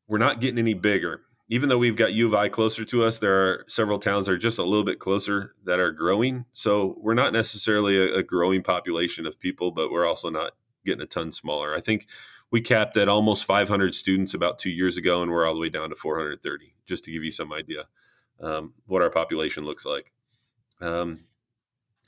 we're 0.07 0.19
not 0.19 0.41
getting 0.41 0.59
any 0.59 0.75
bigger 0.75 1.21
even 1.51 1.67
though 1.67 1.77
we've 1.77 1.97
got 1.97 2.13
U 2.13 2.27
of 2.27 2.33
I 2.33 2.47
closer 2.47 2.85
to 2.85 3.03
us, 3.03 3.19
there 3.19 3.35
are 3.35 3.65
several 3.67 3.99
towns 3.99 4.25
that 4.25 4.31
are 4.31 4.37
just 4.37 4.57
a 4.57 4.63
little 4.63 4.85
bit 4.85 4.99
closer 4.99 5.53
that 5.65 5.81
are 5.81 5.91
growing. 5.91 6.45
So 6.53 6.95
we're 6.97 7.13
not 7.13 7.33
necessarily 7.33 7.97
a, 7.97 8.19
a 8.19 8.23
growing 8.23 8.63
population 8.63 9.25
of 9.25 9.37
people, 9.37 9.71
but 9.71 9.91
we're 9.91 10.07
also 10.07 10.29
not 10.29 10.53
getting 10.85 11.01
a 11.01 11.05
ton 11.05 11.33
smaller. 11.33 11.75
I 11.75 11.81
think 11.81 12.07
we 12.51 12.61
capped 12.61 12.95
at 12.95 13.09
almost 13.09 13.43
500 13.43 13.93
students 13.93 14.33
about 14.33 14.59
two 14.59 14.69
years 14.69 14.95
ago, 14.95 15.21
and 15.21 15.29
we're 15.29 15.45
all 15.45 15.53
the 15.53 15.59
way 15.59 15.67
down 15.67 15.89
to 15.89 15.95
430, 15.97 16.73
just 16.85 17.03
to 17.03 17.11
give 17.11 17.25
you 17.25 17.31
some 17.31 17.51
idea 17.51 17.83
um, 18.39 18.73
what 18.85 19.01
our 19.01 19.09
population 19.09 19.65
looks 19.65 19.85
like. 19.85 20.13
Um, 20.79 21.25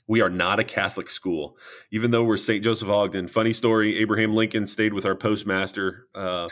we 0.06 0.22
are 0.22 0.30
not 0.30 0.58
a 0.58 0.64
Catholic 0.64 1.10
school, 1.10 1.58
even 1.90 2.10
though 2.10 2.24
we're 2.24 2.38
St. 2.38 2.64
Joseph 2.64 2.88
Ogden. 2.88 3.28
Funny 3.28 3.52
story: 3.52 3.98
Abraham 3.98 4.34
Lincoln 4.34 4.66
stayed 4.66 4.94
with 4.94 5.04
our 5.04 5.14
postmaster 5.14 6.06
uh, 6.14 6.48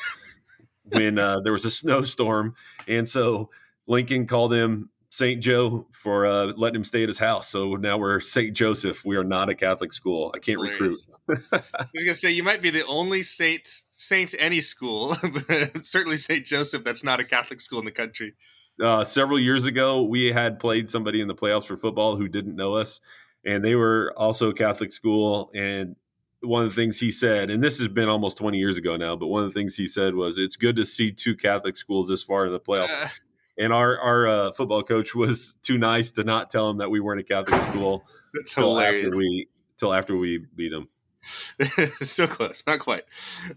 when 0.84 1.18
uh, 1.18 1.40
there 1.40 1.52
was 1.52 1.64
a 1.64 1.70
snowstorm, 1.70 2.54
and 2.88 3.08
so 3.08 3.50
Lincoln 3.86 4.26
called 4.26 4.52
him 4.52 4.90
St. 5.12 5.42
Joe 5.42 5.86
for 5.92 6.24
uh, 6.24 6.46
letting 6.56 6.76
him 6.76 6.84
stay 6.84 7.02
at 7.02 7.08
his 7.08 7.18
house. 7.18 7.48
So 7.48 7.74
now 7.74 7.98
we're 7.98 8.18
St. 8.18 8.54
Joseph. 8.54 9.04
We 9.04 9.16
are 9.16 9.24
not 9.24 9.50
a 9.50 9.54
Catholic 9.54 9.92
school. 9.92 10.32
I 10.34 10.38
can't 10.38 10.58
recruit. 10.58 10.96
I 11.28 11.34
was 11.34 11.90
gonna 11.94 12.14
say 12.14 12.30
you 12.30 12.42
might 12.42 12.62
be 12.62 12.70
the 12.70 12.86
only 12.86 13.22
Saint 13.22 13.68
Saint 13.90 14.34
any 14.38 14.62
school, 14.62 15.16
but 15.48 15.84
certainly 15.84 16.16
St. 16.16 16.46
Joseph. 16.46 16.82
That's 16.82 17.04
not 17.04 17.20
a 17.20 17.24
Catholic 17.24 17.60
school 17.60 17.78
in 17.78 17.84
the 17.84 17.92
country. 17.92 18.34
Uh, 18.80 19.04
several 19.04 19.38
years 19.38 19.66
ago, 19.66 20.02
we 20.02 20.32
had 20.32 20.58
played 20.58 20.88
somebody 20.88 21.20
in 21.20 21.28
the 21.28 21.34
playoffs 21.34 21.66
for 21.66 21.76
football 21.76 22.16
who 22.16 22.26
didn't 22.26 22.56
know 22.56 22.74
us, 22.74 23.00
and 23.44 23.62
they 23.62 23.74
were 23.74 24.14
also 24.16 24.48
a 24.48 24.54
Catholic 24.54 24.90
school. 24.90 25.50
And 25.54 25.94
one 26.42 26.64
of 26.64 26.70
the 26.70 26.74
things 26.74 26.98
he 26.98 27.10
said, 27.10 27.50
and 27.50 27.62
this 27.62 27.78
has 27.78 27.88
been 27.88 28.08
almost 28.08 28.36
20 28.38 28.58
years 28.58 28.76
ago 28.76 28.96
now, 28.96 29.16
but 29.16 29.28
one 29.28 29.42
of 29.44 29.52
the 29.52 29.58
things 29.58 29.76
he 29.76 29.86
said 29.86 30.14
was, 30.14 30.38
"It's 30.38 30.56
good 30.56 30.76
to 30.76 30.84
see 30.84 31.12
two 31.12 31.36
Catholic 31.36 31.76
schools 31.76 32.08
this 32.08 32.22
far 32.22 32.46
in 32.46 32.52
the 32.52 32.60
playoffs." 32.60 32.90
Uh, 32.90 33.08
and 33.58 33.72
our 33.72 33.98
our 33.98 34.26
uh, 34.26 34.52
football 34.52 34.82
coach 34.82 35.14
was 35.14 35.56
too 35.62 35.78
nice 35.78 36.10
to 36.12 36.24
not 36.24 36.50
tell 36.50 36.68
him 36.68 36.78
that 36.78 36.90
we 36.90 37.00
weren't 37.00 37.20
a 37.20 37.24
Catholic 37.24 37.60
school. 37.70 38.04
until. 38.34 38.78
After 38.80 39.10
we 39.16 39.48
till 39.78 39.92
after 39.92 40.16
we 40.16 40.38
beat 40.56 40.70
them. 40.70 40.88
so 42.02 42.26
close, 42.26 42.64
not 42.66 42.80
quite. 42.80 43.04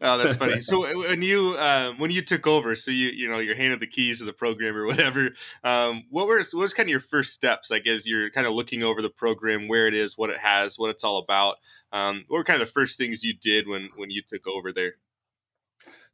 Oh, 0.01 0.17
that's 0.17 0.35
funny. 0.35 0.61
so 0.61 0.97
when 0.97 1.21
you 1.21 1.57
um, 1.57 1.97
when 1.97 2.11
you 2.11 2.21
took 2.21 2.45
over, 2.47 2.75
so 2.75 2.91
you 2.91 3.09
you 3.09 3.29
know 3.29 3.39
you're 3.39 3.55
handed 3.55 3.79
the 3.79 3.87
keys 3.87 4.19
to 4.19 4.25
the 4.25 4.33
program 4.33 4.75
or 4.75 4.85
whatever. 4.85 5.31
Um, 5.63 6.03
what 6.09 6.27
were 6.27 6.37
what 6.37 6.53
was 6.53 6.73
kind 6.73 6.87
of 6.87 6.91
your 6.91 6.99
first 6.99 7.33
steps? 7.33 7.71
Like 7.71 7.87
as 7.87 8.07
you're 8.07 8.29
kind 8.29 8.45
of 8.45 8.53
looking 8.53 8.83
over 8.83 9.01
the 9.01 9.09
program, 9.09 9.67
where 9.67 9.87
it 9.87 9.93
is, 9.93 10.17
what 10.17 10.29
it 10.29 10.39
has, 10.39 10.77
what 10.77 10.89
it's 10.89 11.03
all 11.03 11.17
about. 11.17 11.55
Um, 11.91 12.25
what 12.27 12.37
were 12.37 12.43
kind 12.43 12.61
of 12.61 12.67
the 12.67 12.71
first 12.71 12.97
things 12.97 13.23
you 13.23 13.33
did 13.33 13.67
when 13.67 13.89
when 13.95 14.09
you 14.11 14.21
took 14.27 14.47
over 14.47 14.71
there? 14.71 14.93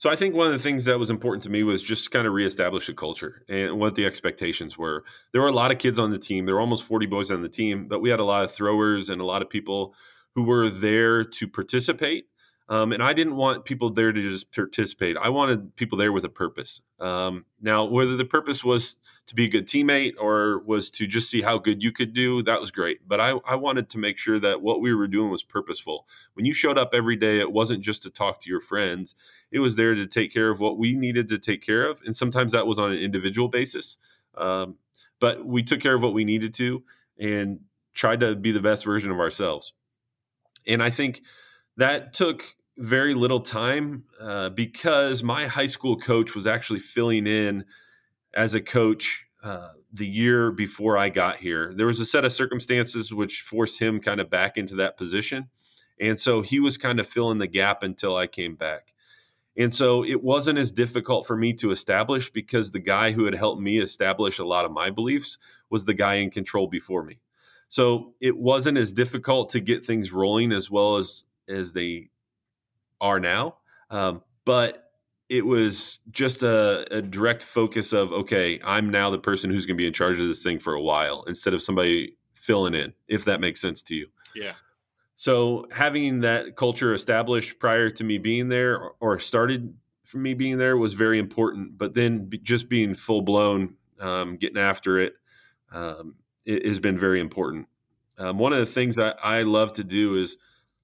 So 0.02 0.10
I 0.10 0.16
think 0.16 0.34
one 0.34 0.48
of 0.48 0.54
the 0.54 0.60
things 0.60 0.86
that 0.86 0.98
was 0.98 1.12
important 1.12 1.44
to 1.44 1.52
me 1.52 1.62
was 1.62 1.84
just 1.84 2.10
kind 2.10 2.26
of 2.26 2.34
reestablish 2.34 2.88
the 2.88 2.94
culture 2.94 3.44
and 3.48 3.80
what 3.80 3.94
the 3.94 4.08
expectations 4.08 4.76
were. 4.76 5.04
There 5.32 5.44
were 5.44 5.48
a 5.48 5.54
lot 5.54 5.70
of 5.70 5.78
kids 5.78 6.00
on 6.00 6.10
the 6.10 6.18
team. 6.18 6.48
There 6.48 6.56
were 6.56 6.62
almost 6.62 6.86
40 6.86 7.06
boys 7.06 7.32
on 7.32 7.44
the 7.44 7.50
team, 7.50 7.88
but 7.88 8.02
we 8.02 8.10
had 8.10 8.20
a 8.20 8.26
lot 8.26 8.44
of 8.44 8.52
throwers 8.52 9.12
and 9.12 9.22
a 9.22 9.26
lot 9.26 9.44
of 9.44 9.50
people 9.52 9.94
who 10.36 10.44
were 10.44 10.70
there 10.70 11.24
to 11.24 11.48
participate. 11.48 12.26
Um, 12.70 12.94
and 12.94 13.04
I 13.04 13.12
didn't 13.12 13.36
want 13.36 13.65
people 13.65 13.89
there 13.89 14.13
to 14.13 14.22
just 14.22 14.50
participate. 14.54 15.17
I 15.17 15.28
wanted 15.28 15.76
people 15.76 15.98
there 15.98 16.13
with 16.13 16.24
a 16.24 16.30
purpose. 16.30 16.82
Um, 17.02 17.44
now, 17.60 17.84
whether 17.84 18.15
the 18.15 18.24
purpose 18.24 18.63
was 18.63 18.96
to 19.28 19.36
be 19.36 19.44
a 19.44 19.50
good 19.50 19.67
teammate 19.67 20.13
or 20.17 20.60
was 20.60 20.89
to 20.91 21.06
just 21.06 21.30
see 21.30 21.41
how 21.41 21.58
good 21.58 21.84
you 21.84 21.91
could 21.91 22.13
do, 22.13 22.41
that 22.44 22.62
was 22.62 22.72
great. 22.72 23.06
But 23.06 23.20
I, 23.20 23.32
I 23.46 23.56
wanted 23.56 23.89
to 23.89 23.98
make 23.98 24.17
sure 24.17 24.39
that 24.39 24.62
what 24.62 24.80
we 24.80 24.94
were 24.94 25.08
doing 25.08 25.30
was 25.30 25.44
purposeful. 25.44 26.08
When 26.36 26.46
you 26.46 26.54
showed 26.54 26.78
up 26.78 26.91
every 26.94 27.17
day, 27.17 27.41
it 27.41 27.52
wasn't 27.52 27.84
just 27.84 28.04
to 28.04 28.10
talk 28.10 28.39
to 28.39 28.50
your 28.50 28.62
friends, 28.62 29.15
it 29.52 29.60
was 29.60 29.76
there 29.76 29.94
to 29.94 30.08
take 30.08 30.32
care 30.32 30.50
of 30.50 30.62
what 30.62 30.78
we 30.78 30.96
needed 30.96 31.28
to 31.28 31.39
take 31.39 31.62
care 31.62 31.89
of. 31.89 32.02
And 32.06 32.15
sometimes 32.15 32.54
that 32.54 32.67
was 32.67 32.80
on 32.80 32.94
an 32.94 33.00
individual 33.00 33.50
basis. 33.50 33.98
Um, 34.36 34.78
but 35.20 35.46
we 35.46 35.62
took 35.62 35.82
care 35.82 35.94
of 35.94 36.04
what 36.04 36.13
we 36.13 36.24
needed 36.24 36.54
to 36.54 36.84
and 37.20 37.60
tried 37.94 38.22
to 38.22 38.36
be 38.36 38.54
the 38.54 38.62
best 38.62 38.86
version 38.86 39.12
of 39.12 39.20
ourselves. 39.20 39.74
And 40.67 40.82
I 40.82 40.89
think 40.89 41.21
that 41.78 42.13
took 42.13 42.43
very 42.78 43.13
little 43.13 43.39
time 43.39 44.04
uh, 44.19 44.50
because 44.50 45.24
my 45.24 45.47
high 45.47 45.67
school 45.67 45.97
coach 45.97 46.36
was 46.36 46.47
actually 46.47 46.80
filling 46.80 47.28
in 47.28 47.65
as 48.34 48.54
a 48.54 48.62
coach 48.62 49.26
uh, 49.43 49.69
the 49.93 50.08
year 50.08 50.52
before 50.52 50.97
I 50.97 51.10
got 51.10 51.38
here. 51.38 51.74
There 51.76 51.88
was 51.88 52.00
a 52.00 52.06
set 52.06 52.26
of 52.26 52.34
circumstances 52.34 53.13
which 53.13 53.41
forced 53.41 53.80
him 53.80 54.00
kind 54.00 54.21
of 54.21 54.30
back 54.30 54.58
into 54.58 54.76
that 54.76 54.97
position. 54.97 55.50
And 56.00 56.19
so 56.19 56.41
he 56.41 56.60
was 56.60 56.78
kind 56.78 57.00
of 57.00 57.08
filling 57.08 57.38
the 57.38 57.47
gap 57.47 57.84
until 57.84 58.15
I 58.15 58.28
came 58.28 58.56
back. 58.56 58.93
And 59.58 59.74
so 59.74 60.04
it 60.06 60.24
wasn't 60.24 60.60
as 60.60 60.71
difficult 60.71 61.28
for 61.28 61.36
me 61.36 61.54
to 61.56 61.71
establish 61.71 62.32
because 62.32 62.71
the 62.71 62.80
guy 62.80 63.12
who 63.12 63.26
had 63.26 63.36
helped 63.36 63.62
me 63.62 63.80
establish 63.80 64.39
a 64.39 64.45
lot 64.45 64.65
of 64.65 64.71
my 64.71 64.89
beliefs 64.89 65.38
was 65.69 65.86
the 65.86 65.93
guy 65.93 66.15
in 66.15 66.32
control 66.32 66.67
before 66.67 67.04
me. 67.04 67.19
So 67.71 68.15
it 68.19 68.38
wasn't 68.38 68.77
as 68.77 68.91
difficult 68.91 69.51
to 69.51 69.62
get 69.62 69.86
things 69.86 70.12
rolling 70.12 70.51
as 70.51 70.69
well 70.69 70.97
as 70.97 71.23
as 71.47 71.71
they 71.71 72.10
are 72.99 73.17
now. 73.17 73.55
Um, 73.89 74.23
but 74.43 74.91
it 75.29 75.45
was 75.45 75.99
just 76.12 76.43
a, 76.43 76.86
a, 76.93 77.01
direct 77.01 77.43
focus 77.43 77.93
of 77.93 78.12
okay, 78.12 78.60
I'm 78.62 78.89
now 78.89 79.10
the 79.10 79.17
person 79.17 79.49
who's 79.49 79.65
going 79.65 79.77
to 79.77 79.81
be 79.81 79.88
in 79.88 79.93
charge 79.93 80.19
of 80.19 80.27
this 80.27 80.43
thing 80.43 80.60
for 80.60 80.73
a 80.73 80.81
while 80.81 81.23
instead 81.27 81.53
of 81.53 81.63
somebody 81.63 82.17
filling 82.34 82.73
in, 82.73 82.91
if 83.07 83.23
that 83.23 83.39
makes 83.39 83.62
sense 83.62 83.84
to 83.84 83.95
you. 83.95 84.07
Yeah. 84.36 84.51
So 85.15 85.65
having 85.71 86.19
that 86.21 86.57
culture 86.57 86.93
established 86.93 87.57
prior 87.57 87.89
to 87.89 88.03
me 88.03 88.17
being 88.17 88.49
there 88.49 88.89
or 88.99 89.17
started 89.17 89.73
for 90.03 90.17
me 90.17 90.34
being 90.34 90.57
there 90.57 90.75
was 90.75 90.93
very 90.93 91.19
important. 91.19 91.77
But 91.77 91.93
then 91.93 92.29
just 92.43 92.67
being 92.67 92.95
full 92.95 93.21
blown, 93.21 93.75
um, 93.97 94.36
getting 94.36 94.57
after 94.57 94.99
it, 94.99 95.13
um, 95.71 96.15
it, 96.19 96.20
has 96.45 96.80
been 96.80 96.97
very 96.97 97.19
important. 97.19 97.67
Um, 98.17 98.38
one 98.38 98.54
of 98.54 98.60
the 98.60 98.65
things 98.65 98.99
I, 98.99 99.12
I 99.23 99.41
love 99.43 99.73
to 99.73 99.84
do 99.84 100.15
is 100.15 100.38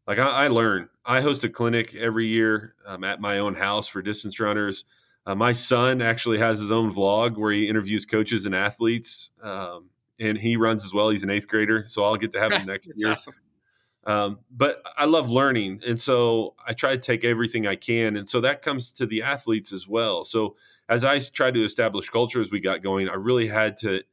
like 0.07 0.19
I, 0.19 0.45
I 0.45 0.47
learn. 0.47 0.89
I 1.05 1.21
host 1.21 1.43
a 1.43 1.49
clinic 1.49 1.95
every 1.95 2.27
year 2.27 2.75
um, 2.85 3.03
at 3.03 3.21
my 3.21 3.39
own 3.39 3.53
house 3.53 3.87
for 3.87 4.01
distance 4.01 4.39
runners. 4.39 4.85
Uh, 5.25 5.35
my 5.35 5.51
son 5.51 6.01
actually 6.01 6.37
has 6.37 6.59
his 6.59 6.71
own 6.71 6.91
vlog 6.91 7.37
where 7.37 7.51
he 7.51 7.67
interviews 7.67 8.05
coaches 8.05 8.45
and 8.45 8.55
athletes, 8.55 9.31
um, 9.43 9.89
and 10.19 10.37
he 10.37 10.55
runs 10.55 10.85
as 10.85 10.93
well. 10.93 11.09
He's 11.09 11.23
an 11.23 11.29
eighth 11.29 11.47
grader, 11.47 11.83
so 11.85 12.03
I'll 12.03 12.15
get 12.15 12.31
to 12.31 12.39
have 12.39 12.53
him 12.53 12.65
next 12.65 12.93
year. 12.95 13.11
Awesome. 13.11 13.33
Um, 14.05 14.39
but 14.49 14.81
I 14.95 15.03
love 15.03 15.29
learning, 15.29 15.81
and 15.85 15.99
so 15.99 16.55
I 16.65 16.71
try 16.71 16.91
to 16.91 16.97
take 16.97 17.25
everything 17.25 17.67
I 17.67 17.75
can, 17.75 18.15
and 18.15 18.27
so 18.27 18.39
that 18.39 18.61
comes 18.61 18.91
to 18.91 19.05
the 19.05 19.23
athletes 19.23 19.73
as 19.73 19.85
well. 19.85 20.23
So 20.23 20.55
as 20.87 21.03
I 21.03 21.19
try 21.19 21.51
to 21.51 21.63
establish 21.65 22.09
culture 22.09 22.39
as 22.39 22.49
we 22.49 22.61
got 22.61 22.81
going, 22.81 23.09
I 23.09 23.15
really 23.15 23.47
had 23.47 23.75
to 23.77 24.03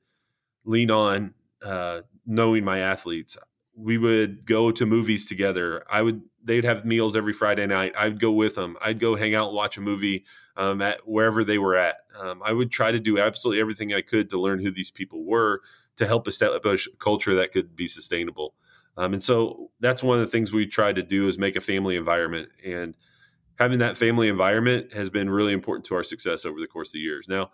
lean 0.65 0.91
on 0.91 1.35
uh, 1.63 2.03
knowing 2.27 2.65
my 2.65 2.81
athletes. 2.81 3.37
We 3.77 3.99
would 3.99 4.47
go 4.47 4.71
to 4.71 4.87
movies 4.87 5.27
together. 5.27 5.85
I 5.91 6.03
would 6.03 6.23
they'd 6.45 6.65
have 6.65 6.85
meals 6.85 7.17
every 7.17 7.33
Friday 7.33 7.67
night. 7.67 7.93
I'd 7.97 8.21
go 8.21 8.31
with 8.31 8.55
them. 8.55 8.77
I'd 8.81 9.01
go 9.01 9.15
hang 9.15 9.35
out 9.35 9.49
and 9.49 9.57
watch 9.57 9.79
a 9.79 9.81
movie 9.81 10.25
um, 10.57 10.83
at 10.83 11.07
wherever 11.09 11.43
they 11.43 11.59
were 11.59 11.75
at. 11.75 11.97
Um, 12.19 12.43
I 12.45 12.53
would 12.53 12.71
try 12.71 12.93
to 12.93 13.01
do 13.01 13.19
absolutely 13.19 13.61
everything 13.61 13.93
I 13.93 14.03
could 14.03 14.31
to 14.31 14.41
learn 14.41 14.61
who 14.61 14.71
these 14.71 14.91
people 14.91 15.25
were 15.25 15.63
to 15.97 16.07
help 16.07 16.29
establish 16.29 16.87
a 16.87 16.97
culture 16.97 17.35
that 17.37 17.53
could 17.53 17.75
be 17.75 17.87
sustainable. 17.87 18.55
Um, 18.97 19.15
and 19.15 19.23
so 19.23 19.71
that's 19.81 20.03
one 20.03 20.21
of 20.21 20.25
the 20.25 20.31
things 20.31 20.53
we 20.53 20.67
tried 20.67 20.97
to 20.97 21.03
do 21.03 21.27
is 21.27 21.39
make 21.39 21.57
a 21.57 21.61
family 21.61 21.97
environment. 21.97 22.49
And 22.65 22.95
having 23.59 23.79
that 23.81 23.97
family 23.97 24.29
environment 24.29 24.93
has 24.93 25.11
been 25.11 25.31
really 25.31 25.53
important 25.53 25.85
to 25.87 25.95
our 25.95 26.03
success 26.03 26.45
over 26.45 26.61
the 26.61 26.67
course 26.67 26.91
of 26.91 26.95
the 26.95 27.01
years. 27.01 27.29
Now, 27.29 27.51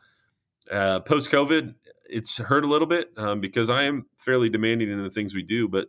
uh, 0.71 1.01
Post 1.01 1.31
COVID, 1.31 1.75
it's 2.11 2.39
hurt 2.39 2.65
a 2.65 2.69
little 2.69 2.87
bit 2.87 3.13
um, 3.17 3.41
because 3.41 3.71
I 3.71 3.85
am 3.85 4.07
fairly 4.17 4.49
demanding 4.49 4.91
in 4.91 5.03
the 5.03 5.11
things 5.11 5.35
we 5.35 5.43
do, 5.43 5.69
but 5.69 5.89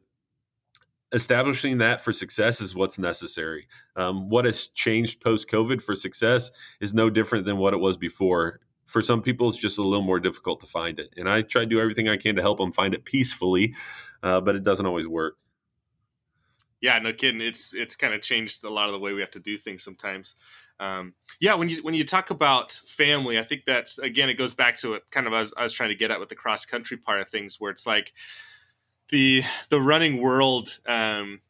establishing 1.14 1.80
that 1.80 2.02
for 2.02 2.14
success 2.14 2.62
is 2.62 2.76
what's 2.76 2.98
necessary. 2.98 3.68
Um, 3.96 4.30
what 4.30 4.46
has 4.46 4.68
changed 4.68 5.22
post 5.22 5.50
COVID 5.50 5.82
for 5.82 5.96
success 5.96 6.52
is 6.80 6.94
no 6.94 7.10
different 7.10 7.46
than 7.46 7.58
what 7.58 7.74
it 7.74 7.80
was 7.80 7.98
before. 7.98 8.60
For 8.86 9.02
some 9.02 9.22
people, 9.22 9.48
it's 9.48 9.58
just 9.58 9.78
a 9.78 9.84
little 9.84 10.04
more 10.04 10.20
difficult 10.20 10.60
to 10.62 10.68
find 10.68 11.00
it. 11.00 11.14
And 11.18 11.30
I 11.30 11.42
try 11.42 11.64
to 11.64 11.68
do 11.68 11.80
everything 11.80 12.10
I 12.10 12.18
can 12.18 12.36
to 12.36 12.42
help 12.42 12.58
them 12.58 12.72
find 12.72 12.94
it 12.94 13.06
peacefully, 13.06 13.76
uh, 14.24 14.42
but 14.42 14.56
it 14.56 14.64
doesn't 14.64 14.86
always 14.86 15.08
work. 15.08 15.38
Yeah, 16.82 16.98
no 16.98 17.14
kidding. 17.14 17.42
It's 17.42 17.76
it's 17.76 17.96
kind 17.96 18.14
of 18.14 18.22
changed 18.22 18.64
a 18.64 18.70
lot 18.70 18.88
of 18.88 18.94
the 18.94 19.00
way 19.00 19.14
we 19.14 19.22
have 19.22 19.32
to 19.32 19.40
do 19.40 19.56
things 19.56 19.84
sometimes 19.84 20.36
um, 20.82 21.14
yeah, 21.40 21.54
when 21.54 21.70
you 21.70 21.84
when 21.84 21.94
you 21.94 22.04
talk 22.04 22.32
about 22.32 22.72
family, 22.72 23.38
I 23.40 23.44
think 23.44 23.66
that's 23.66 24.00
again 24.00 24.30
it 24.30 24.34
goes 24.34 24.56
back 24.56 24.78
to 24.80 24.96
it 24.96 25.04
kind 25.12 25.28
of 25.28 25.34
I 25.34 25.40
was, 25.40 25.54
I 25.56 25.64
was 25.64 25.74
trying 25.74 25.90
to 25.90 25.96
get 25.96 26.10
at 26.12 26.20
with 26.20 26.30
the 26.30 26.36
cross 26.36 26.66
country 26.66 26.98
part 26.98 27.22
of 27.22 27.30
things, 27.30 27.60
where 27.60 27.72
it's 27.72 27.86
like 27.86 28.14
the 29.10 29.44
the 29.70 29.80
running 29.80 30.20
world. 30.20 30.80
Um, 30.88 31.42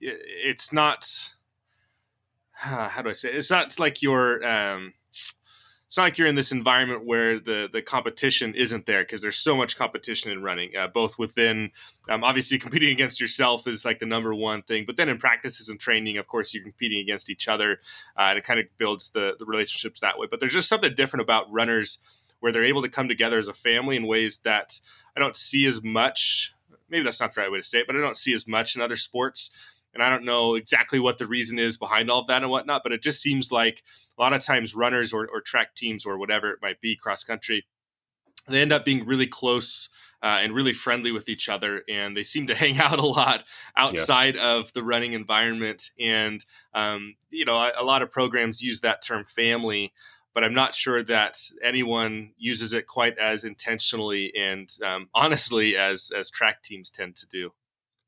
it, 0.00 0.18
it's 0.24 0.72
not 0.72 1.06
how 2.52 3.02
do 3.02 3.10
I 3.10 3.12
say? 3.12 3.28
It? 3.28 3.36
It's 3.36 3.50
not 3.50 3.78
like 3.78 4.00
your 4.00 4.44
um, 4.44 4.94
it's 5.90 5.96
not 5.96 6.04
like 6.04 6.18
you're 6.18 6.28
in 6.28 6.36
this 6.36 6.52
environment 6.52 7.04
where 7.04 7.40
the 7.40 7.66
the 7.72 7.82
competition 7.82 8.54
isn't 8.54 8.86
there 8.86 9.02
because 9.02 9.22
there's 9.22 9.38
so 9.38 9.56
much 9.56 9.76
competition 9.76 10.30
in 10.30 10.40
running, 10.40 10.70
uh, 10.76 10.86
both 10.86 11.18
within 11.18 11.72
um, 12.08 12.22
obviously 12.22 12.58
competing 12.60 12.90
against 12.90 13.20
yourself 13.20 13.66
is 13.66 13.84
like 13.84 13.98
the 13.98 14.06
number 14.06 14.32
one 14.32 14.62
thing, 14.62 14.84
but 14.86 14.96
then 14.96 15.08
in 15.08 15.18
practices 15.18 15.68
and 15.68 15.80
training, 15.80 16.16
of 16.16 16.28
course, 16.28 16.54
you're 16.54 16.62
competing 16.62 17.00
against 17.00 17.28
each 17.28 17.48
other, 17.48 17.80
uh, 18.16 18.22
and 18.22 18.38
it 18.38 18.44
kind 18.44 18.60
of 18.60 18.66
builds 18.78 19.10
the 19.10 19.32
the 19.36 19.44
relationships 19.44 19.98
that 19.98 20.16
way. 20.16 20.28
But 20.30 20.38
there's 20.38 20.52
just 20.52 20.68
something 20.68 20.94
different 20.94 21.22
about 21.22 21.50
runners 21.50 21.98
where 22.38 22.52
they're 22.52 22.64
able 22.64 22.82
to 22.82 22.88
come 22.88 23.08
together 23.08 23.36
as 23.36 23.48
a 23.48 23.52
family 23.52 23.96
in 23.96 24.06
ways 24.06 24.38
that 24.44 24.78
I 25.16 25.18
don't 25.18 25.34
see 25.34 25.66
as 25.66 25.82
much. 25.82 26.54
Maybe 26.88 27.02
that's 27.02 27.20
not 27.20 27.34
the 27.34 27.40
right 27.40 27.50
way 27.50 27.58
to 27.58 27.64
say 27.64 27.80
it, 27.80 27.88
but 27.88 27.96
I 27.96 28.00
don't 28.00 28.16
see 28.16 28.32
as 28.32 28.46
much 28.46 28.76
in 28.76 28.80
other 28.80 28.94
sports. 28.94 29.50
And 29.94 30.02
I 30.02 30.10
don't 30.10 30.24
know 30.24 30.54
exactly 30.54 31.00
what 31.00 31.18
the 31.18 31.26
reason 31.26 31.58
is 31.58 31.76
behind 31.76 32.10
all 32.10 32.20
of 32.20 32.26
that 32.28 32.42
and 32.42 32.50
whatnot, 32.50 32.82
but 32.82 32.92
it 32.92 33.02
just 33.02 33.20
seems 33.20 33.50
like 33.50 33.82
a 34.18 34.22
lot 34.22 34.32
of 34.32 34.42
times 34.42 34.74
runners 34.74 35.12
or, 35.12 35.26
or 35.26 35.40
track 35.40 35.74
teams 35.74 36.06
or 36.06 36.18
whatever 36.18 36.50
it 36.50 36.60
might 36.62 36.80
be, 36.80 36.96
cross 36.96 37.24
country, 37.24 37.66
they 38.48 38.60
end 38.60 38.72
up 38.72 38.84
being 38.84 39.04
really 39.06 39.26
close 39.26 39.88
uh, 40.22 40.38
and 40.40 40.54
really 40.54 40.72
friendly 40.72 41.12
with 41.12 41.28
each 41.28 41.48
other. 41.48 41.82
And 41.88 42.16
they 42.16 42.22
seem 42.22 42.46
to 42.48 42.54
hang 42.56 42.78
out 42.78 42.98
a 42.98 43.06
lot 43.06 43.44
outside 43.76 44.36
yeah. 44.36 44.52
of 44.52 44.72
the 44.72 44.82
running 44.82 45.12
environment. 45.12 45.90
And, 45.98 46.44
um, 46.74 47.14
you 47.30 47.44
know, 47.44 47.56
a, 47.56 47.72
a, 47.78 47.84
lot 47.84 48.02
of 48.02 48.10
programs 48.10 48.62
use 48.62 48.80
that 48.80 49.02
term 49.02 49.24
family, 49.24 49.92
but 50.34 50.44
I'm 50.44 50.54
not 50.54 50.74
sure 50.74 51.02
that 51.04 51.40
anyone 51.64 52.32
uses 52.38 52.74
it 52.74 52.86
quite 52.86 53.18
as 53.18 53.44
intentionally 53.44 54.32
and 54.36 54.70
um, 54.84 55.08
honestly 55.14 55.76
as, 55.76 56.10
as 56.16 56.30
track 56.30 56.62
teams 56.62 56.90
tend 56.90 57.16
to 57.16 57.26
do. 57.26 57.52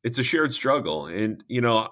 It's 0.05 0.19
a 0.19 0.23
shared 0.23 0.53
struggle. 0.53 1.07
And, 1.07 1.45
you 1.49 1.61
know, 1.61 1.89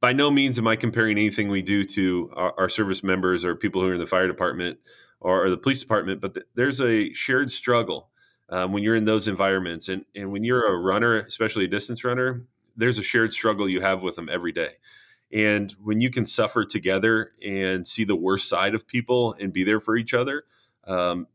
by 0.00 0.12
no 0.12 0.30
means 0.30 0.58
am 0.58 0.66
I 0.66 0.76
comparing 0.76 1.18
anything 1.18 1.48
we 1.48 1.62
do 1.62 1.84
to 1.84 2.30
our, 2.34 2.54
our 2.58 2.68
service 2.68 3.02
members 3.02 3.44
or 3.44 3.54
people 3.54 3.82
who 3.82 3.88
are 3.88 3.94
in 3.94 4.00
the 4.00 4.06
fire 4.06 4.26
department 4.26 4.78
or, 5.20 5.44
or 5.44 5.50
the 5.50 5.58
police 5.58 5.80
department, 5.80 6.20
but 6.20 6.34
th- 6.34 6.46
there's 6.54 6.80
a 6.80 7.12
shared 7.12 7.52
struggle 7.52 8.10
um, 8.48 8.72
when 8.72 8.82
you're 8.82 8.96
in 8.96 9.04
those 9.04 9.28
environments. 9.28 9.88
And, 9.88 10.04
and 10.14 10.32
when 10.32 10.42
you're 10.42 10.66
a 10.66 10.78
runner, 10.78 11.18
especially 11.18 11.66
a 11.66 11.68
distance 11.68 12.02
runner, 12.04 12.46
there's 12.76 12.98
a 12.98 13.02
shared 13.02 13.32
struggle 13.32 13.68
you 13.68 13.80
have 13.82 14.02
with 14.02 14.16
them 14.16 14.28
every 14.30 14.52
day. 14.52 14.70
And 15.32 15.70
when 15.82 16.00
you 16.00 16.10
can 16.10 16.26
suffer 16.26 16.64
together 16.64 17.32
and 17.44 17.86
see 17.86 18.04
the 18.04 18.16
worst 18.16 18.48
side 18.48 18.74
of 18.74 18.86
people 18.86 19.34
and 19.38 19.52
be 19.52 19.64
there 19.64 19.80
for 19.80 19.96
each 19.96 20.14
other, 20.14 20.44
um, 20.86 21.26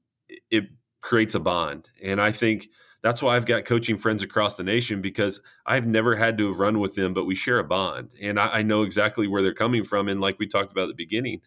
it 0.50 0.66
creates 1.02 1.36
a 1.36 1.40
bond. 1.40 1.90
And 2.04 2.20
I 2.20 2.32
think 2.32 2.70
that's 3.06 3.22
why 3.22 3.36
I've 3.36 3.46
got 3.46 3.65
coaching 3.65 3.98
friends 3.98 4.24
across 4.24 4.56
the 4.56 4.63
nation 4.63 5.00
because 5.00 5.39
I've 5.63 5.86
never 5.86 6.15
had 6.15 6.39
to 6.39 6.48
have 6.48 6.58
run 6.58 6.80
with 6.80 6.96
them, 6.96 7.13
but 7.13 7.26
we 7.26 7.36
share 7.36 7.60
a 7.60 7.63
bond. 7.63 8.10
And 8.20 8.39
I, 8.39 8.48
I 8.48 8.62
know 8.63 8.82
exactly 8.82 9.28
where 9.28 9.44
they're 9.44 9.54
coming 9.54 9.84
from. 9.84 10.08
And 10.08 10.20
like 10.20 10.39
we 10.39 10.48
talked 10.48 10.72
about 10.72 10.86
at 10.86 10.88
the 10.88 10.96
beginning, 10.96 11.41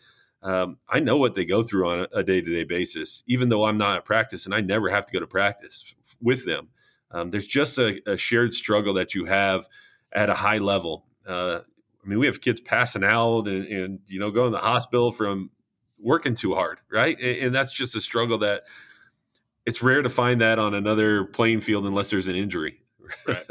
um, 0.45 0.79
I 0.89 1.01
know 1.01 1.17
what 1.17 1.35
they 1.35 1.45
go 1.45 1.65
through 1.65 1.89
on 1.89 2.07
a 2.15 2.23
day 2.23 2.41
to 2.41 2.49
day 2.49 2.63
basis, 2.63 3.25
even 3.27 3.49
though 3.49 3.65
I'm 3.65 3.77
not 3.77 3.97
at 3.97 4.05
practice 4.05 4.47
and 4.47 4.55
I 4.55 4.61
never 4.61 4.89
have 4.89 5.05
to 5.07 5.13
go 5.13 5.19
to 5.19 5.27
practice 5.27 5.97
f- 6.01 6.17
with 6.23 6.47
them. 6.47 6.69
Um, 7.11 7.31
there's 7.31 7.49
just 7.49 7.77
a, 7.77 8.01
a, 8.09 8.17
shared 8.17 8.55
struggle 8.55 8.95
that 8.95 9.17
you 9.17 9.25
have 9.25 9.67
at 10.13 10.31
a 10.31 10.35
high 10.35 10.59
level. 10.59 11.07
Uh, 11.27 11.63
I 12.05 12.09
mean, 12.09 12.21
we 12.21 12.27
have 12.27 12.41
kids 12.41 12.61
passing 12.61 13.03
out 13.03 13.49
and, 13.49 13.67
and, 13.67 13.99
you 14.07 14.21
know 14.21 14.31
going 14.31 14.53
to 14.53 14.57
the 14.57 14.63
hospital 14.63 15.11
from 15.11 15.51
working 15.99 16.37
too 16.37 16.55
hard, 16.55 16.79
right? 16.89 17.19
And, 17.19 17.47
and 17.47 17.55
that's 17.55 17.73
just 17.73 17.97
a 17.97 18.01
struggle 18.01 18.39
that 18.39 18.63
it's 19.69 19.83
rare 19.83 20.01
to 20.01 20.09
find 20.09 20.41
that 20.41 20.59
on 20.59 20.73
another 20.73 21.25
playing 21.25 21.61
field 21.61 21.85
unless 21.85 22.09
there's 22.09 22.27
an 22.27 22.35
injury. 22.35 22.81
right. 23.27 23.45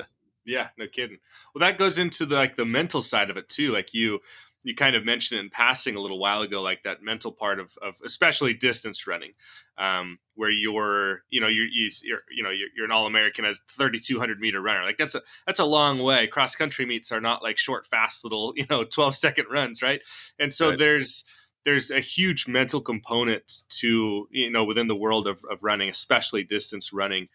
Yeah, 0.49 0.69
no 0.77 0.87
kidding. 0.87 1.17
Well, 1.53 1.59
that 1.59 1.77
goes 1.77 1.99
into 1.99 2.25
the, 2.25 2.35
like 2.35 2.55
the 2.55 2.63
mental 2.63 3.01
side 3.01 3.29
of 3.29 3.35
it 3.35 3.49
too. 3.49 3.73
Like 3.73 3.93
you, 3.93 4.21
you 4.63 4.75
kind 4.75 4.95
of 4.95 5.03
mentioned 5.03 5.41
it 5.41 5.43
in 5.43 5.49
passing 5.49 5.97
a 5.97 5.99
little 5.99 6.19
while 6.19 6.41
ago, 6.41 6.61
like 6.61 6.83
that 6.83 7.03
mental 7.03 7.33
part 7.33 7.59
of, 7.59 7.77
of 7.81 7.97
especially 8.05 8.53
distance 8.53 9.05
running, 9.05 9.33
um, 9.77 10.19
where 10.35 10.49
you're, 10.49 11.23
you 11.29 11.41
know, 11.41 11.49
you're, 11.49 11.67
you're 11.67 12.21
you 12.31 12.43
know, 12.43 12.49
you're, 12.49 12.69
you're 12.77 12.85
an 12.85 12.93
all-American 12.93 13.43
as 13.43 13.59
3,200 13.71 14.39
meter 14.39 14.61
runner. 14.61 14.83
Like 14.83 14.97
that's 14.97 15.15
a, 15.15 15.21
that's 15.45 15.59
a 15.59 15.65
long 15.65 15.99
way. 15.99 16.27
Cross 16.27 16.55
country 16.55 16.85
meets 16.85 17.11
are 17.11 17.19
not 17.19 17.43
like 17.43 17.57
short, 17.57 17.85
fast 17.85 18.23
little, 18.23 18.53
you 18.55 18.65
know, 18.69 18.85
12 18.85 19.15
second 19.15 19.47
runs. 19.51 19.83
Right. 19.83 19.99
And 20.39 20.53
so 20.53 20.69
right. 20.69 20.79
there's, 20.79 21.25
there's 21.67 21.91
a 21.91 21.99
huge 21.99 22.47
mental 22.47 22.79
component 22.79 23.63
to, 23.67 24.29
you 24.31 24.49
know, 24.49 24.63
within 24.63 24.87
the 24.87 24.95
world 24.95 25.27
of, 25.27 25.43
of 25.51 25.63
running, 25.63 25.89
especially 25.89 26.41
distance 26.41 26.93
running. 26.93 27.27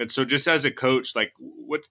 And 0.00 0.10
so 0.10 0.24
just 0.24 0.48
as 0.48 0.64
a 0.64 0.72
coach, 0.72 1.14
like 1.14 1.32
what, 1.38 1.82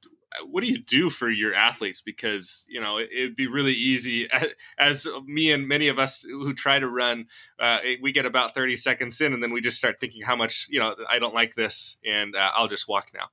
what 0.46 0.66
do 0.66 0.70
you 0.70 0.80
do 0.80 1.10
for 1.10 1.30
your 1.30 1.54
athletes? 1.54 2.02
Because 2.02 2.66
you 2.68 2.82
know 2.82 2.98
it, 2.98 3.10
would 3.18 3.38
be 3.38 3.48
really 3.48 3.74
easy, 3.74 4.28
as 4.78 5.08
me 5.26 5.50
and 5.50 5.66
many 5.66 5.88
of 5.88 5.98
us 5.98 6.24
who 6.24 6.54
try 6.54 6.78
to 6.78 6.90
run, 6.90 7.28
uh, 7.58 7.80
we 8.02 8.12
get 8.12 8.26
about 8.26 8.54
thirty 8.54 8.76
seconds 8.76 9.22
in, 9.22 9.34
and 9.34 9.42
then 9.42 9.54
we 9.54 9.62
just 9.62 9.78
start 9.78 10.02
thinking 10.02 10.24
how 10.24 10.36
much 10.36 10.68
you 10.70 10.82
know 10.82 10.94
I 11.10 11.20
don't 11.20 11.34
like 11.34 11.56
this, 11.56 11.96
and 12.06 12.36
uh, 12.36 12.52
I'll 12.54 12.68
just 12.68 12.90
walk 12.90 13.12
now. 13.14 13.28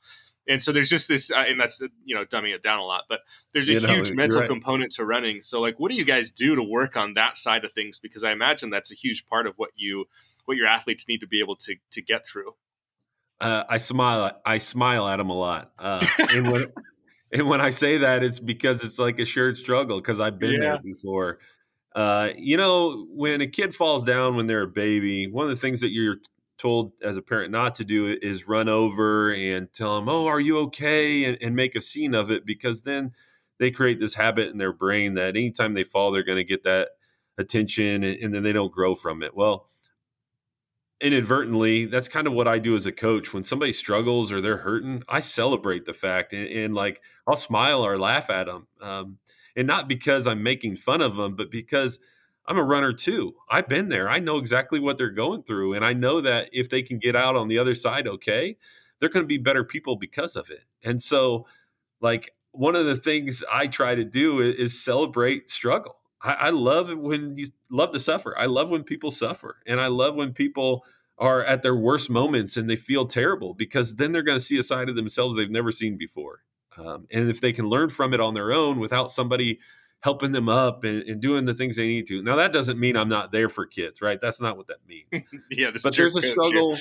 And 0.47 0.63
so 0.63 0.73
there's 0.73 0.91
just 0.91 1.09
this, 1.09 1.31
uh, 1.31 1.45
and 1.49 1.59
that's 1.59 1.81
you 2.05 2.15
know 2.15 2.25
dumbing 2.25 2.55
it 2.55 2.63
down 2.63 2.79
a 2.79 2.85
lot, 2.85 3.05
but 3.09 3.21
there's 3.53 3.69
a 3.69 3.75
you 3.75 3.81
huge 3.81 4.11
know, 4.11 4.17
mental 4.17 4.41
right. 4.41 4.49
component 4.49 4.93
to 4.93 5.05
running. 5.05 5.41
So 5.41 5.61
like, 5.61 5.81
what 5.81 5.91
do 5.91 5.97
you 5.97 6.05
guys 6.05 6.31
do 6.31 6.55
to 6.55 6.63
work 6.63 6.97
on 6.97 7.15
that 7.15 7.37
side 7.37 7.65
of 7.65 7.73
things? 7.73 7.99
Because 7.99 8.25
I 8.25 8.33
imagine 8.33 8.71
that's 8.71 8.93
a 8.93 8.95
huge 8.95 9.27
part 9.27 9.47
of 9.47 9.55
what 9.57 9.71
you 9.75 10.07
what 10.45 10.57
your 10.57 10.67
athletes 10.67 11.09
need 11.09 11.21
to 11.21 11.27
be 11.27 11.41
able 11.41 11.57
to 11.57 11.77
to 11.93 12.03
get 12.03 12.27
through. 12.27 12.53
Uh, 13.41 13.65
I 13.69 13.79
smile. 13.79 14.33
I 14.45 14.59
smile 14.59 15.09
at 15.09 15.17
them 15.17 15.31
a 15.31 15.35
lot. 15.35 15.73
Uh, 15.79 16.05
and 16.31 16.51
when 16.53 16.67
and 17.33 17.49
when 17.49 17.61
I 17.61 17.71
say 17.71 17.99
that, 17.99 18.23
it's 18.23 18.41
because 18.41 18.85
it's 18.85 18.99
like 18.99 19.19
a 19.19 19.25
shared 19.25 19.57
struggle 19.57 19.99
because 20.01 20.21
I've 20.21 20.39
been 20.39 20.53
yeah. 20.53 20.61
there 20.61 20.79
before. 20.79 21.39
Uh, 21.95 22.31
you 22.37 22.57
know, 22.57 23.07
when 23.11 23.41
a 23.41 23.47
kid 23.47 23.75
falls 23.75 24.05
down 24.05 24.37
when 24.37 24.47
they're 24.47 24.63
a 24.63 24.69
baby, 24.69 25.29
one 25.29 25.45
of 25.45 25.51
the 25.51 25.57
things 25.57 25.81
that 25.81 25.91
you're 25.91 26.17
told 26.59 26.93
as 27.03 27.17
a 27.17 27.23
parent 27.23 27.51
not 27.51 27.75
to 27.77 27.85
do 27.85 28.17
is 28.21 28.49
run 28.49 28.69
over 28.69 29.33
and 29.33 29.73
tell 29.73 29.97
them, 29.97 30.09
"Oh, 30.09 30.27
are 30.27 30.41
you 30.41 30.59
okay?" 30.61 31.25
and, 31.25 31.39
and 31.41 31.57
make 31.57 31.75
a 31.75 31.83
scene 31.83 32.15
of 32.15 32.31
it 32.31 32.47
because 32.47 32.83
then 32.83 33.13
they 33.59 33.71
create 33.71 34.01
this 34.01 34.15
habit 34.15 34.51
in 34.51 34.59
their 34.59 34.73
brain 34.73 35.15
that 35.15 35.37
anytime 35.37 35.75
they 35.75 35.85
fall, 35.85 36.11
they're 36.11 36.23
going 36.25 36.39
to 36.39 36.45
get 36.45 36.65
that 36.65 36.91
attention, 37.39 38.05
and, 38.05 38.19
and 38.21 38.35
then 38.35 38.43
they 38.43 38.53
don't 38.53 38.73
grow 38.73 38.95
from 38.95 39.23
it. 39.23 39.35
Well, 39.35 39.67
inadvertently, 41.01 41.87
that's 41.87 42.09
kind 42.09 42.27
of 42.27 42.33
what 42.33 42.49
I 42.49 42.59
do 42.59 42.77
as 42.77 42.87
a 42.87 42.93
coach. 42.93 43.33
When 43.33 43.45
somebody 43.45 43.73
struggles 43.73 44.33
or 44.33 44.41
they're 44.41 44.57
hurting, 44.57 45.03
I 45.09 45.21
celebrate 45.21 45.85
the 45.85 45.95
fact 45.95 46.33
and, 46.33 46.49
and 46.49 46.75
like 46.75 47.03
I'll 47.27 47.37
smile 47.37 47.85
or 47.85 47.99
laugh 47.99 48.31
at 48.31 48.47
them. 48.47 48.67
Um, 48.81 49.19
and 49.57 49.67
not 49.67 49.89
because 49.89 50.27
I'm 50.27 50.43
making 50.43 50.77
fun 50.77 51.01
of 51.01 51.17
them, 51.17 51.37
but 51.37 51.51
because 51.51 52.01
I'm 52.47 52.59
a 52.59 52.65
runner 52.65 52.93
too. 52.93 53.35
I've 53.49 53.69
been 53.69 53.89
there. 53.89 54.09
I 54.09 54.19
know 54.19 54.37
exactly 54.37 54.79
what 54.79 54.99
they're 54.99 55.11
going 55.11 55.45
through. 55.45 55.75
And 55.75 55.85
I 55.85 55.93
know 55.93 56.21
that 56.21 56.51
if 56.53 56.69
they 56.69 56.83
can 56.83 56.99
get 56.99 57.17
out 57.17 57.37
on 57.37 57.49
the 57.49 57.59
other 57.59 57.75
side 57.75 58.07
okay, 58.07 58.57
they're 59.01 59.09
going 59.09 59.25
to 59.25 59.29
be 59.29 59.39
better 59.39 59.65
people 59.65 59.97
because 59.97 60.37
of 60.37 60.51
it. 60.51 60.65
And 60.83 61.01
so, 61.01 61.47
like, 62.01 62.31
one 62.53 62.77
of 62.77 62.87
the 62.87 62.97
things 62.97 63.43
I 63.51 63.67
try 63.67 63.95
to 63.95 64.05
do 64.05 64.41
is, 64.41 64.57
is 64.57 64.85
celebrate 64.85 65.51
struggle. 65.51 65.97
I, 66.23 66.35
I 66.35 66.51
love 66.51 66.97
when 66.97 67.37
you 67.37 67.47
love 67.71 67.93
to 67.93 68.01
suffer. 68.01 68.37
I 68.39 68.47
love 68.47 68.71
when 68.71 68.85
people 68.85 69.11
suffer, 69.11 69.57
and 69.67 69.81
I 69.81 69.89
love 69.89 70.15
when 70.15 70.33
people 70.33 70.85
are 71.19 71.45
at 71.45 71.63
their 71.63 71.77
worst 71.77 72.11
moments 72.11 72.57
and 72.57 72.69
they 72.69 72.77
feel 72.77 73.07
terrible 73.07 73.55
because 73.55 73.95
then 73.97 74.13
they're 74.13 74.23
going 74.23 74.39
to 74.39 74.45
see 74.45 74.59
a 74.59 74.63
side 74.65 74.89
of 74.89 74.97
themselves 74.97 75.37
they've 75.37 75.51
never 75.51 75.71
seen 75.71 75.97
before. 75.97 76.41
Um, 76.77 77.07
and 77.13 77.31
if 77.31 77.41
they 77.41 77.53
can 77.53 77.69
learn 77.69 77.89
from 77.89 78.15
it 78.15 78.21
on 78.21 78.35
their 78.35 78.53
own 78.53 78.81
without 78.81 79.13
somebody 79.13 79.61
helping 80.05 80.33
them 80.33 80.51
up 80.51 80.85
and, 80.85 81.03
and, 81.05 81.23
doing 81.23 81.47
the 81.47 81.55
things 81.55 81.77
they 81.77 81.87
need 81.87 82.07
to. 82.07 82.23
Now 82.23 82.37
that 82.37 82.53
doesn't 82.53 82.79
mean 82.79 82.95
I'm 82.95 83.09
not 83.09 83.33
there 83.33 83.49
for 83.49 83.65
kids, 83.65 84.03
right? 84.03 84.21
That's 84.21 84.39
not 84.39 84.59
what 84.59 84.67
that 84.67 84.77
means. 84.87 85.07
yeah, 85.51 85.71
but 85.83 85.97
there's 85.97 86.15
a 86.15 86.21
struggle 86.21 86.77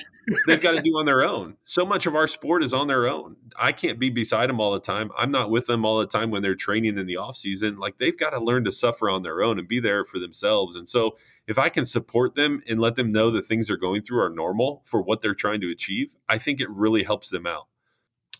they've 0.45 0.59
got 0.59 0.73
to 0.73 0.81
do 0.83 0.97
on 0.97 1.05
their 1.05 1.23
own. 1.23 1.55
So 1.63 1.85
much 1.85 2.05
of 2.05 2.15
our 2.15 2.27
sport 2.27 2.65
is 2.65 2.73
on 2.73 2.87
their 2.87 3.07
own. 3.07 3.37
I 3.57 3.71
can't 3.71 3.97
be 3.97 4.09
beside 4.09 4.49
them 4.49 4.59
all 4.59 4.73
the 4.73 4.81
time. 4.81 5.09
I'm 5.17 5.31
not 5.31 5.49
with 5.49 5.67
them 5.67 5.85
all 5.85 5.99
the 5.99 6.05
time 6.05 6.31
when 6.31 6.41
they're 6.41 6.53
training 6.53 6.97
in 6.97 7.07
the 7.07 7.15
off 7.15 7.37
season. 7.37 7.77
Like 7.77 7.97
they've 7.97 8.17
got 8.17 8.31
to 8.31 8.43
learn 8.43 8.65
to 8.65 8.73
suffer 8.73 9.09
on 9.09 9.23
their 9.23 9.41
own 9.41 9.57
and 9.57 9.69
be 9.69 9.79
there 9.79 10.03
for 10.03 10.19
themselves. 10.19 10.75
And 10.75 10.85
so 10.85 11.15
if 11.47 11.57
I 11.57 11.69
can 11.69 11.85
support 11.85 12.35
them 12.35 12.61
and 12.67 12.77
let 12.77 12.95
them 12.95 13.13
know 13.13 13.31
that 13.31 13.45
things 13.45 13.69
they're 13.69 13.77
going 13.77 14.01
through 14.01 14.21
are 14.21 14.29
normal 14.31 14.81
for 14.83 15.01
what 15.01 15.21
they're 15.21 15.33
trying 15.33 15.61
to 15.61 15.71
achieve, 15.71 16.13
I 16.27 16.39
think 16.39 16.59
it 16.59 16.69
really 16.69 17.03
helps 17.03 17.29
them 17.29 17.47
out. 17.47 17.67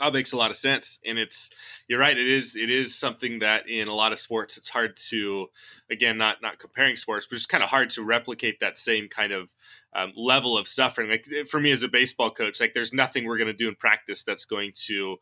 Oh, 0.06 0.12
makes 0.12 0.34
a 0.34 0.38
lot 0.38 0.52
of 0.52 0.58
sense, 0.58 1.00
and 1.06 1.18
it's 1.18 1.50
you're 1.88 2.00
right. 2.00 2.18
It 2.18 2.28
is 2.28 2.58
it 2.58 2.70
is 2.70 2.94
something 2.94 3.39
that 3.39 3.70
in 3.70 3.88
a 3.88 3.94
lot 3.94 4.12
of 4.12 4.20
sports 4.20 4.58
it's 4.58 4.68
hard 4.68 4.98
to, 5.10 5.48
again, 5.89 6.18
not 6.18 6.42
not 6.42 6.60
comparing 6.60 6.98
sports, 6.98 7.26
but 7.26 7.38
it's 7.38 7.46
kind 7.46 7.63
of 7.63 7.70
hard 7.70 7.89
to 7.92 8.04
replicate 8.04 8.60
that 8.60 8.78
same 8.78 9.08
kind 9.08 9.32
of 9.32 9.50
um, 9.96 10.12
level 10.18 10.58
of 10.58 10.68
suffering. 10.68 11.10
Like 11.10 11.48
for 11.48 11.60
me 11.62 11.72
as 11.72 11.84
a 11.84 11.88
baseball 11.88 12.32
coach, 12.32 12.60
like 12.60 12.74
there's 12.74 12.92
nothing 12.92 13.26
we're 13.26 13.38
going 13.38 13.48
to 13.48 13.54
do 13.54 13.70
in 13.70 13.76
practice 13.76 14.24
that's 14.24 14.44
going 14.44 14.74
to 14.88 15.18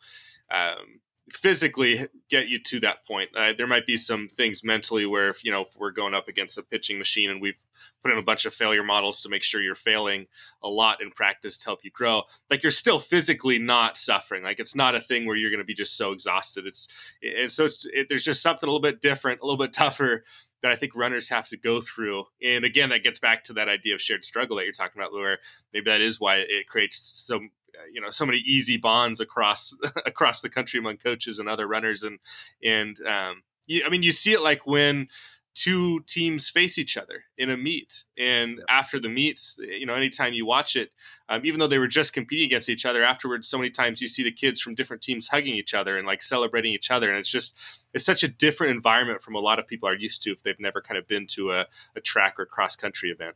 um, 0.49 0.99
physically 1.29 2.07
get 2.29 2.47
you 2.47 2.59
to 2.61 2.79
that 2.79 3.05
point. 3.05 3.29
Uh, 3.35 3.53
there 3.57 3.67
might 3.67 3.85
be 3.85 3.95
some 3.95 4.27
things 4.27 4.63
mentally 4.63 5.05
where 5.05 5.29
if 5.29 5.43
you 5.43 5.51
know 5.51 5.61
if 5.61 5.69
we're 5.77 5.91
going 5.91 6.13
up 6.13 6.27
against 6.27 6.57
a 6.57 6.63
pitching 6.63 6.97
machine 6.97 7.29
and 7.29 7.41
we've 7.41 7.63
put 8.01 8.11
in 8.11 8.17
a 8.17 8.23
bunch 8.23 8.45
of 8.45 8.53
failure 8.53 8.83
models 8.83 9.21
to 9.21 9.29
make 9.29 9.43
sure 9.43 9.61
you're 9.61 9.75
failing 9.75 10.25
a 10.63 10.67
lot 10.67 11.01
in 11.01 11.11
practice 11.11 11.57
to 11.57 11.65
help 11.65 11.79
you 11.83 11.91
grow, 11.91 12.23
like 12.49 12.63
you're 12.63 12.71
still 12.71 12.99
physically 12.99 13.59
not 13.59 13.97
suffering. 13.97 14.43
Like 14.43 14.59
it's 14.59 14.75
not 14.75 14.95
a 14.95 14.99
thing 14.99 15.25
where 15.25 15.35
you're 15.35 15.51
going 15.51 15.59
to 15.59 15.65
be 15.65 15.73
just 15.73 15.97
so 15.97 16.11
exhausted. 16.11 16.65
It's 16.65 16.87
and 17.21 17.51
so 17.51 17.65
it's 17.65 17.85
it, 17.93 18.07
there's 18.09 18.25
just 18.25 18.41
something 18.41 18.67
a 18.67 18.71
little 18.71 18.81
bit 18.81 19.01
different, 19.01 19.41
a 19.41 19.45
little 19.45 19.63
bit 19.63 19.73
tougher 19.73 20.23
that 20.61 20.71
I 20.71 20.75
think 20.75 20.95
runners 20.95 21.29
have 21.29 21.47
to 21.49 21.57
go 21.57 21.81
through. 21.81 22.25
And 22.43 22.65
again, 22.65 22.89
that 22.89 23.03
gets 23.03 23.19
back 23.19 23.43
to 23.45 23.53
that 23.53 23.67
idea 23.67 23.95
of 23.95 24.01
shared 24.01 24.23
struggle 24.23 24.57
that 24.57 24.63
you're 24.63 24.73
talking 24.73 25.01
about, 25.01 25.11
where 25.11 25.39
maybe 25.73 25.89
that 25.89 26.01
is 26.01 26.19
why 26.19 26.37
it 26.37 26.67
creates 26.67 27.25
some 27.25 27.49
you 27.93 28.01
know 28.01 28.09
so 28.09 28.25
many 28.25 28.39
easy 28.39 28.77
bonds 28.77 29.19
across 29.19 29.75
across 30.05 30.41
the 30.41 30.49
country 30.49 30.79
among 30.79 30.97
coaches 30.97 31.39
and 31.39 31.47
other 31.47 31.67
runners 31.67 32.03
and 32.03 32.19
and 32.63 32.99
um, 33.05 33.43
you, 33.67 33.83
I 33.85 33.89
mean 33.89 34.03
you 34.03 34.11
see 34.11 34.33
it 34.33 34.41
like 34.41 34.65
when 34.65 35.07
two 35.53 35.99
teams 36.01 36.49
face 36.49 36.77
each 36.77 36.95
other 36.97 37.25
in 37.37 37.49
a 37.49 37.57
meet. 37.57 38.03
And 38.17 38.57
yeah. 38.57 38.63
after 38.69 38.99
the 38.99 39.09
meets, 39.09 39.57
you 39.59 39.85
know, 39.85 39.93
anytime 39.93 40.33
you 40.33 40.45
watch 40.45 40.75
it, 40.75 40.91
um, 41.29 41.41
even 41.45 41.59
though 41.59 41.67
they 41.67 41.79
were 41.79 41.87
just 41.87 42.13
competing 42.13 42.45
against 42.45 42.69
each 42.69 42.85
other 42.85 43.03
afterwards, 43.03 43.47
so 43.47 43.57
many 43.57 43.69
times 43.69 44.01
you 44.01 44.07
see 44.07 44.23
the 44.23 44.31
kids 44.31 44.61
from 44.61 44.75
different 44.75 45.03
teams 45.03 45.27
hugging 45.27 45.55
each 45.55 45.73
other 45.73 45.97
and 45.97 46.07
like 46.07 46.21
celebrating 46.21 46.73
each 46.73 46.89
other. 46.89 47.09
And 47.09 47.19
it's 47.19 47.29
just, 47.29 47.57
it's 47.93 48.05
such 48.05 48.23
a 48.23 48.27
different 48.27 48.71
environment 48.75 49.21
from 49.21 49.35
a 49.35 49.39
lot 49.39 49.59
of 49.59 49.67
people 49.67 49.89
are 49.89 49.95
used 49.95 50.21
to 50.23 50.31
if 50.31 50.41
they've 50.43 50.59
never 50.59 50.81
kind 50.81 50.97
of 50.97 51.07
been 51.07 51.27
to 51.27 51.51
a, 51.51 51.65
a 51.95 52.01
track 52.01 52.39
or 52.39 52.45
cross 52.45 52.75
country 52.75 53.09
event. 53.09 53.35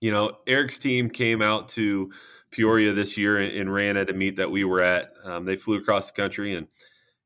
You 0.00 0.10
know, 0.10 0.38
Eric's 0.46 0.78
team 0.78 1.10
came 1.10 1.42
out 1.42 1.68
to 1.70 2.12
Peoria 2.52 2.92
this 2.92 3.18
year 3.18 3.38
and, 3.38 3.52
and 3.52 3.72
ran 3.72 3.96
at 3.96 4.10
a 4.10 4.12
meet 4.12 4.36
that 4.36 4.50
we 4.50 4.62
were 4.62 4.80
at. 4.80 5.12
Um, 5.24 5.44
they 5.44 5.56
flew 5.56 5.78
across 5.78 6.10
the 6.10 6.22
country 6.22 6.54
and 6.54 6.68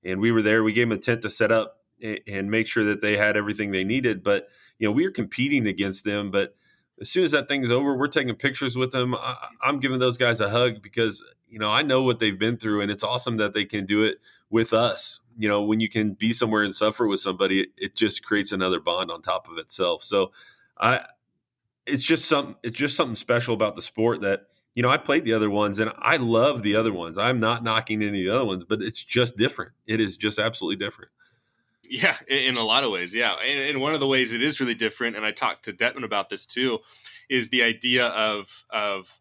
and 0.04 0.20
we 0.20 0.30
were 0.30 0.42
there. 0.42 0.62
We 0.62 0.72
gave 0.72 0.88
them 0.88 0.96
a 0.96 1.00
tent 1.00 1.22
to 1.22 1.30
set 1.30 1.50
up 1.50 1.80
and 2.00 2.50
make 2.50 2.68
sure 2.68 2.84
that 2.84 3.00
they 3.00 3.16
had 3.16 3.36
everything 3.36 3.72
they 3.72 3.84
needed. 3.84 4.22
But 4.22 4.48
you 4.78 4.86
know, 4.86 4.92
we 4.92 5.04
were 5.04 5.10
competing 5.10 5.66
against 5.66 6.04
them. 6.04 6.30
But 6.30 6.54
as 7.00 7.10
soon 7.10 7.24
as 7.24 7.32
that 7.32 7.48
thing's 7.48 7.72
over, 7.72 7.96
we're 7.96 8.06
taking 8.06 8.34
pictures 8.36 8.76
with 8.76 8.92
them. 8.92 9.14
I, 9.14 9.48
am 9.64 9.80
giving 9.80 9.98
those 9.98 10.16
guys 10.16 10.40
a 10.40 10.48
hug 10.48 10.80
because 10.80 11.22
you 11.48 11.58
know 11.58 11.70
I 11.70 11.82
know 11.82 12.02
what 12.02 12.18
they've 12.18 12.38
been 12.38 12.56
through, 12.56 12.82
and 12.82 12.90
it's 12.90 13.02
awesome 13.02 13.38
that 13.38 13.52
they 13.52 13.64
can 13.64 13.86
do 13.86 14.04
it 14.04 14.18
with 14.50 14.72
us. 14.72 15.20
You 15.38 15.48
know, 15.48 15.62
when 15.62 15.80
you 15.80 15.88
can 15.88 16.14
be 16.14 16.32
somewhere 16.32 16.62
and 16.62 16.74
suffer 16.74 17.06
with 17.06 17.20
somebody, 17.20 17.62
it, 17.62 17.68
it 17.76 17.96
just 17.96 18.24
creates 18.24 18.52
another 18.52 18.80
bond 18.80 19.10
on 19.10 19.22
top 19.22 19.48
of 19.50 19.58
itself. 19.58 20.02
So, 20.02 20.32
I, 20.78 21.06
it's 21.86 22.04
just 22.04 22.26
something. 22.26 22.54
It's 22.62 22.78
just 22.78 22.96
something 22.96 23.16
special 23.16 23.54
about 23.54 23.76
the 23.76 23.82
sport 23.82 24.22
that 24.22 24.46
you 24.76 24.82
know, 24.82 24.90
I 24.90 24.98
played 24.98 25.24
the 25.24 25.32
other 25.32 25.48
ones 25.48 25.78
and 25.78 25.90
I 25.98 26.18
love 26.18 26.62
the 26.62 26.76
other 26.76 26.92
ones. 26.92 27.16
I'm 27.16 27.40
not 27.40 27.64
knocking 27.64 28.02
any 28.02 28.08
of 28.20 28.24
the 28.26 28.36
other 28.36 28.44
ones, 28.44 28.62
but 28.62 28.82
it's 28.82 29.02
just 29.02 29.36
different. 29.36 29.72
It 29.86 30.00
is 30.00 30.18
just 30.18 30.38
absolutely 30.38 30.84
different. 30.84 31.10
Yeah, 31.88 32.16
in 32.28 32.58
a 32.58 32.62
lot 32.62 32.84
of 32.84 32.92
ways, 32.92 33.14
yeah. 33.14 33.36
And 33.36 33.80
one 33.80 33.94
of 33.94 34.00
the 34.00 34.06
ways 34.06 34.34
it 34.34 34.42
is 34.42 34.60
really 34.60 34.74
different, 34.74 35.16
and 35.16 35.24
I 35.24 35.30
talked 35.32 35.64
to 35.64 35.72
Detman 35.72 36.04
about 36.04 36.28
this 36.28 36.44
too, 36.44 36.80
is 37.30 37.48
the 37.48 37.62
idea 37.62 38.06
of 38.08 38.64
of 38.70 39.18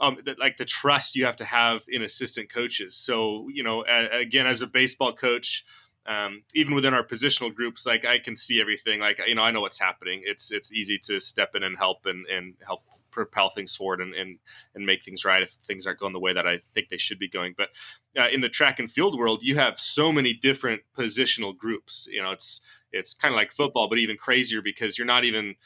um, 0.00 0.18
that 0.24 0.38
like 0.38 0.56
the 0.56 0.64
trust 0.64 1.14
you 1.14 1.26
have 1.26 1.36
to 1.36 1.44
have 1.44 1.84
in 1.88 2.02
assistant 2.02 2.48
coaches. 2.48 2.96
So 2.96 3.48
you 3.52 3.64
know, 3.64 3.84
again, 4.12 4.46
as 4.46 4.62
a 4.62 4.66
baseball 4.66 5.12
coach, 5.12 5.64
um, 6.06 6.42
even 6.54 6.74
within 6.74 6.94
our 6.94 7.02
positional 7.02 7.52
groups, 7.52 7.84
like 7.84 8.04
I 8.04 8.18
can 8.18 8.36
see 8.36 8.60
everything. 8.60 9.00
Like 9.00 9.20
you 9.26 9.34
know, 9.34 9.42
I 9.42 9.50
know 9.50 9.60
what's 9.60 9.80
happening. 9.80 10.22
It's 10.24 10.52
it's 10.52 10.72
easy 10.72 10.98
to 11.04 11.18
step 11.18 11.50
in 11.54 11.62
and 11.62 11.76
help 11.76 12.06
and, 12.06 12.26
and 12.26 12.54
help 12.64 12.82
propel 13.10 13.50
things 13.50 13.74
forward 13.74 14.00
and, 14.00 14.14
and 14.14 14.38
and 14.74 14.86
make 14.86 15.04
things 15.04 15.24
right 15.24 15.42
if 15.42 15.56
things 15.64 15.86
aren't 15.86 15.98
going 15.98 16.12
the 16.12 16.20
way 16.20 16.32
that 16.32 16.46
I 16.46 16.60
think 16.74 16.88
they 16.88 16.96
should 16.96 17.18
be 17.18 17.28
going. 17.28 17.54
But 17.56 17.70
uh, 18.16 18.28
in 18.28 18.40
the 18.40 18.48
track 18.48 18.78
and 18.78 18.90
field 18.90 19.18
world, 19.18 19.42
you 19.42 19.56
have 19.56 19.80
so 19.80 20.12
many 20.12 20.32
different 20.32 20.82
positional 20.96 21.56
groups. 21.56 22.06
You 22.10 22.22
know, 22.22 22.30
it's 22.30 22.60
it's 22.92 23.12
kind 23.12 23.34
of 23.34 23.36
like 23.36 23.52
football, 23.52 23.88
but 23.88 23.98
even 23.98 24.16
crazier 24.16 24.62
because 24.62 24.96
you're 24.96 25.06
not 25.06 25.24
even 25.24 25.56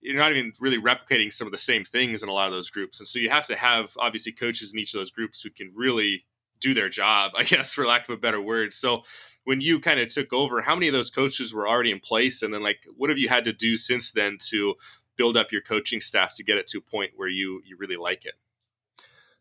you're 0.00 0.18
not 0.18 0.32
even 0.32 0.52
really 0.60 0.78
replicating 0.80 1.32
some 1.32 1.46
of 1.46 1.52
the 1.52 1.58
same 1.58 1.84
things 1.84 2.22
in 2.22 2.28
a 2.28 2.32
lot 2.32 2.48
of 2.48 2.52
those 2.52 2.70
groups. 2.70 3.00
And 3.00 3.08
so 3.08 3.18
you 3.18 3.30
have 3.30 3.46
to 3.46 3.56
have 3.56 3.92
obviously 3.98 4.32
coaches 4.32 4.72
in 4.72 4.78
each 4.78 4.94
of 4.94 5.00
those 5.00 5.10
groups 5.10 5.42
who 5.42 5.50
can 5.50 5.72
really 5.74 6.24
do 6.60 6.74
their 6.74 6.88
job, 6.88 7.32
I 7.36 7.44
guess, 7.44 7.74
for 7.74 7.86
lack 7.86 8.08
of 8.08 8.14
a 8.14 8.18
better 8.18 8.40
word. 8.40 8.72
So 8.72 9.02
when 9.44 9.60
you 9.60 9.78
kind 9.78 10.00
of 10.00 10.08
took 10.08 10.32
over, 10.32 10.60
how 10.60 10.74
many 10.74 10.88
of 10.88 10.92
those 10.92 11.10
coaches 11.10 11.54
were 11.54 11.68
already 11.68 11.92
in 11.92 12.00
place? 12.00 12.42
And 12.42 12.52
then, 12.52 12.62
like, 12.62 12.80
what 12.96 13.10
have 13.10 13.18
you 13.18 13.28
had 13.28 13.44
to 13.44 13.52
do 13.52 13.76
since 13.76 14.12
then 14.12 14.38
to 14.48 14.74
build 15.16 15.36
up 15.36 15.52
your 15.52 15.62
coaching 15.62 16.00
staff 16.00 16.34
to 16.36 16.44
get 16.44 16.58
it 16.58 16.66
to 16.68 16.78
a 16.78 16.80
point 16.80 17.12
where 17.16 17.28
you 17.28 17.62
you 17.64 17.76
really 17.78 17.96
like 17.96 18.26
it? 18.26 18.34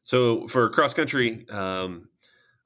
So 0.04 0.48
for 0.48 0.70
cross 0.70 0.94
country, 0.94 1.48
um, 1.50 2.10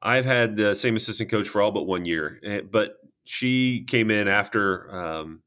I've 0.01 0.25
had 0.25 0.57
the 0.57 0.75
same 0.75 0.97
assistant 0.97 1.31
coach 1.31 1.47
for 1.47 1.61
all 1.61 1.71
but 1.71 1.83
one 1.83 2.03
year, 2.03 2.39
eh, 2.43 2.61
but 2.61 2.97
she 3.23 3.85
came 3.85 4.11
in 4.11 4.27
after 4.27 4.93
um, 4.93 5.41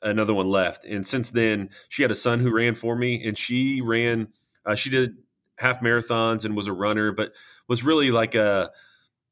another 0.00 0.32
one 0.32 0.48
left, 0.48 0.84
and 0.84 1.06
since 1.06 1.30
then 1.30 1.70
she 1.90 2.02
had 2.02 2.10
a 2.10 2.14
son 2.14 2.40
who 2.40 2.50
ran 2.50 2.74
for 2.74 2.96
me, 2.96 3.22
and 3.26 3.36
she 3.36 3.82
ran. 3.82 4.28
Uh, 4.64 4.74
she 4.74 4.88
did 4.90 5.16
half 5.58 5.80
marathons 5.80 6.44
and 6.44 6.56
was 6.56 6.66
a 6.66 6.72
runner, 6.72 7.12
but 7.12 7.32
was 7.68 7.82
really 7.84 8.10
like 8.10 8.34
a 8.34 8.70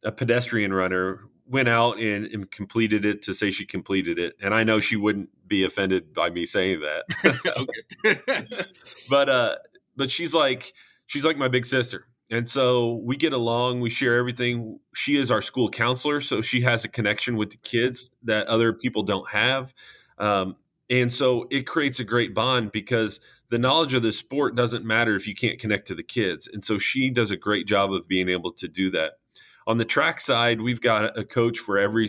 a 0.05 0.13
pedestrian 0.13 0.73
runner 0.73 1.21
went 1.47 1.69
out 1.69 1.99
and, 1.99 2.27
and, 2.27 2.51
completed 2.51 3.05
it 3.05 3.23
to 3.23 3.35
say 3.35 3.51
she 3.51 3.67
completed 3.67 4.19
it. 4.19 4.35
And 4.41 4.55
I 4.55 4.65
know 4.65 4.81
she 4.81 4.97
wouldn't 4.97 5.29
be 5.47 5.65
offended 5.65 6.15
by 6.15 6.31
me 6.31 6.47
saying 6.47 6.81
that. 6.81 8.69
but 9.11 9.29
uh 9.29 9.57
but 9.97 10.11
she's 10.11 10.35
like 10.35 10.73
she's 11.07 11.25
like 11.25 11.37
my 11.37 11.49
big 11.49 11.67
sister. 11.67 12.07
And 12.31 12.49
so 12.49 13.03
we 13.05 13.17
get 13.17 13.33
along, 13.33 13.81
we 13.81 13.91
share 13.91 14.17
everything. 14.17 14.79
She 14.95 15.17
is 15.17 15.31
our 15.31 15.43
school 15.43 15.69
counselor, 15.69 16.21
so 16.21 16.41
she 16.41 16.63
has 16.63 16.85
a 16.85 16.89
connection 16.89 17.37
with 17.37 17.51
the 17.51 17.59
kids 17.59 18.11
that 18.23 18.47
other 18.47 18.73
people 18.73 19.03
don't 19.03 19.29
have. 19.29 19.75
Um, 20.19 20.57
and 20.89 21.13
so 21.13 21.47
it 21.51 21.67
creates 21.67 22.01
a 22.01 22.05
great 22.05 22.35
bond 22.35 22.73
because 22.73 23.21
the 23.51 23.59
knowledge 23.59 23.95
of 23.95 24.03
the 24.03 24.13
sport 24.13 24.55
doesn't 24.55 24.85
matter 24.85 25.15
if 25.15 25.27
you 25.27 25.35
can't 25.35 25.59
connect 25.59 25.87
to 25.89 25.95
the 25.95 26.03
kids. 26.03 26.49
And 26.53 26.63
so 26.63 26.79
she 26.79 27.11
does 27.11 27.31
a 27.31 27.37
great 27.37 27.67
job 27.67 27.93
of 27.93 28.09
being 28.09 28.29
able 28.29 28.53
to 28.53 28.69
do 28.69 28.91
that. 28.91 29.13
On 29.67 29.79
the 29.79 29.85
track 29.85 30.21
side, 30.21 30.61
we've 30.61 30.81
got 30.81 31.19
a 31.19 31.25
coach 31.25 31.59
for 31.59 31.79
every 31.79 32.09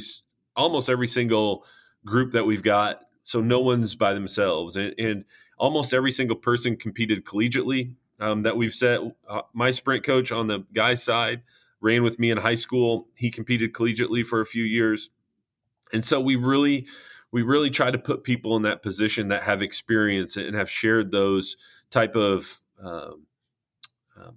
almost 0.56 0.90
every 0.90 1.08
single 1.08 1.66
group 2.06 2.32
that 2.32 2.46
we've 2.46 2.64
got. 2.64 3.02
So 3.24 3.42
no 3.42 3.60
one's 3.60 3.96
by 3.96 4.14
themselves, 4.14 4.78
and, 4.78 4.94
and 5.00 5.26
almost 5.58 5.94
every 5.94 6.12
single 6.12 6.38
person 6.38 6.76
competed 6.76 7.26
collegiately 7.26 7.96
um, 8.20 8.44
that 8.44 8.56
we've 8.56 8.74
set. 8.74 9.00
Uh, 9.28 9.42
my 9.54 9.72
sprint 9.72 10.04
coach 10.04 10.32
on 10.32 10.48
the 10.48 10.64
guys' 10.74 11.04
side 11.04 11.42
ran 11.82 12.04
with 12.04 12.20
me 12.20 12.30
in 12.30 12.38
high 12.38 12.56
school. 12.56 13.08
He 13.16 13.32
competed 13.32 13.74
collegiately 13.74 14.26
for 14.26 14.42
a 14.42 14.46
few 14.46 14.64
years, 14.64 15.10
and 15.92 16.06
so 16.06 16.20
we 16.22 16.36
really 16.36 16.88
we 17.36 17.42
really 17.42 17.70
try 17.70 17.92
to 17.92 17.98
put 17.98 18.24
people 18.24 18.56
in 18.56 18.62
that 18.62 18.82
position 18.82 19.28
that 19.28 19.44
have 19.44 19.62
experience 19.62 20.38
and 20.38 20.56
have 20.56 20.72
shared 20.72 21.12
those 21.12 21.58
type 21.90 22.16
of 22.16 22.62
um, 22.82 23.26
uh, 24.18 24.32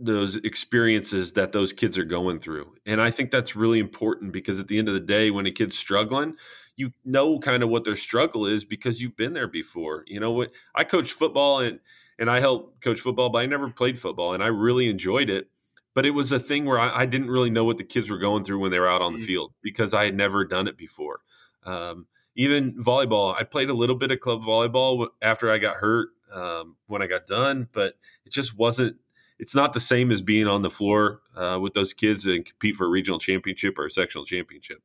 those 0.00 0.38
experiences 0.38 1.34
that 1.34 1.52
those 1.52 1.72
kids 1.72 1.96
are 1.96 2.04
going 2.04 2.40
through. 2.40 2.74
And 2.86 3.00
I 3.00 3.12
think 3.12 3.30
that's 3.30 3.54
really 3.54 3.78
important 3.78 4.32
because 4.32 4.58
at 4.58 4.66
the 4.66 4.80
end 4.80 4.88
of 4.88 4.94
the 4.94 5.00
day, 5.00 5.30
when 5.30 5.46
a 5.46 5.52
kid's 5.52 5.78
struggling, 5.78 6.34
you 6.74 6.92
know 7.04 7.38
kind 7.38 7.62
of 7.62 7.68
what 7.68 7.84
their 7.84 7.94
struggle 7.94 8.46
is 8.46 8.64
because 8.64 9.00
you've 9.00 9.14
been 9.14 9.32
there 9.32 9.46
before. 9.46 10.02
You 10.08 10.18
know 10.18 10.32
what 10.32 10.50
I 10.74 10.82
coached 10.82 11.12
football 11.12 11.60
and 11.60 11.78
and 12.18 12.28
I 12.28 12.40
helped 12.40 12.82
coach 12.82 12.98
football, 12.98 13.30
but 13.30 13.42
I 13.42 13.46
never 13.46 13.70
played 13.70 13.96
football 13.96 14.34
and 14.34 14.42
I 14.42 14.48
really 14.48 14.90
enjoyed 14.90 15.30
it. 15.30 15.48
But 15.94 16.04
it 16.04 16.10
was 16.10 16.32
a 16.32 16.40
thing 16.40 16.64
where 16.64 16.80
I, 16.80 17.02
I 17.02 17.06
didn't 17.06 17.30
really 17.30 17.50
know 17.50 17.62
what 17.62 17.78
the 17.78 17.84
kids 17.84 18.10
were 18.10 18.18
going 18.18 18.42
through 18.42 18.58
when 18.58 18.72
they 18.72 18.80
were 18.80 18.90
out 18.90 19.02
on 19.02 19.12
the 19.12 19.20
mm-hmm. 19.20 19.26
field 19.26 19.52
because 19.62 19.94
I 19.94 20.06
had 20.06 20.16
never 20.16 20.44
done 20.44 20.66
it 20.66 20.76
before. 20.76 21.20
Um, 21.62 22.08
even 22.36 22.74
volleyball, 22.74 23.34
I 23.38 23.44
played 23.44 23.70
a 23.70 23.74
little 23.74 23.96
bit 23.96 24.10
of 24.10 24.20
club 24.20 24.42
volleyball 24.42 25.08
after 25.22 25.50
I 25.50 25.58
got 25.58 25.76
hurt 25.76 26.08
um, 26.32 26.76
when 26.86 27.02
I 27.02 27.06
got 27.06 27.26
done, 27.26 27.68
but 27.72 27.94
it 28.24 28.32
just 28.32 28.56
wasn't 28.56 28.96
it's 29.38 29.54
not 29.54 29.72
the 29.72 29.80
same 29.80 30.10
as 30.10 30.22
being 30.22 30.46
on 30.46 30.62
the 30.62 30.70
floor 30.70 31.20
uh, 31.36 31.58
with 31.60 31.74
those 31.74 31.92
kids 31.92 32.26
and 32.26 32.44
compete 32.44 32.76
for 32.76 32.86
a 32.86 32.88
regional 32.88 33.18
championship 33.18 33.78
or 33.78 33.86
a 33.86 33.90
sectional 33.90 34.24
championship. 34.24 34.78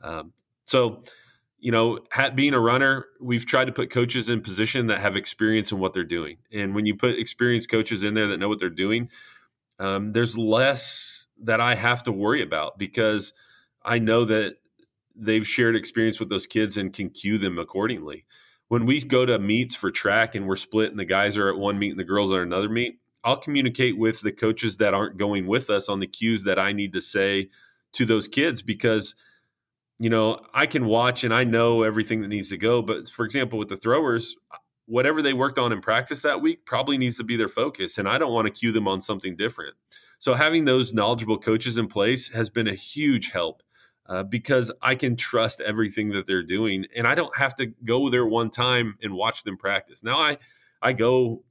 Um, 0.00 0.32
so, 0.64 1.02
you 1.58 1.70
know, 1.70 2.00
being 2.34 2.54
a 2.54 2.60
runner, 2.60 3.06
we've 3.20 3.46
tried 3.46 3.66
to 3.66 3.72
put 3.72 3.90
coaches 3.90 4.28
in 4.28 4.40
position 4.40 4.88
that 4.88 5.00
have 5.00 5.16
experience 5.16 5.70
in 5.70 5.78
what 5.78 5.94
they're 5.94 6.02
doing. 6.02 6.38
And 6.52 6.74
when 6.74 6.86
you 6.86 6.96
put 6.96 7.18
experienced 7.18 7.70
coaches 7.70 8.02
in 8.02 8.14
there 8.14 8.26
that 8.26 8.38
know 8.38 8.48
what 8.48 8.58
they're 8.58 8.70
doing, 8.70 9.08
um, 9.78 10.12
there's 10.12 10.36
less 10.36 11.28
that 11.44 11.60
I 11.60 11.74
have 11.74 12.02
to 12.04 12.12
worry 12.12 12.42
about 12.42 12.78
because 12.78 13.32
I 13.84 13.98
know 13.98 14.24
that 14.24 14.56
they've 15.16 15.46
shared 15.46 15.76
experience 15.76 16.20
with 16.20 16.28
those 16.28 16.46
kids 16.46 16.76
and 16.76 16.92
can 16.92 17.10
cue 17.10 17.38
them 17.38 17.58
accordingly. 17.58 18.24
When 18.68 18.86
we 18.86 19.00
go 19.00 19.26
to 19.26 19.38
meets 19.38 19.74
for 19.74 19.90
track 19.90 20.34
and 20.34 20.46
we're 20.46 20.56
split 20.56 20.90
and 20.90 20.98
the 20.98 21.04
guys 21.04 21.36
are 21.36 21.48
at 21.48 21.58
one 21.58 21.78
meet 21.78 21.90
and 21.90 22.00
the 22.00 22.04
girls 22.04 22.32
are 22.32 22.42
another 22.42 22.68
meet, 22.68 22.98
I'll 23.24 23.36
communicate 23.36 23.98
with 23.98 24.20
the 24.20 24.32
coaches 24.32 24.78
that 24.78 24.94
aren't 24.94 25.16
going 25.16 25.46
with 25.46 25.70
us 25.70 25.88
on 25.88 26.00
the 26.00 26.06
cues 26.06 26.44
that 26.44 26.58
I 26.58 26.72
need 26.72 26.92
to 26.94 27.00
say 27.00 27.50
to 27.94 28.04
those 28.04 28.28
kids 28.28 28.62
because 28.62 29.14
you 29.98 30.10
know 30.10 30.40
I 30.54 30.66
can 30.66 30.86
watch 30.86 31.24
and 31.24 31.32
I 31.32 31.44
know 31.44 31.82
everything 31.82 32.22
that 32.22 32.28
needs 32.28 32.48
to 32.50 32.56
go 32.56 32.82
but 32.82 33.08
for 33.08 33.24
example 33.24 33.58
with 33.58 33.68
the 33.68 33.76
throwers 33.76 34.36
whatever 34.86 35.22
they 35.22 35.32
worked 35.32 35.58
on 35.58 35.72
in 35.72 35.80
practice 35.80 36.22
that 36.22 36.40
week 36.40 36.64
probably 36.64 36.98
needs 36.98 37.18
to 37.18 37.24
be 37.24 37.36
their 37.36 37.48
focus 37.48 37.98
and 37.98 38.08
I 38.08 38.18
don't 38.18 38.32
want 38.32 38.46
to 38.46 38.52
cue 38.52 38.72
them 38.72 38.88
on 38.88 39.00
something 39.00 39.36
different 39.36 39.74
so 40.18 40.34
having 40.34 40.64
those 40.64 40.92
knowledgeable 40.92 41.38
coaches 41.38 41.78
in 41.78 41.86
place 41.86 42.28
has 42.30 42.48
been 42.48 42.68
a 42.68 42.74
huge 42.74 43.30
help 43.30 43.62
uh, 44.06 44.22
because 44.22 44.72
I 44.82 44.94
can 44.94 45.16
trust 45.16 45.60
everything 45.60 46.10
that 46.10 46.26
they're 46.26 46.42
doing 46.42 46.86
and 46.94 47.06
I 47.06 47.14
don't 47.14 47.36
have 47.36 47.54
to 47.56 47.66
go 47.66 48.08
there 48.08 48.26
one 48.26 48.50
time 48.50 48.96
and 49.02 49.14
watch 49.14 49.44
them 49.44 49.56
practice 49.56 50.02
now 50.02 50.18
I 50.18 50.38
I 50.82 50.92
go 50.92 51.44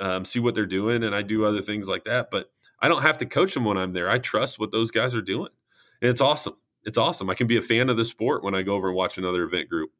um, 0.00 0.24
see 0.24 0.40
what 0.40 0.54
they're 0.54 0.66
doing, 0.66 1.04
and 1.04 1.14
I 1.14 1.22
do 1.22 1.44
other 1.44 1.60
things 1.60 1.88
like 1.88 2.04
that. 2.04 2.30
But 2.30 2.50
I 2.80 2.88
don't 2.88 3.02
have 3.02 3.18
to 3.18 3.26
coach 3.26 3.54
them 3.54 3.66
when 3.66 3.76
I'm 3.76 3.92
there. 3.92 4.10
I 4.10 4.18
trust 4.18 4.58
what 4.58 4.72
those 4.72 4.90
guys 4.90 5.14
are 5.14 5.22
doing, 5.22 5.50
and 6.00 6.10
it's 6.10 6.22
awesome. 6.22 6.56
It's 6.84 6.98
awesome. 6.98 7.28
I 7.28 7.34
can 7.34 7.46
be 7.46 7.58
a 7.58 7.62
fan 7.62 7.90
of 7.90 7.98
the 7.98 8.04
sport 8.04 8.42
when 8.42 8.54
I 8.54 8.62
go 8.62 8.74
over 8.74 8.88
and 8.88 8.96
watch 8.96 9.18
another 9.18 9.42
event 9.42 9.68
group. 9.68 9.90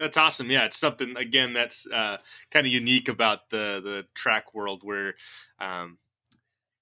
That's 0.00 0.16
awesome. 0.16 0.50
Yeah, 0.50 0.64
it's 0.64 0.78
something 0.78 1.16
again 1.16 1.52
that's 1.52 1.86
uh, 1.86 2.18
kind 2.50 2.66
of 2.66 2.72
unique 2.72 3.08
about 3.08 3.50
the 3.50 3.80
the 3.82 4.06
track 4.14 4.54
world, 4.54 4.80
where 4.82 5.14
um, 5.60 5.98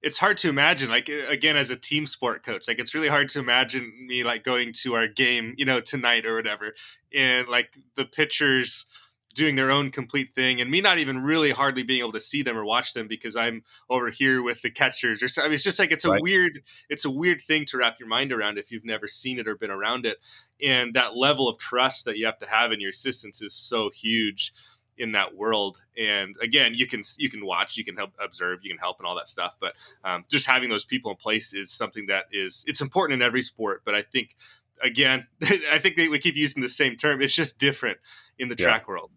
it's 0.02 0.18
hard 0.18 0.38
to 0.38 0.48
imagine 0.48 0.88
like 0.88 1.08
again 1.08 1.56
as 1.56 1.70
a 1.70 1.76
team 1.76 2.06
sport 2.06 2.44
coach 2.44 2.68
like 2.68 2.78
it's 2.78 2.94
really 2.94 3.08
hard 3.08 3.28
to 3.28 3.38
imagine 3.38 3.92
me 4.06 4.22
like 4.22 4.44
going 4.44 4.72
to 4.72 4.94
our 4.94 5.08
game 5.08 5.54
you 5.56 5.64
know 5.64 5.80
tonight 5.80 6.26
or 6.26 6.36
whatever 6.36 6.74
and 7.14 7.48
like 7.48 7.74
the 7.96 8.04
pitchers 8.04 8.86
doing 9.34 9.56
their 9.56 9.70
own 9.70 9.90
complete 9.90 10.34
thing 10.34 10.60
and 10.60 10.70
me 10.70 10.80
not 10.80 10.98
even 10.98 11.22
really 11.22 11.50
hardly 11.50 11.82
being 11.82 12.00
able 12.00 12.12
to 12.12 12.20
see 12.20 12.42
them 12.42 12.56
or 12.56 12.64
watch 12.64 12.94
them 12.94 13.06
because 13.06 13.36
i'm 13.36 13.62
over 13.90 14.10
here 14.10 14.42
with 14.42 14.60
the 14.62 14.70
catchers 14.70 15.22
or 15.22 15.28
so 15.28 15.42
I 15.42 15.46
mean, 15.46 15.54
it's 15.54 15.62
just 15.62 15.78
like 15.78 15.92
it's 15.92 16.04
a 16.04 16.10
right. 16.10 16.22
weird 16.22 16.60
it's 16.88 17.04
a 17.04 17.10
weird 17.10 17.40
thing 17.42 17.64
to 17.66 17.78
wrap 17.78 17.96
your 18.00 18.08
mind 18.08 18.32
around 18.32 18.58
if 18.58 18.70
you've 18.70 18.84
never 18.84 19.06
seen 19.06 19.38
it 19.38 19.46
or 19.46 19.56
been 19.56 19.70
around 19.70 20.06
it 20.06 20.18
and 20.62 20.94
that 20.94 21.16
level 21.16 21.46
of 21.48 21.58
trust 21.58 22.04
that 22.06 22.16
you 22.16 22.26
have 22.26 22.38
to 22.38 22.48
have 22.48 22.72
in 22.72 22.80
your 22.80 22.90
assistants 22.90 23.42
is 23.42 23.54
so 23.54 23.90
huge 23.90 24.52
in 24.98 25.12
that 25.12 25.36
world. 25.36 25.82
And 25.96 26.34
again, 26.42 26.74
you 26.74 26.86
can 26.86 27.02
you 27.16 27.30
can 27.30 27.44
watch, 27.44 27.76
you 27.76 27.84
can 27.84 27.96
help 27.96 28.12
observe, 28.22 28.60
you 28.62 28.70
can 28.70 28.78
help, 28.78 28.98
and 28.98 29.06
all 29.06 29.16
that 29.16 29.28
stuff. 29.28 29.56
But 29.60 29.74
um, 30.04 30.24
just 30.28 30.46
having 30.46 30.68
those 30.68 30.84
people 30.84 31.10
in 31.10 31.16
place 31.16 31.54
is 31.54 31.70
something 31.70 32.06
that 32.06 32.24
is 32.32 32.64
it's 32.66 32.80
important 32.80 33.20
in 33.20 33.26
every 33.26 33.42
sport. 33.42 33.82
But 33.84 33.94
I 33.94 34.02
think 34.02 34.36
again, 34.82 35.26
I 35.42 35.78
think 35.78 35.96
we 35.96 36.18
keep 36.18 36.36
using 36.36 36.62
the 36.62 36.68
same 36.68 36.96
term. 36.96 37.22
It's 37.22 37.34
just 37.34 37.58
different 37.58 37.98
in 38.38 38.48
the 38.48 38.56
yeah. 38.58 38.66
track 38.66 38.88
world. 38.88 39.10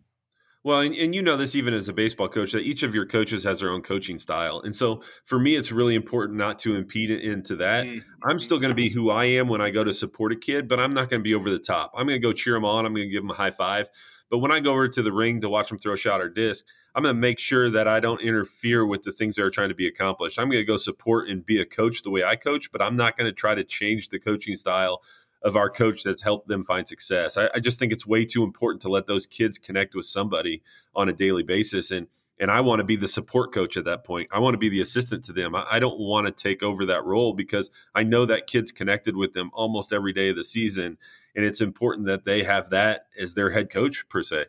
Well, 0.63 0.81
and, 0.81 0.93
and, 0.93 1.15
you 1.15 1.23
know 1.23 1.37
this 1.37 1.55
even 1.55 1.73
as 1.73 1.89
a 1.89 1.93
baseball 1.93 2.29
coach 2.29 2.51
that 2.51 2.59
each 2.59 2.83
of 2.83 2.93
your 2.93 3.07
coaches 3.07 3.43
has 3.45 3.61
their 3.61 3.71
own 3.71 3.81
coaching 3.81 4.19
style, 4.19 4.61
and 4.63 4.75
so 4.75 5.01
for 5.25 5.39
me, 5.39 5.55
it's 5.55 5.71
really 5.71 5.95
important 5.95 6.37
not 6.37 6.59
to 6.59 6.75
impede 6.75 7.09
into 7.09 7.55
that. 7.55 7.85
Mm-hmm. 7.85 7.99
I'm 8.23 8.37
still 8.37 8.59
going 8.59 8.69
to 8.69 8.75
be 8.75 8.87
who 8.87 9.09
I 9.09 9.25
am 9.25 9.47
when 9.47 9.59
I 9.59 9.71
go 9.71 9.83
to 9.83 9.91
support 9.91 10.31
a 10.31 10.35
kid, 10.35 10.67
but 10.67 10.79
I'm 10.79 10.93
not 10.93 11.09
going 11.09 11.19
to 11.19 11.23
be 11.23 11.33
over 11.33 11.49
the 11.49 11.57
top. 11.57 11.93
I'm 11.95 12.05
going 12.05 12.21
to 12.21 12.25
go 12.27 12.31
cheer 12.31 12.53
them 12.53 12.65
on. 12.65 12.85
I'm 12.85 12.93
going 12.93 13.07
to 13.07 13.11
give 13.11 13.23
them 13.23 13.31
a 13.31 13.35
high 13.35 13.49
five, 13.49 13.89
but 14.31 14.37
when 14.37 14.51
I 14.51 14.61
go 14.61 14.71
over 14.71 14.87
to 14.87 15.01
the 15.03 15.11
ring 15.11 15.41
to 15.41 15.49
watch 15.49 15.67
them 15.67 15.77
throw 15.77 15.93
a 15.93 15.97
shot 15.97 16.21
or 16.21 16.29
disc, 16.29 16.65
I'm 16.95 17.03
going 17.03 17.13
to 17.13 17.19
make 17.19 17.37
sure 17.37 17.69
that 17.69 17.87
I 17.87 17.99
don't 17.99 18.21
interfere 18.21 18.85
with 18.85 19.03
the 19.03 19.11
things 19.11 19.35
that 19.35 19.43
are 19.43 19.49
trying 19.49 19.69
to 19.69 19.75
be 19.75 19.87
accomplished. 19.87 20.39
I'm 20.39 20.47
going 20.47 20.61
to 20.61 20.65
go 20.65 20.77
support 20.77 21.27
and 21.27 21.45
be 21.45 21.59
a 21.59 21.65
coach 21.65 22.01
the 22.01 22.09
way 22.09 22.23
I 22.23 22.37
coach, 22.37 22.71
but 22.71 22.81
I'm 22.81 22.95
not 22.95 23.17
going 23.17 23.29
to 23.29 23.33
try 23.33 23.53
to 23.53 23.63
change 23.63 24.07
the 24.07 24.19
coaching 24.19 24.55
style 24.55 25.03
of 25.43 25.57
our 25.57 25.69
coach 25.69 26.03
that's 26.03 26.21
helped 26.21 26.47
them 26.47 26.63
find 26.63 26.87
success. 26.87 27.37
I, 27.37 27.49
I 27.53 27.59
just 27.59 27.77
think 27.77 27.91
it's 27.91 28.07
way 28.07 28.25
too 28.25 28.43
important 28.43 28.81
to 28.83 28.89
let 28.89 29.05
those 29.05 29.25
kids 29.25 29.57
connect 29.57 29.95
with 29.95 30.05
somebody 30.05 30.61
on 30.95 31.09
a 31.09 31.13
daily 31.13 31.43
basis. 31.43 31.91
And 31.91 32.07
and 32.41 32.49
I 32.49 32.59
want 32.59 32.79
to 32.79 32.83
be 32.83 32.95
the 32.95 33.07
support 33.07 33.53
coach 33.53 33.77
at 33.77 33.85
that 33.85 34.03
point. 34.03 34.27
I 34.31 34.39
want 34.39 34.55
to 34.55 34.57
be 34.57 34.67
the 34.67 34.81
assistant 34.81 35.23
to 35.25 35.33
them. 35.33 35.55
I, 35.55 35.65
I, 35.73 35.79
don't 35.79 35.99
want 35.99 36.25
to 36.25 36.33
take 36.33 36.63
over 36.63 36.87
that 36.87 37.05
role 37.05 37.33
because 37.33 37.69
I 37.93 38.01
know 38.01 38.25
that 38.25 38.47
kid's 38.47 38.71
connected 38.71 39.15
with 39.15 39.33
them 39.33 39.51
almost 39.53 39.93
every 39.93 40.11
day 40.11 40.29
of 40.29 40.35
the 40.35 40.43
season, 40.43 40.97
and 41.35 41.45
it's 41.45 41.61
important 41.61 42.07
that 42.07 42.25
they 42.25 42.43
have 42.43 42.71
that 42.71 43.05
as 43.17 43.35
their 43.35 43.51
head 43.51 43.69
coach 43.69 44.09
per 44.09 44.23
se. 44.23 44.45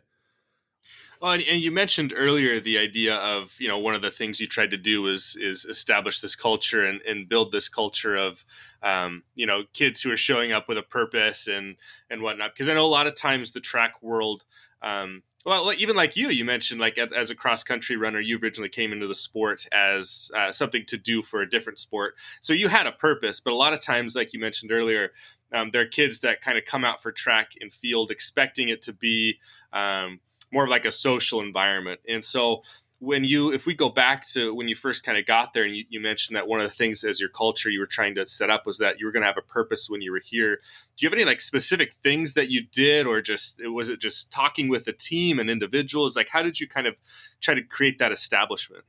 Well, 1.21 1.31
and, 1.31 1.43
you 1.43 1.71
mentioned 1.71 2.13
earlier 2.13 2.59
the 2.59 2.77
idea 2.77 3.15
of 3.15 3.55
you 3.57 3.69
know 3.69 3.77
one 3.77 3.95
of 3.95 4.01
the 4.01 4.11
things 4.11 4.41
you 4.41 4.47
tried 4.47 4.71
to 4.71 4.77
do 4.77 5.07
is 5.07 5.37
is 5.39 5.63
establish 5.63 6.19
this 6.19 6.35
culture 6.35 6.83
and, 6.83 6.99
and 7.03 7.29
build 7.29 7.53
this 7.53 7.69
culture 7.69 8.17
of 8.17 8.43
um, 8.81 9.23
you 9.35 9.45
know 9.45 9.63
kids 9.71 10.01
who 10.01 10.11
are 10.11 10.17
showing 10.17 10.51
up 10.51 10.67
with 10.67 10.77
a 10.77 10.83
purpose 10.83 11.47
and 11.47 11.77
and 12.09 12.21
whatnot. 12.23 12.53
Because 12.53 12.67
I 12.67 12.73
know 12.73 12.83
a 12.83 12.87
lot 12.87 13.07
of 13.07 13.15
times 13.15 13.51
the 13.51 13.61
track 13.61 14.01
world. 14.01 14.43
Um, 14.81 15.23
well, 15.45 15.73
even 15.77 15.95
like 15.95 16.15
you, 16.15 16.29
you 16.29 16.45
mentioned 16.45 16.79
like 16.79 16.97
as 16.97 17.29
a 17.29 17.35
cross 17.35 17.63
country 17.63 17.97
runner, 17.97 18.19
you 18.19 18.39
originally 18.41 18.69
came 18.69 18.93
into 18.93 19.07
the 19.07 19.15
sport 19.15 19.65
as 19.73 20.31
uh, 20.35 20.51
something 20.51 20.85
to 20.87 20.97
do 20.97 21.21
for 21.21 21.41
a 21.41 21.49
different 21.49 21.79
sport. 21.79 22.15
So 22.39 22.53
you 22.53 22.69
had 22.69 22.87
a 22.87 22.91
purpose, 22.91 23.41
but 23.41 23.51
a 23.51 23.55
lot 23.55 23.73
of 23.73 23.81
times, 23.81 24.15
like 24.15 24.33
you 24.33 24.39
mentioned 24.39 24.71
earlier, 24.71 25.11
um, 25.53 25.69
there 25.71 25.81
are 25.81 25.87
kids 25.87 26.21
that 26.21 26.41
kind 26.41 26.57
of 26.57 26.65
come 26.65 26.85
out 26.85 27.01
for 27.01 27.11
track 27.11 27.51
and 27.59 27.71
field 27.73 28.09
expecting 28.09 28.69
it 28.69 28.81
to 28.83 28.93
be 28.93 29.39
um, 29.73 30.19
more 30.51 30.63
of 30.63 30.69
like 30.69 30.85
a 30.85 30.91
social 30.91 31.41
environment. 31.41 31.99
And 32.07 32.23
so 32.23 32.63
when 33.03 33.25
you 33.25 33.51
if 33.51 33.65
we 33.65 33.73
go 33.73 33.89
back 33.89 34.25
to 34.25 34.55
when 34.55 34.69
you 34.69 34.75
first 34.75 35.03
kind 35.03 35.17
of 35.17 35.25
got 35.25 35.51
there 35.51 35.65
and 35.65 35.75
you, 35.75 35.83
you, 35.89 35.99
mentioned 35.99 36.37
that 36.37 36.47
one 36.47 36.61
of 36.61 36.69
the 36.69 36.75
things 36.75 37.03
as 37.03 37.19
your 37.19 37.27
culture 37.27 37.69
you 37.69 37.79
were 37.79 37.85
trying 37.85 38.15
to 38.15 38.25
set 38.25 38.49
up 38.49 38.65
was 38.65 38.77
that 38.77 38.97
you 38.97 39.05
were 39.05 39.11
going 39.11 39.21
to 39.21 39.27
have 39.27 39.37
a 39.37 39.41
purpose 39.41 39.89
when 39.89 40.01
you 40.01 40.11
were 40.11 40.21
here. 40.23 40.55
Do 40.95 41.05
you 41.05 41.09
have 41.09 41.13
any 41.13 41.25
like 41.25 41.41
specific 41.41 41.95
things 42.01 42.33
that 42.35 42.49
you 42.49 42.61
did 42.71 43.05
or 43.05 43.21
just 43.21 43.61
was 43.65 43.89
it 43.89 43.99
just 43.99 44.31
talking 44.31 44.69
with 44.69 44.85
the 44.85 44.93
team 44.93 45.37
and 45.37 45.49
individuals? 45.49 46.15
Like 46.15 46.29
how 46.29 46.41
did 46.41 46.61
you 46.61 46.67
kind 46.67 46.87
of 46.87 46.95
try 47.41 47.53
to 47.53 47.61
create 47.61 47.99
that 47.99 48.13
establishment? 48.13 48.85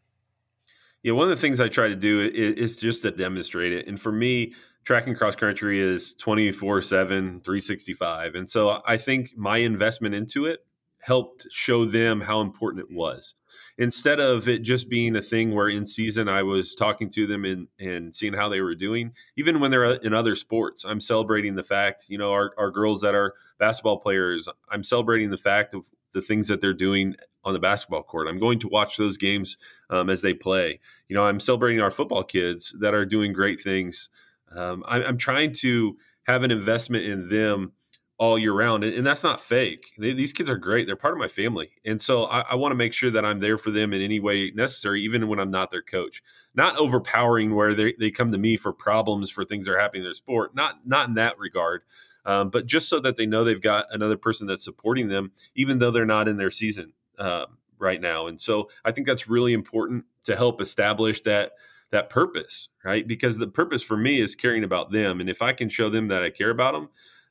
Yeah 1.03 1.13
one 1.13 1.25
of 1.25 1.31
the 1.31 1.37
things 1.37 1.61
i 1.61 1.69
try 1.69 1.89
to 1.89 1.97
do 1.97 2.21
is, 2.21 2.55
is 2.55 2.77
just 2.77 3.03
to 3.03 3.11
demonstrate 3.11 3.73
it. 3.73 3.89
And 3.89 4.01
for 4.01 4.13
me 4.13 4.55
tracking 4.85 5.17
cross 5.17 5.35
country 5.35 5.81
is 5.81 6.15
24 6.15 6.83
7 6.83 7.41
365 7.41 8.35
and 8.35 8.49
so 8.49 8.83
i 8.87 8.97
think 8.97 9.31
my 9.35 9.57
investment 9.57 10.15
into 10.15 10.45
it 10.45 10.61
helped 11.05 11.47
show 11.51 11.85
them 11.85 12.21
how 12.21 12.41
important 12.41 12.85
it 12.89 12.95
was 12.95 13.35
instead 13.79 14.21
of 14.21 14.49
it 14.49 14.63
just 14.63 14.89
being 14.89 15.17
a 15.17 15.23
thing 15.23 15.55
where 15.55 15.69
in 15.69 15.87
season 15.87 16.29
I 16.29 16.43
was 16.43 16.75
talking 16.75 17.11
to 17.11 17.27
them 17.27 17.45
and, 17.45 17.69
and 17.79 18.15
seeing 18.15 18.33
how 18.33 18.49
they 18.49 18.61
were 18.61 18.75
doing, 18.75 19.13
even 19.37 19.61
when 19.61 19.71
they're 19.71 19.95
in 19.95 20.15
other 20.15 20.35
sports, 20.35 20.85
I'm 20.85 21.01
celebrating 21.01 21.55
the 21.55 21.63
fact, 21.63 22.07
you 22.09 22.19
know, 22.19 22.33
our, 22.33 22.53
our 22.57 22.71
girls 22.71 23.01
that 23.01 23.15
are 23.15 23.35
basketball 23.59 23.99
players, 23.99 24.49
I'm 24.71 24.85
celebrating 24.85 25.31
the 25.31 25.37
fact 25.37 25.75
of 25.75 25.87
the 26.13 26.23
things 26.23 26.49
that 26.49 26.61
they're 26.61 26.73
doing 26.73 27.17
on 27.45 27.53
the 27.53 27.59
basketball 27.59 28.03
court. 28.03 28.29
I'm 28.29 28.39
going 28.39 28.61
to 28.61 28.69
watch 28.69 28.97
those 28.97 29.19
games 29.19 29.59
um, 29.91 30.09
as 30.09 30.23
they 30.23 30.33
play. 30.33 30.81
You 31.09 31.17
know, 31.17 31.25
I'm 31.25 31.41
celebrating 31.41 31.83
our 31.83 31.91
football 31.91 32.23
kids 32.23 32.75
that 32.81 32.95
are 32.95 33.05
doing 33.05 33.33
great 33.33 33.61
things. 33.61 34.09
Um, 34.55 34.85
I, 34.87 35.03
I'm 35.03 35.19
trying 35.19 35.53
to 35.55 35.97
have 36.27 36.43
an 36.43 36.51
investment 36.51 37.05
in 37.05 37.29
them 37.29 37.73
all 38.19 38.39
year 38.39 38.53
round. 38.53 38.85
And, 38.85 38.95
and 38.95 39.07
that's 39.07 39.25
not 39.25 39.41
fake. 39.41 39.93
They, 39.99 40.13
these 40.13 40.33
kids 40.33 40.49
are 40.49 40.57
great. 40.57 40.87
They're 40.87 40.97
part 40.97 41.15
of 41.15 41.19
my 41.19 41.29
family. 41.29 41.71
And 41.85 42.01
so 42.01 42.25
I, 42.25 42.41
I 42.43 42.55
want 42.55 42.73
to 42.73 42.77
make 42.77 42.93
sure 42.93 43.11
that 43.11 43.25
I'm 43.25 43.41
there 43.41 43.59
for 43.59 43.71
them 43.71 43.93
in 43.93 44.01
any 44.01 44.21
way 44.21 44.53
necessary, 44.55 45.03
even 45.03 45.27
when 45.29 45.41
I'm 45.41 45.51
not 45.51 45.71
their 45.71 45.83
coach. 45.83 46.23
Not 46.55 46.77
overpowering 46.77 47.55
where 47.55 47.75
they, 47.75 47.95
they 47.99 48.11
come 48.11 48.31
to 48.31 48.39
me 48.39 48.57
for 48.57 48.73
problems 48.73 49.31
for 49.31 49.45
things 49.45 49.67
that 49.67 49.73
are 49.73 49.81
happening 49.81 50.03
in 50.03 50.07
their 50.07 50.15
sport. 50.15 50.55
Not 50.55 50.87
not 50.87 51.09
in 51.09 51.15
that 51.15 51.39
regard. 51.39 51.83
Um, 52.27 52.51
but 52.51 52.67
just 52.67 52.89
so 52.89 53.01
that 53.01 53.17
they 53.17 53.27
know 53.27 53.45
they've 53.45 53.61
got 53.61 53.87
another 53.91 54.17
person 54.17 54.47
that's 54.47 54.65
supporting 54.65 55.09
them, 55.09 55.33
even 55.57 55.79
though 55.79 55.91
they're 55.91 56.07
not 56.07 56.27
in 56.27 56.39
their 56.39 56.51
season 56.51 56.93
um, 57.19 57.59
right 57.79 58.01
now. 58.01 58.29
And 58.29 58.41
so 58.41 58.71
I 58.85 58.93
think 58.93 59.07
that's 59.07 59.29
really 59.29 59.53
important 59.53 60.05
to 60.25 60.35
help 60.35 60.61
establish 60.61 61.21
that 61.23 61.53
that 61.91 62.11
purpose, 62.11 62.71
right? 62.85 63.07
Because 63.07 63.39
the 63.39 63.47
purpose 63.47 63.83
for 63.83 63.97
me 63.97 64.21
is 64.21 64.35
caring 64.35 64.65
about 64.65 64.91
them. 64.91 65.21
And 65.21 65.29
if 65.29 65.43
I 65.43 65.53
can 65.53 65.69
show 65.69 65.91
them 65.91 66.09
that 66.09 66.25
I 66.25 66.31
care 66.31 66.51
about 66.51 66.73
them, 66.73 66.89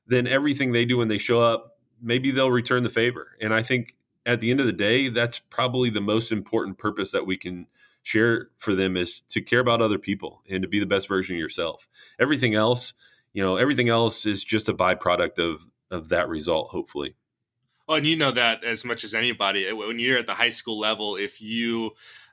then 0.07 0.27
everything 0.27 0.71
they 0.71 0.85
do 0.85 0.97
when 0.97 1.07
they 1.07 1.17
show 1.17 1.39
up, 1.39 1.77
maybe 2.01 2.31
they'll 2.31 2.51
return 2.51 2.83
the 2.83 2.89
favor. 2.89 3.37
And 3.41 3.53
I 3.53 3.63
think 3.63 3.95
at 4.25 4.39
the 4.39 4.51
end 4.51 4.59
of 4.59 4.65
the 4.65 4.73
day, 4.73 5.09
that's 5.09 5.39
probably 5.39 5.89
the 5.89 6.01
most 6.01 6.31
important 6.31 6.77
purpose 6.77 7.11
that 7.11 7.25
we 7.25 7.37
can 7.37 7.67
share 8.03 8.49
for 8.57 8.75
them 8.75 8.97
is 8.97 9.21
to 9.29 9.41
care 9.41 9.59
about 9.59 9.81
other 9.81 9.97
people 9.97 10.43
and 10.49 10.61
to 10.61 10.67
be 10.67 10.79
the 10.79 10.85
best 10.85 11.07
version 11.07 11.35
of 11.35 11.39
yourself. 11.39 11.87
Everything 12.19 12.53
else, 12.53 12.93
you 13.33 13.41
know, 13.41 13.55
everything 13.55 13.89
else 13.89 14.25
is 14.25 14.43
just 14.43 14.69
a 14.69 14.73
byproduct 14.73 15.39
of 15.39 15.61
of 15.91 16.09
that 16.09 16.27
result, 16.27 16.69
hopefully. 16.69 17.15
Well, 17.87 17.97
and 17.97 18.07
you 18.07 18.15
know 18.15 18.31
that 18.31 18.63
as 18.63 18.83
much 18.83 19.03
as 19.03 19.13
anybody, 19.13 19.71
when 19.71 19.99
you're 19.99 20.17
at 20.17 20.25
the 20.25 20.33
high 20.33 20.49
school 20.49 20.79
level, 20.79 21.15
if 21.15 21.39
you 21.39 21.91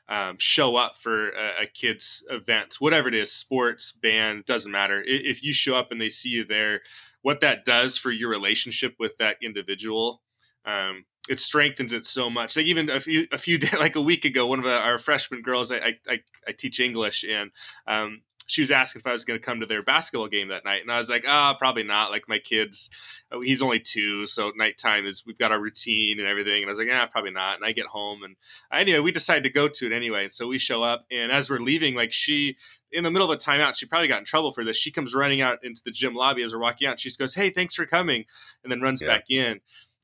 um, 0.09 0.37
show 0.39 0.77
up 0.77 0.97
for 0.97 1.31
a, 1.31 1.63
a, 1.63 1.67
kid's 1.67 2.25
event, 2.31 2.77
whatever 2.81 3.09
it 3.09 3.15
is, 3.15 3.31
sports, 3.31 3.93
band, 3.93 4.45
doesn't 4.45 4.73
matter. 4.73 5.03
If 5.07 5.43
you 5.45 5.53
show 5.53 5.77
up 5.77 5.93
and 5.93 6.01
they 6.01 6.09
see 6.09 6.31
you 6.31 6.45
there, 6.45 6.81
what 7.23 7.41
that 7.41 7.65
does 7.65 7.97
for 7.97 8.11
your 8.11 8.31
relationship 8.31 8.95
with 8.99 9.17
that 9.19 9.37
individual 9.43 10.23
um, 10.65 11.05
it 11.29 11.41
strengthens 11.41 11.93
it 11.93 12.07
so 12.07 12.31
much. 12.31 12.57
Like 12.57 12.67
even 12.67 12.91
a 12.91 13.01
few 13.01 13.27
a 13.33 13.39
few 13.39 13.59
like 13.79 13.97
a 13.97 14.01
week 14.01 14.25
ago, 14.25 14.47
one 14.47 14.59
of 14.59 14.67
our 14.67 14.99
freshman 14.99 15.43
girls, 15.43 15.73
I 15.73 15.97
I, 16.09 16.21
I 16.47 16.53
teach 16.53 16.81
English, 16.81 17.25
and 17.25 17.51
um, 17.87 18.23
she 18.51 18.63
was 18.63 18.73
asking 18.73 19.01
if 19.01 19.07
I 19.07 19.13
was 19.13 19.25
going 19.25 19.39
to 19.39 19.45
come 19.45 19.61
to 19.61 19.67
their 19.67 19.83
basketball 19.83 20.27
game 20.27 20.49
that 20.49 20.65
night, 20.65 20.83
and 20.83 20.91
I 20.91 20.99
was 20.99 21.09
like, 21.09 21.25
ah, 21.27 21.53
oh, 21.55 21.59
probably 21.59 21.85
not. 21.85 22.11
Like 22.11 22.29
my 22.29 22.39
kids, 22.39 22.91
oh, 23.31 23.41
he's 23.41 23.63
only 23.63 23.79
two, 23.79 24.27
so 24.27 24.51
nighttime 24.57 25.07
is 25.07 25.25
we've 25.25 25.39
got 25.39 25.53
our 25.53 25.61
routine 25.61 26.19
and 26.19 26.29
everything. 26.29 26.63
And 26.63 26.67
I 26.67 26.69
was 26.71 26.79
like, 26.79 26.89
yeah, 26.89 27.07
probably 27.07 27.31
not. 27.31 27.57
And 27.57 27.65
I 27.65 27.71
get 27.71 27.87
home, 27.87 28.25
and 28.25 28.35
anyway, 28.73 28.99
we 28.99 29.13
decided 29.13 29.45
to 29.45 29.51
go 29.51 29.69
to 29.69 29.87
it 29.87 29.93
anyway. 29.93 30.25
And 30.25 30.33
so 30.33 30.49
we 30.49 30.59
show 30.59 30.83
up, 30.83 31.07
and 31.13 31.31
as 31.31 31.49
we're 31.49 31.61
leaving, 31.61 31.95
like 31.95 32.13
she 32.13 32.57
in 32.91 33.05
the 33.05 33.11
middle 33.11 33.31
of 33.31 33.35
a 33.35 33.41
timeout, 33.41 33.77
she 33.77 33.87
probably 33.87 34.09
got 34.09 34.19
in 34.19 34.25
trouble 34.25 34.51
for 34.51 34.65
this. 34.65 34.77
She 34.77 34.91
comes 34.91 35.15
running 35.15 35.41
out 35.41 35.59
into 35.63 35.81
the 35.85 35.93
gym 35.93 36.15
lobby 36.15 36.43
as 36.43 36.53
we're 36.53 36.61
walking 36.61 36.89
out. 36.89 36.99
She 36.99 37.09
just 37.09 37.21
goes, 37.21 37.35
"Hey, 37.35 37.51
thanks 37.51 37.77
for 37.77 37.87
coming," 37.87 38.25
and 38.65 38.73
then 38.73 38.81
runs 38.81 39.01
yeah. 39.01 39.09
back 39.09 39.31
in. 39.31 39.61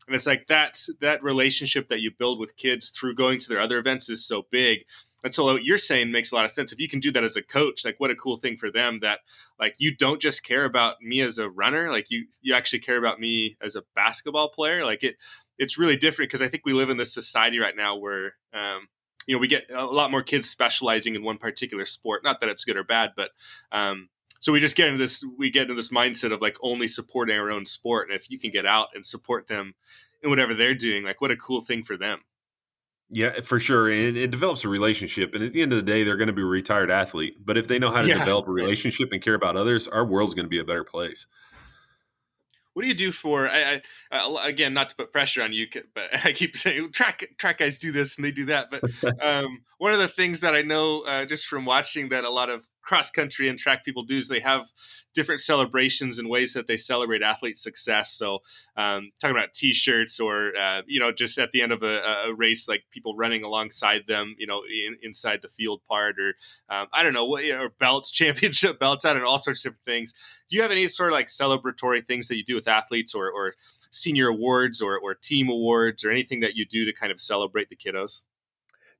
And 0.06 0.14
it's 0.14 0.26
like 0.26 0.46
that's 0.46 0.88
that 1.00 1.20
relationship 1.24 1.88
that 1.88 2.00
you 2.00 2.12
build 2.16 2.38
with 2.38 2.56
kids 2.56 2.90
through 2.90 3.16
going 3.16 3.40
to 3.40 3.48
their 3.48 3.58
other 3.58 3.78
events 3.78 4.08
is 4.08 4.24
so 4.24 4.46
big 4.52 4.84
and 5.24 5.34
so 5.34 5.44
what 5.44 5.64
you're 5.64 5.78
saying 5.78 6.12
makes 6.12 6.30
a 6.30 6.34
lot 6.34 6.44
of 6.44 6.50
sense. 6.50 6.72
If 6.72 6.80
you 6.80 6.88
can 6.88 7.00
do 7.00 7.10
that 7.12 7.24
as 7.24 7.36
a 7.36 7.42
coach, 7.42 7.84
like 7.84 7.98
what 7.98 8.10
a 8.10 8.14
cool 8.14 8.36
thing 8.36 8.56
for 8.56 8.70
them 8.70 9.00
that 9.02 9.20
like 9.58 9.74
you 9.78 9.94
don't 9.94 10.20
just 10.20 10.44
care 10.44 10.64
about 10.64 11.02
me 11.02 11.20
as 11.20 11.38
a 11.38 11.48
runner, 11.48 11.90
like 11.90 12.10
you 12.10 12.26
you 12.42 12.54
actually 12.54 12.80
care 12.80 12.98
about 12.98 13.18
me 13.18 13.56
as 13.62 13.76
a 13.76 13.82
basketball 13.94 14.48
player. 14.50 14.84
Like 14.84 15.02
it 15.02 15.16
it's 15.58 15.78
really 15.78 15.96
different 15.96 16.30
because 16.30 16.42
I 16.42 16.48
think 16.48 16.64
we 16.64 16.72
live 16.72 16.90
in 16.90 16.96
this 16.96 17.12
society 17.12 17.58
right 17.58 17.76
now 17.76 17.96
where 17.96 18.34
um, 18.52 18.88
you 19.26 19.34
know 19.34 19.40
we 19.40 19.48
get 19.48 19.66
a 19.72 19.84
lot 19.84 20.10
more 20.10 20.22
kids 20.22 20.48
specializing 20.48 21.14
in 21.14 21.24
one 21.24 21.38
particular 21.38 21.86
sport. 21.86 22.22
Not 22.22 22.40
that 22.40 22.48
it's 22.48 22.64
good 22.64 22.76
or 22.76 22.84
bad, 22.84 23.12
but 23.16 23.30
um, 23.72 24.08
so 24.40 24.52
we 24.52 24.60
just 24.60 24.76
get 24.76 24.88
into 24.88 24.98
this 24.98 25.24
we 25.36 25.50
get 25.50 25.62
into 25.62 25.74
this 25.74 25.90
mindset 25.90 26.32
of 26.32 26.40
like 26.40 26.56
only 26.62 26.86
supporting 26.86 27.36
our 27.36 27.50
own 27.50 27.64
sport. 27.64 28.08
And 28.08 28.16
if 28.16 28.30
you 28.30 28.38
can 28.38 28.50
get 28.50 28.66
out 28.66 28.88
and 28.94 29.04
support 29.04 29.48
them 29.48 29.74
in 30.22 30.30
whatever 30.30 30.54
they're 30.54 30.74
doing, 30.74 31.04
like 31.04 31.20
what 31.20 31.30
a 31.30 31.36
cool 31.36 31.62
thing 31.62 31.82
for 31.82 31.96
them. 31.96 32.20
Yeah, 33.10 33.40
for 33.40 33.60
sure. 33.60 33.88
And 33.88 34.16
it 34.16 34.30
develops 34.30 34.64
a 34.64 34.68
relationship. 34.68 35.34
And 35.34 35.44
at 35.44 35.52
the 35.52 35.62
end 35.62 35.72
of 35.72 35.76
the 35.76 35.84
day, 35.84 36.02
they're 36.02 36.16
going 36.16 36.26
to 36.26 36.32
be 36.32 36.42
a 36.42 36.46
retired 36.46 36.90
athlete. 36.90 37.36
But 37.44 37.56
if 37.56 37.68
they 37.68 37.78
know 37.78 37.92
how 37.92 38.02
to 38.02 38.08
yeah. 38.08 38.18
develop 38.18 38.48
a 38.48 38.50
relationship 38.52 39.12
and 39.12 39.22
care 39.22 39.34
about 39.34 39.56
others, 39.56 39.86
our 39.86 40.04
world's 40.04 40.34
going 40.34 40.46
to 40.46 40.50
be 40.50 40.58
a 40.58 40.64
better 40.64 40.84
place. 40.84 41.26
What 42.76 42.82
do 42.82 42.88
you 42.88 42.94
do 42.94 43.10
for? 43.10 43.48
I, 43.48 43.80
I 44.10 44.18
uh, 44.18 44.36
again, 44.44 44.74
not 44.74 44.90
to 44.90 44.96
put 44.96 45.10
pressure 45.10 45.42
on 45.42 45.54
you, 45.54 45.66
but 45.94 46.10
I 46.24 46.32
keep 46.32 46.56
saying 46.56 46.92
track 46.92 47.24
track 47.38 47.58
guys 47.58 47.78
do 47.78 47.90
this 47.90 48.16
and 48.16 48.24
they 48.24 48.32
do 48.32 48.44
that. 48.46 48.70
But 48.70 48.82
um, 49.22 49.62
one 49.78 49.94
of 49.94 49.98
the 49.98 50.08
things 50.08 50.40
that 50.40 50.54
I 50.54 50.60
know 50.60 51.00
uh, 51.06 51.24
just 51.24 51.46
from 51.46 51.64
watching 51.64 52.10
that 52.10 52.24
a 52.24 52.30
lot 52.30 52.50
of 52.50 52.66
cross 52.86 53.10
country 53.10 53.48
and 53.48 53.58
track 53.58 53.84
people 53.84 54.04
do 54.04 54.16
is 54.16 54.28
they 54.28 54.40
have 54.40 54.70
different 55.14 55.40
celebrations 55.40 56.18
and 56.18 56.28
ways 56.28 56.52
that 56.52 56.66
they 56.66 56.76
celebrate 56.76 57.22
athlete 57.22 57.56
success. 57.56 58.12
So, 58.12 58.38
um, 58.76 59.10
talking 59.20 59.36
about 59.36 59.52
T-shirts 59.52 60.20
or 60.20 60.56
uh, 60.56 60.82
you 60.86 61.00
know 61.00 61.10
just 61.12 61.38
at 61.38 61.52
the 61.52 61.62
end 61.62 61.72
of 61.72 61.82
a, 61.82 62.26
a, 62.26 62.34
race, 62.34 62.68
like 62.68 62.84
people 62.90 63.16
running 63.16 63.42
alongside 63.42 64.02
them, 64.06 64.34
you 64.38 64.46
know, 64.46 64.62
in, 64.86 64.96
inside 65.02 65.42
the 65.42 65.48
field 65.48 65.80
part, 65.88 66.16
or 66.18 66.34
um, 66.74 66.86
I 66.92 67.02
don't 67.02 67.12
know 67.12 67.26
or 67.36 67.70
belts, 67.80 68.10
championship 68.12 68.78
belts, 68.78 69.04
don't 69.04 69.18
know, 69.18 69.26
all 69.26 69.38
sorts 69.38 69.64
of 69.64 69.72
different 69.72 69.84
things. 69.84 70.14
Do 70.48 70.56
you 70.56 70.62
have 70.62 70.70
any 70.70 70.86
sort 70.88 71.10
of 71.10 71.14
like 71.14 71.26
celebratory 71.26 72.06
things 72.06 72.28
that 72.28 72.36
you 72.36 72.44
do 72.44 72.54
with 72.54 72.68
athletes 72.68 73.14
or, 73.14 73.28
or 73.30 73.54
senior 73.90 74.28
awards 74.28 74.80
or, 74.80 74.98
or 74.98 75.14
team 75.14 75.48
awards 75.48 76.04
or 76.04 76.10
anything 76.10 76.40
that 76.40 76.54
you 76.54 76.64
do 76.64 76.84
to 76.84 76.92
kind 76.92 77.10
of 77.10 77.20
celebrate 77.20 77.68
the 77.68 77.76
kiddos? 77.76 78.22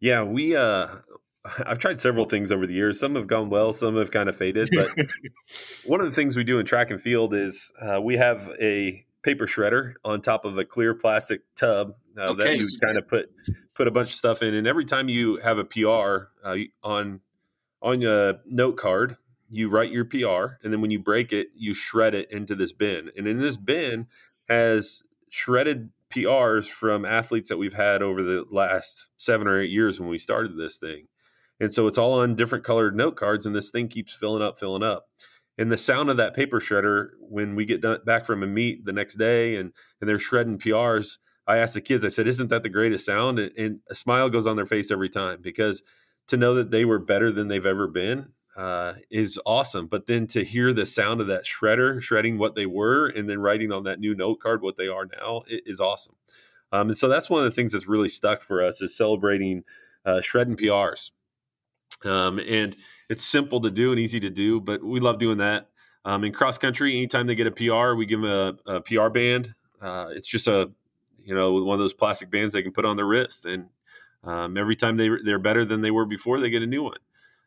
Yeah, 0.01 0.24
we 0.24 0.57
uh 0.57 0.89
I've 1.66 1.78
tried 1.78 2.01
several 2.01 2.24
things 2.24 2.53
over 2.53 2.66
the 2.66 2.74
years. 2.74 2.99
Some 2.99 3.14
have 3.14 3.26
gone 3.26 3.51
well, 3.51 3.72
some 3.72 3.97
have 3.97 4.11
kind 4.11 4.28
of 4.28 4.36
faded. 4.36 4.70
But 4.72 4.90
one 5.84 6.01
of 6.01 6.07
the 6.07 6.12
things 6.12 6.36
we 6.36 6.44
do 6.44 6.59
in 6.59 6.66
track 6.66 6.90
and 6.90 7.01
field 7.01 7.34
is 7.34 7.70
uh, 7.80 8.01
we 8.01 8.16
have 8.16 8.51
a 8.61 9.05
paper 9.22 9.47
shredder 9.47 9.94
on 10.05 10.20
top 10.20 10.44
of 10.44 10.57
a 10.57 10.64
clear 10.64 10.94
plastic 10.94 11.42
tub 11.57 11.94
uh, 12.16 12.30
okay, 12.30 12.44
that 12.44 12.59
you 12.59 12.66
kind 12.80 12.97
of 12.97 13.09
put 13.09 13.30
put 13.74 13.88
a 13.88 13.90
bunch 13.90 14.11
of 14.11 14.14
stuff 14.14 14.42
in. 14.42 14.55
And 14.55 14.66
every 14.66 14.84
time 14.84 15.09
you 15.09 15.36
have 15.36 15.59
a 15.59 15.64
PR 15.64 16.28
uh, 16.44 16.57
on 16.82 17.20
on 17.82 18.03
a 18.03 18.40
note 18.47 18.76
card, 18.76 19.16
you 19.49 19.68
write 19.68 19.90
your 19.90 20.05
PR, 20.05 20.57
and 20.62 20.72
then 20.72 20.80
when 20.80 20.90
you 20.90 20.99
break 20.99 21.32
it, 21.32 21.49
you 21.55 21.74
shred 21.74 22.14
it 22.14 22.30
into 22.30 22.55
this 22.55 22.72
bin. 22.72 23.11
And 23.16 23.26
in 23.26 23.40
this 23.40 23.57
bin 23.57 24.07
has 24.49 25.03
shredded 25.28 25.90
PRs 26.11 26.68
from 26.68 27.05
athletes 27.05 27.49
that 27.49 27.59
we've 27.59 27.74
had 27.74 28.03
over 28.03 28.22
the 28.22 28.44
last 28.51 29.09
seven 29.16 29.47
or 29.47 29.61
eight 29.61 29.70
years 29.70 30.01
when 30.01 30.09
we 30.09 30.18
started 30.18 30.57
this 30.57 30.78
thing. 30.78 31.09
And 31.61 31.72
so 31.72 31.86
it's 31.86 31.98
all 31.98 32.20
on 32.20 32.34
different 32.34 32.64
colored 32.64 32.94
note 32.96 33.16
cards, 33.16 33.46
and 33.46 33.54
this 33.54 33.70
thing 33.70 33.88
keeps 33.88 34.14
filling 34.14 34.42
up, 34.42 34.59
filling 34.59 34.82
up. 34.82 35.07
And 35.59 35.72
the 35.72 35.78
sound 35.78 36.11
of 36.11 36.18
that 36.18 36.34
paper 36.34 36.61
shredder 36.61 37.11
when 37.20 37.57
we 37.57 37.64
get 37.64 37.80
done, 37.80 38.00
back 38.04 38.26
from 38.26 38.42
a 38.42 38.46
meet 38.46 38.84
the 38.84 38.92
next 38.92 39.14
day 39.14 39.57
and, 39.57 39.72
and 40.00 40.09
they're 40.09 40.18
shredding 40.18 40.59
PRs, 40.59 41.18
I 41.46 41.59
asked 41.59 41.74
the 41.74 41.80
kids, 41.80 42.04
I 42.04 42.09
said, 42.09 42.28
Isn't 42.28 42.50
that 42.50 42.62
the 42.62 42.68
greatest 42.68 43.07
sound? 43.07 43.38
And, 43.38 43.52
and 43.57 43.80
a 43.88 43.94
smile 43.94 44.28
goes 44.28 44.46
on 44.46 44.57
their 44.57 44.66
face 44.66 44.90
every 44.90 45.09
time 45.09 45.40
because 45.40 45.82
to 46.28 46.36
know 46.36 46.54
that 46.54 46.70
they 46.70 46.84
were 46.84 46.98
better 46.98 47.30
than 47.30 47.48
they've 47.48 47.64
ever 47.64 47.86
been 47.86 48.32
uh, 48.57 48.94
is 49.11 49.38
awesome. 49.46 49.86
But 49.86 50.07
then 50.07 50.26
to 50.28 50.44
hear 50.44 50.72
the 50.72 50.86
sound 50.86 51.20
of 51.20 51.28
that 51.28 51.44
shredder 51.44 52.02
shredding 52.02 52.36
what 52.36 52.54
they 52.54 52.66
were 52.66 53.07
and 53.07 53.28
then 53.28 53.38
writing 53.38 53.72
on 53.72 53.84
that 53.84 54.00
new 54.00 54.14
note 54.14 54.40
card 54.40 54.61
what 54.61 54.76
they 54.76 54.88
are 54.88 55.07
now 55.07 55.42
is 55.46 55.80
awesome. 55.80 56.16
Um, 56.72 56.88
and 56.88 56.98
so 56.98 57.09
that's 57.09 57.30
one 57.30 57.44
of 57.44 57.44
the 57.44 57.54
things 57.54 57.72
that's 57.72 57.86
really 57.86 58.09
stuck 58.09 58.42
for 58.42 58.62
us 58.62 58.82
is 58.82 58.96
celebrating 58.96 59.62
uh, 60.04 60.20
shredding 60.20 60.57
PRs. 60.57 61.12
Um, 62.05 62.39
and 62.39 62.76
it's 63.09 63.24
simple 63.24 63.61
to 63.61 63.70
do 63.70 63.91
and 63.91 64.01
easy 64.01 64.20
to 64.20 64.30
do, 64.30 64.61
but 64.61 64.82
we 64.82 65.01
love 65.01 65.18
doing 65.18 65.39
that. 65.39 65.68
Um, 66.05 66.24
in 66.24 66.32
cross 66.32 66.57
country, 66.59 66.97
anytime 66.97 67.26
they 67.26 67.34
get 67.34 67.47
a 67.47 67.51
PR, 67.51 67.95
we 67.95 68.07
give 68.07 68.20
them 68.20 68.30
a, 68.30 68.74
a 68.74 68.80
PR 68.80 69.09
band. 69.09 69.55
Uh, 69.80 70.11
it's 70.12 70.28
just 70.28 70.47
a, 70.47 70.70
you 71.24 71.34
know, 71.34 71.64
one 71.64 71.74
of 71.74 71.80
those 71.80 71.95
plastic 71.95 72.30
bands 72.30 72.53
they 72.53 72.62
can 72.62 72.72
put 72.72 72.84
on 72.84 72.97
their 72.97 73.07
wrist. 73.07 73.45
And 73.45 73.66
um, 74.22 74.57
every 74.57 74.76
time 74.76 74.97
they, 74.97 75.09
they're 75.24 75.39
better 75.39 75.64
than 75.64 75.80
they 75.80 75.91
were 75.91 76.07
before, 76.07 76.39
they 76.39 76.51
get 76.51 76.62
a 76.62 76.66
new 76.66 76.82
one. 76.84 76.99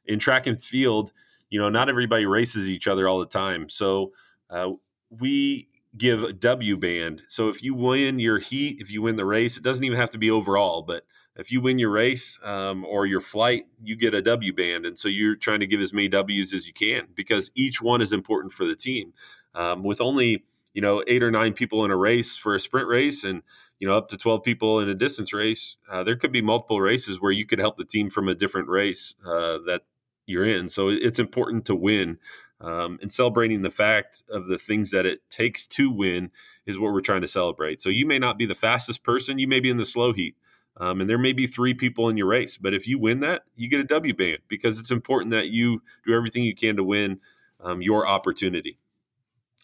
In 0.05 0.19
track 0.19 0.47
and 0.47 0.61
field, 0.61 1.13
you 1.49 1.59
know, 1.59 1.69
not 1.69 1.89
everybody 1.89 2.25
races 2.25 2.69
each 2.69 2.87
other 2.87 3.07
all 3.07 3.19
the 3.19 3.25
time. 3.25 3.69
So 3.69 4.11
uh, 4.49 4.71
we 5.09 5.69
give 5.97 6.23
a 6.23 6.33
W 6.33 6.77
band. 6.77 7.23
So 7.27 7.49
if 7.49 7.63
you 7.63 7.73
win 7.73 8.19
your 8.19 8.39
heat, 8.39 8.79
if 8.79 8.91
you 8.91 9.01
win 9.01 9.15
the 9.15 9.25
race, 9.25 9.57
it 9.57 9.63
doesn't 9.63 9.83
even 9.83 9.97
have 9.97 10.11
to 10.11 10.17
be 10.17 10.31
overall, 10.31 10.81
but 10.81 11.03
if 11.39 11.51
you 11.51 11.61
win 11.61 11.79
your 11.79 11.89
race 11.89 12.37
um, 12.43 12.85
or 12.85 13.05
your 13.05 13.21
flight, 13.21 13.65
you 13.81 13.95
get 13.95 14.13
a 14.13 14.21
W 14.21 14.53
band. 14.53 14.85
And 14.85 14.97
so 14.97 15.07
you're 15.07 15.35
trying 15.35 15.61
to 15.61 15.67
give 15.67 15.79
as 15.79 15.93
many 15.93 16.09
W's 16.09 16.53
as 16.53 16.67
you 16.67 16.73
can 16.73 17.07
because 17.15 17.49
each 17.55 17.81
one 17.81 18.01
is 18.01 18.11
important 18.11 18.53
for 18.53 18.65
the 18.65 18.75
team. 18.75 19.13
Um, 19.55 19.83
with 19.83 20.01
only, 20.01 20.43
you 20.73 20.81
know, 20.81 21.03
eight 21.07 21.23
or 21.23 21.31
nine 21.31 21.53
people 21.53 21.85
in 21.85 21.91
a 21.91 21.95
race 21.95 22.35
for 22.35 22.55
a 22.55 22.59
sprint 22.59 22.87
race 22.87 23.23
and, 23.23 23.41
you 23.79 23.87
know, 23.87 23.95
up 23.95 24.09
to 24.09 24.17
12 24.17 24.43
people 24.43 24.81
in 24.81 24.89
a 24.89 24.93
distance 24.93 25.33
race, 25.33 25.77
uh, 25.89 26.03
there 26.03 26.17
could 26.17 26.31
be 26.31 26.41
multiple 26.41 26.81
races 26.81 27.21
where 27.21 27.31
you 27.31 27.45
could 27.45 27.59
help 27.59 27.77
the 27.77 27.85
team 27.85 28.09
from 28.09 28.27
a 28.27 28.35
different 28.35 28.67
race 28.67 29.15
uh, 29.25 29.59
that 29.65 29.83
you're 30.25 30.45
in. 30.45 30.69
So 30.69 30.89
it's 30.89 31.19
important 31.19 31.65
to 31.65 31.75
win. 31.75 32.17
Um, 32.61 32.99
and 33.01 33.09
celebrating 33.09 33.61
the 33.61 33.71
fact 33.71 34.23
of 34.29 34.47
the 34.47 34.57
things 34.57 34.91
that 34.91 35.05
it 35.05 35.21
takes 35.29 35.65
to 35.67 35.89
win 35.89 36.29
is 36.65 36.77
what 36.77 36.91
we're 36.91 36.99
trying 36.99 37.21
to 37.21 37.27
celebrate. 37.27 37.79
So 37.79 37.89
you 37.89 38.05
may 38.05 38.19
not 38.19 38.37
be 38.37 38.45
the 38.45 38.53
fastest 38.53 39.03
person, 39.03 39.39
you 39.39 39.47
may 39.47 39.61
be 39.61 39.69
in 39.69 39.77
the 39.77 39.85
slow 39.85 40.11
heat. 40.11 40.35
Um, 40.77 41.01
and 41.01 41.09
there 41.09 41.17
may 41.17 41.33
be 41.33 41.45
three 41.45 41.73
people 41.73 42.09
in 42.09 42.17
your 42.17 42.27
race, 42.27 42.57
but 42.57 42.73
if 42.73 42.87
you 42.87 42.97
win 42.97 43.19
that, 43.19 43.43
you 43.55 43.69
get 43.69 43.81
a 43.81 43.83
W 43.83 44.13
band 44.13 44.39
because 44.47 44.79
it's 44.79 44.91
important 44.91 45.31
that 45.31 45.49
you 45.49 45.81
do 46.05 46.13
everything 46.13 46.43
you 46.43 46.55
can 46.55 46.77
to 46.77 46.83
win 46.83 47.19
um, 47.59 47.81
your 47.81 48.07
opportunity. 48.07 48.77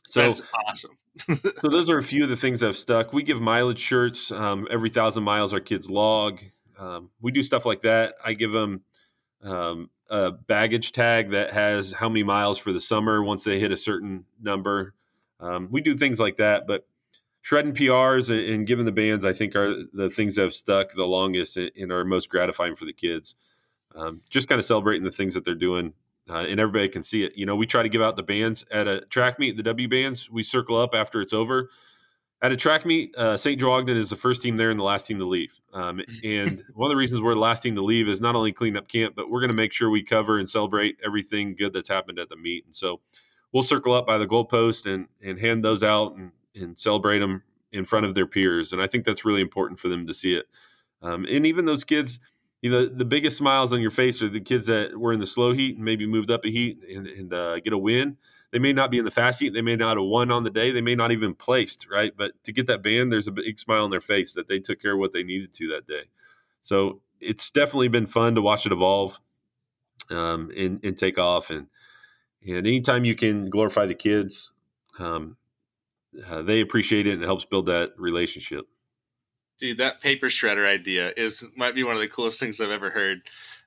So 0.08 0.22
That's 0.22 0.42
awesome. 0.68 0.98
so 1.62 1.70
those 1.70 1.90
are 1.90 1.98
a 1.98 2.04
few 2.04 2.24
of 2.24 2.30
the 2.30 2.36
things 2.36 2.64
I've 2.64 2.78
stuck. 2.78 3.14
We 3.14 3.24
give 3.24 3.40
mileage 3.40 3.80
shirts 3.80 4.32
um, 4.32 4.68
every 4.70 4.90
thousand 4.90 5.24
miles. 5.24 5.54
Our 5.54 5.62
kids 5.62 5.90
log. 5.90 6.40
Um, 6.78 7.10
we 7.22 7.32
do 7.32 7.42
stuff 7.42 7.66
like 7.66 7.82
that. 7.82 8.16
I 8.24 8.34
give 8.34 8.52
them 8.52 8.82
um, 9.42 9.90
a 10.10 10.32
baggage 10.32 10.92
tag 10.92 11.32
that 11.32 11.54
has 11.54 11.94
how 11.94 12.10
many 12.10 12.24
miles 12.24 12.58
for 12.58 12.74
the 12.74 12.80
summer 12.80 13.24
once 13.24 13.44
they 13.44 13.60
hit 13.60 13.72
a 13.72 13.78
certain 13.78 14.26
number. 14.42 14.94
Um, 15.40 15.70
we 15.72 15.82
do 15.82 15.96
things 15.96 16.20
like 16.20 16.38
that, 16.38 16.68
but 16.68 16.86
shredding 17.46 17.74
PRs 17.74 18.32
and, 18.32 18.40
and 18.40 18.66
giving 18.66 18.86
the 18.86 18.92
bands, 18.92 19.24
I 19.24 19.32
think, 19.32 19.56
are 19.56 19.76
the 19.94 20.10
things 20.10 20.34
that 20.34 20.42
have 20.42 20.54
stuck 20.56 20.92
the 20.92 21.06
longest 21.06 21.58
and, 21.58 21.92
are 21.92 22.04
most 22.04 22.28
gratifying 22.28 22.76
for 22.76 22.86
the 22.86 22.94
kids. 22.94 23.36
Um, 23.94 24.22
just 24.32 24.48
kind 24.48 24.58
of 24.58 24.66
celebrating 24.66 25.04
the 25.04 25.12
things 25.12 25.36
that 25.36 25.46
they're 25.46 25.54
doing, 25.54 25.94
uh, 26.28 26.40
and 26.40 26.60
everybody 26.60 26.90
can 26.90 27.04
see 27.04 27.24
it. 27.24 27.34
You 27.36 27.46
know, 27.46 27.56
we 27.56 27.68
try 27.68 27.84
to 27.84 27.90
give 27.90 28.02
out 28.02 28.16
the 28.16 28.24
bands 28.24 28.66
at 28.72 28.88
a 28.88 29.02
track 29.02 29.38
meet, 29.38 29.58
the 29.58 29.64
W 29.64 29.88
bands. 29.88 30.28
We 30.28 30.42
circle 30.42 30.76
up 30.76 30.96
after 30.96 31.22
it's 31.22 31.34
over. 31.34 31.70
At 32.42 32.52
a 32.52 32.58
track 32.58 32.84
meet, 32.84 33.16
uh, 33.16 33.38
St. 33.38 33.60
Joe 33.60 33.74
Ogden 33.74 33.96
is 33.96 34.10
the 34.10 34.16
first 34.16 34.42
team 34.42 34.58
there 34.58 34.72
and 34.72 34.80
the 34.80 34.84
last 34.84 35.06
team 35.06 35.20
to 35.20 35.26
leave. 35.26 35.60
Um, 35.72 36.02
and 36.24 36.64
one 36.74 36.90
of 36.90 36.92
the 36.92 36.98
reasons 36.98 37.22
we're 37.22 37.36
the 37.36 37.40
last 37.40 37.62
team 37.62 37.76
to 37.76 37.84
leave 37.84 38.10
is 38.10 38.20
not 38.20 38.34
only 38.34 38.54
clean 38.54 38.76
up 38.76 38.88
camp, 38.88 39.14
but 39.16 39.30
we're 39.30 39.42
going 39.42 39.52
to 39.52 39.56
make 39.56 39.72
sure 39.72 39.92
we 39.92 40.02
cover 40.02 40.40
and 40.40 40.50
celebrate 40.50 40.98
everything 41.06 41.56
good 41.56 41.74
that's 41.74 41.90
happened 41.90 42.18
at 42.18 42.28
the 42.28 42.38
meet. 42.38 42.66
And 42.66 42.76
so 42.76 43.02
we'll 43.52 43.62
circle 43.62 43.94
up 43.94 44.08
by 44.08 44.18
the 44.18 44.26
goalpost 44.26 44.92
and 44.92 45.08
and 45.22 45.40
hand 45.40 45.64
those 45.64 45.84
out 45.84 46.16
and 46.16 46.32
and 46.56 46.80
celebrate 46.80 47.20
them 47.20 47.44
in 47.72 47.86
front 47.86 48.06
of 48.06 48.16
their 48.16 48.28
peers. 48.28 48.74
And 48.74 48.82
I 48.82 48.88
think 48.88 49.06
that's 49.06 49.26
really 49.26 49.42
important 49.42 49.80
for 49.80 49.90
them 49.90 50.08
to 50.08 50.14
see 50.14 50.34
it. 50.36 50.46
Um, 51.02 51.26
and 51.30 51.46
even 51.46 51.66
those 51.66 51.84
kids, 51.84 52.20
you 52.62 52.72
know, 52.72 52.86
the 52.86 53.06
biggest 53.06 53.38
smiles 53.38 53.74
on 53.74 53.82
your 53.82 53.92
face 53.92 54.24
are 54.24 54.30
the 54.30 54.40
kids 54.40 54.68
that 54.68 54.98
were 54.98 55.14
in 55.14 55.20
the 55.20 55.28
slow 55.28 55.52
heat 55.52 55.76
and 55.76 55.86
maybe 55.86 56.08
moved 56.08 56.32
up 56.32 56.46
a 56.46 56.50
heat 56.50 56.80
and, 56.90 57.06
and 57.06 57.34
uh, 57.34 57.60
get 57.60 57.74
a 57.74 57.78
win. 57.78 58.18
They 58.52 58.60
may 58.60 58.74
not 58.74 58.90
be 58.90 58.98
in 58.98 59.06
the 59.06 59.12
fast 59.12 59.42
heat. 59.42 59.54
They 59.54 59.62
may 59.62 59.76
not 59.76 59.98
have 59.98 60.06
won 60.06 60.32
on 60.32 60.46
the 60.46 60.50
day. 60.50 60.72
They 60.72 60.82
may 60.82 60.96
not 60.96 61.12
even 61.12 61.34
placed, 61.34 61.88
right? 61.92 62.14
But 62.16 62.32
to 62.46 62.54
get 62.54 62.68
that 62.68 62.82
band, 62.82 63.12
there's 63.12 63.28
a 63.28 63.32
big 63.32 63.60
smile 63.60 63.84
on 63.84 63.92
their 63.92 64.02
face 64.02 64.34
that 64.34 64.48
they 64.48 64.60
took 64.60 64.82
care 64.82 64.94
of 64.94 65.00
what 65.00 65.14
they 65.14 65.24
needed 65.24 65.54
to 65.56 65.68
that 65.70 65.86
day. 65.86 66.04
So 66.62 67.02
it's 67.20 67.52
definitely 67.52 67.90
been 67.90 68.06
fun 68.06 68.36
to 68.36 68.42
watch 68.42 68.66
it 68.66 68.72
evolve 68.72 69.20
um, 70.10 70.52
and, 70.56 70.80
and 70.84 70.98
take 70.98 71.18
off. 71.18 71.50
And, 71.50 71.68
and 72.48 72.66
anytime 72.66 73.06
you 73.06 73.16
can 73.16 73.50
glorify 73.50 73.86
the 73.86 73.96
kids, 73.96 74.52
um, 75.00 75.38
uh, 76.30 76.42
they 76.42 76.62
appreciate 76.62 77.08
it 77.08 77.14
and 77.14 77.24
it 77.24 77.26
helps 77.26 77.46
build 77.46 77.68
that 77.68 77.94
relationship. 77.98 78.66
Dude, 79.60 79.78
that 79.78 80.02
paper 80.02 80.28
shredder 80.28 80.68
idea 80.68 81.14
is 81.16 81.46
might 81.56 81.76
be 81.76 81.84
one 81.84 81.96
of 81.96 82.02
the 82.02 82.10
coolest 82.10 82.40
things 82.40 82.60
I've 82.60 82.72
ever 82.72 82.90
heard. 82.90 83.22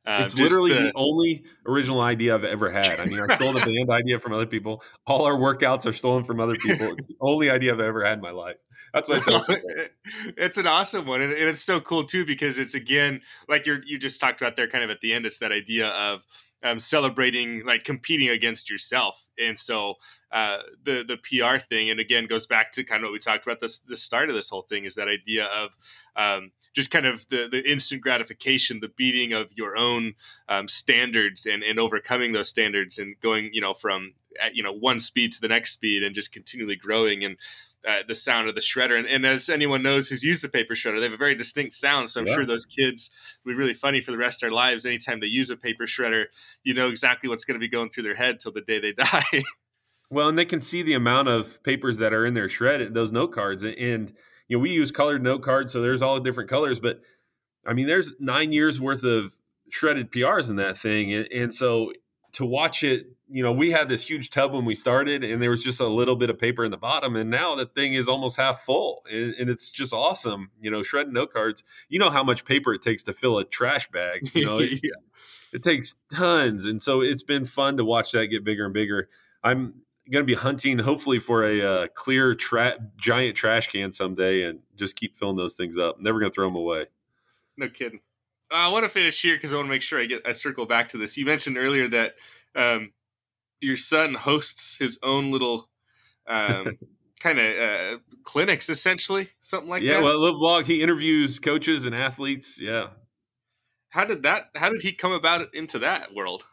Uh, 0.07 0.21
it's 0.23 0.39
literally 0.39 0.73
the... 0.73 0.85
the... 0.85 0.93
only 0.95 1.45
original 1.67 2.03
idea 2.03 2.35
I've 2.35 2.45
ever 2.45 2.71
had. 2.71 3.01
I 3.01 3.07
mean, 3.07 3.21
I 3.21 3.35
stole 3.35 3.53
the 3.53 3.61
band 3.65 3.91
idea 3.91 4.19
from 4.19 4.33
other 4.33 4.47
people. 4.47 4.83
All 5.07 5.25
our 5.25 5.37
workouts 5.37 5.87
are 5.87 5.93
stolen 5.93 6.25
from 6.25 6.41
other 6.41 6.55
people. 6.55 6.93
It's 6.93 7.07
the 7.07 7.17
only 7.21 7.51
idea 7.51 7.73
I've 7.73 7.81
ever 7.81 8.05
had 8.05 8.19
in 8.19 8.23
my 8.23 8.31
life. 8.31 8.57
That's 8.95 9.09
what 9.09 9.19
I 9.19 9.31
thought. 9.31 9.59
it's 10.37 10.57
an 10.57 10.67
awesome 10.67 11.07
one, 11.07 11.21
and 11.21 11.33
it's 11.33 11.63
so 11.63 11.81
cool 11.81 12.05
too 12.05 12.25
because 12.25 12.59
it's 12.59 12.75
again 12.75 13.21
like 13.49 13.67
you're 13.67 13.81
you 13.85 13.99
just 13.99 14.21
talked 14.21 14.41
about 14.41 14.57
there, 14.57 14.69
kind 14.69 14.85
of 14.85 14.91
at 14.91 15.01
the 15.01 15.13
end. 15.13 15.27
It's 15.27 15.39
that 15.39 15.53
idea 15.53 15.89
of 15.89 16.23
um, 16.63 16.81
celebrating 16.81 17.65
like 17.65 17.85
competing 17.85 18.29
against 18.29 18.71
yourself. 18.71 19.29
And 19.39 19.59
so 19.59 19.95
uh, 20.33 20.59
the 20.83 21.05
the 21.07 21.17
pr 21.17 21.59
thing 21.59 21.89
and 21.89 22.01
again 22.01 22.27
goes 22.27 22.47
back 22.47 22.73
to 22.73 22.85
kind 22.85 23.03
of 23.03 23.09
what 23.09 23.13
we 23.13 23.19
talked 23.19 23.47
about 23.47 23.61
this 23.61 23.79
the 23.79 23.97
start 23.97 24.29
of 24.29 24.35
this 24.35 24.51
whole 24.51 24.63
thing 24.63 24.85
is 24.85 24.95
that 24.95 25.09
idea 25.09 25.47
of 25.47 25.77
um, 26.17 26.51
just 26.75 26.91
kind 26.91 27.07
of 27.07 27.27
the 27.29 27.49
the 27.51 27.63
instant 27.71 28.03
gratification 28.03 28.81
the 28.81 28.93
beating 28.97 29.33
of 29.33 29.51
your 29.57 29.77
own 29.77 30.15
um, 30.49 30.69
standards 30.69 31.47
and 31.47 31.63
and 31.63 31.79
overcoming 31.79 32.33
those 32.33 32.49
standards 32.49 32.99
and 32.99 33.19
going 33.21 33.49
you 33.53 33.61
know 33.61 33.73
from 33.73 34.13
you 34.53 34.63
know 34.63 34.73
one 34.73 35.01
speed 35.01 35.33
to 35.33 35.41
the 35.41 35.49
next 35.49 35.73
speed 35.73 36.03
and 36.03 36.15
just 36.15 36.33
continually 36.33 36.77
growing. 36.77 37.25
And 37.25 37.37
uh, 37.89 38.03
the 38.07 38.15
sound 38.15 38.49
of 38.49 38.55
the 38.55 38.61
shredder. 38.61 38.99
And, 38.99 39.07
and, 39.07 39.25
as 39.25 39.49
anyone 39.49 39.83
knows 39.83 40.09
who's 40.09 40.23
used 40.23 40.45
the 40.45 40.49
paper 40.49 40.75
shredder, 40.75 40.99
they 40.99 41.05
have 41.05 41.13
a 41.13 41.17
very 41.17 41.35
distinct 41.35 41.75
sound. 41.75 42.11
So 42.11 42.21
I'm 42.21 42.27
yeah. 42.27 42.35
sure 42.35 42.45
those 42.47 42.67
kids 42.67 43.11
will 43.45 43.53
be 43.53 43.57
really 43.57 43.73
funny 43.73 44.01
for 44.01 44.11
the 44.11 44.19
rest 44.19 44.43
of 44.43 44.49
their 44.49 44.55
lives. 44.55 44.85
Anytime 44.85 45.21
they 45.21 45.27
use 45.27 45.51
a 45.51 45.57
paper 45.57 45.85
shredder, 45.85 46.27
you 46.65 46.75
know 46.75 46.89
exactly 46.89 47.31
what's 47.31 47.45
going 47.45 47.55
to 47.55 47.61
be 47.61 47.69
going 47.69 47.89
through 47.89 48.03
their 48.03 48.15
head 48.15 48.41
till 48.41 48.53
the 48.53 48.61
day 48.61 48.79
they 48.79 48.93
die. 48.97 49.43
well, 50.11 50.29
and 50.29 50.39
they 50.39 50.45
can 50.45 50.61
see 50.61 50.83
the 50.83 50.95
amount 50.95 51.29
of 51.29 51.63
papers 51.63 51.99
that 51.99 52.13
are 52.13 52.27
in 52.27 52.35
their 52.35 52.49
shred, 52.49 52.93
those 52.93 53.11
note 53.11 53.33
cards. 53.33 53.65
And, 53.65 54.13
you 54.49 54.57
know, 54.57 54.59
we 54.59 54.71
use 54.71 54.91
colored 54.91 55.23
note 55.23 55.43
cards, 55.43 55.73
so 55.73 55.81
there's 55.81 56.03
all 56.03 56.17
the 56.17 56.23
different 56.23 56.51
colors. 56.51 56.81
But 56.81 57.01
I 57.67 57.73
mean, 57.73 57.87
there's 57.87 58.15
nine 58.21 58.53
years 58.53 58.79
worth 58.81 59.05
of 59.05 59.35
shredded 59.71 60.11
PRs 60.13 60.51
in 60.51 60.57
that 60.57 60.77
thing. 60.77 61.13
And, 61.15 61.29
and 61.33 61.55
so 61.55 61.93
to 62.33 62.45
watch 62.45 62.83
it 62.83 63.07
you 63.31 63.43
know, 63.43 63.53
we 63.53 63.71
had 63.71 63.89
this 63.89 64.09
huge 64.09 64.31
tub 64.31 64.53
when 64.53 64.65
we 64.65 64.75
started, 64.75 65.23
and 65.23 65.43
there 65.43 65.51
was 65.51 65.63
just 65.63 65.81
a 65.81 65.87
little 65.87 66.17
bit 66.17 66.31
of 66.31 66.39
paper 66.39 66.65
in 66.65 66.71
the 66.71 66.79
bottom, 66.79 67.15
and 67.15 67.31
now 67.31 67.55
the 67.55 67.67
thing 67.67 67.95
is 67.95 68.09
almost 68.09 68.37
half 68.37 68.61
full, 68.61 69.05
and, 69.11 69.35
and 69.35 69.51
it's 69.51 69.71
just 69.71 69.93
awesome. 69.93 70.51
You 70.61 70.71
know, 70.71 70.83
shredding 70.83 71.13
note 71.13 71.33
cards. 71.33 71.63
You 71.89 71.99
know 71.99 72.11
how 72.11 72.25
much 72.25 72.45
paper 72.45 72.73
it 72.73 72.83
takes 72.83 73.03
to 73.05 73.13
fill 73.13 73.39
a 73.39 73.45
trash 73.45 73.91
bag. 73.91 74.31
You 74.35 74.47
know, 74.47 74.59
it, 74.61 74.81
it 75.53 75.63
takes 75.63 75.97
tons, 76.13 76.65
and 76.65 76.81
so 76.81 77.03
it's 77.03 77.23
been 77.23 77.45
fun 77.45 77.77
to 77.77 77.85
watch 77.85 78.13
that 78.13 78.29
get 78.29 78.45
bigger 78.45 78.65
and 78.65 78.75
bigger. 78.75 79.09
I'm 79.43 79.83
going 80.11 80.23
to 80.23 80.27
be 80.27 80.35
hunting, 80.35 80.79
hopefully, 80.79 81.19
for 81.19 81.45
a 81.45 81.61
uh, 81.61 81.87
clear 81.89 82.35
tra- 82.35 82.79
giant 82.97 83.37
trash 83.37 83.69
can 83.69 83.93
someday, 83.93 84.45
and 84.45 84.61
just 84.75 84.97
keep 84.97 85.15
filling 85.15 85.37
those 85.37 85.57
things 85.57 85.77
up. 85.77 86.01
Never 86.01 86.19
going 86.19 86.31
to 86.31 86.35
throw 86.35 86.47
them 86.47 86.57
away. 86.57 86.87
No 87.59 87.69
kidding. 87.69 88.01
I 88.51 88.69
want 88.69 88.85
to 88.85 88.89
finish 88.89 89.21
here 89.21 89.37
because 89.37 89.53
I 89.53 89.57
want 89.57 89.67
to 89.67 89.71
make 89.71 89.83
sure 89.83 90.01
I 90.01 90.07
get 90.07 90.27
I 90.27 90.33
circle 90.33 90.67
back 90.67 90.89
to 90.89 90.99
this. 90.99 91.17
You 91.17 91.27
mentioned 91.27 91.59
earlier 91.59 91.89
that 91.89 92.15
um, 92.55 92.93
your 93.61 93.77
son 93.77 94.15
hosts 94.15 94.77
his 94.79 94.99
own 95.03 95.31
little 95.31 95.69
um, 96.27 96.79
kind 97.21 97.39
of 97.39 97.59
uh, 97.59 97.99
clinics, 98.25 98.69
essentially, 98.69 99.29
something 99.41 99.69
like 99.69 99.83
yeah, 99.83 99.95
that. 99.95 99.99
Yeah, 100.01 100.05
well, 100.05 100.19
Live 100.19 100.35
Vlog, 100.35 100.67
he 100.67 100.83
interviews 100.83 101.39
coaches 101.39 101.85
and 101.85 101.95
athletes. 101.95 102.61
Yeah. 102.61 102.89
How 103.91 104.05
did 104.05 104.23
that? 104.23 104.51
How 104.55 104.69
did 104.69 104.83
he 104.83 104.93
come 104.93 105.13
about 105.13 105.55
into 105.55 105.81
that 105.81 106.15
world? 106.15 106.45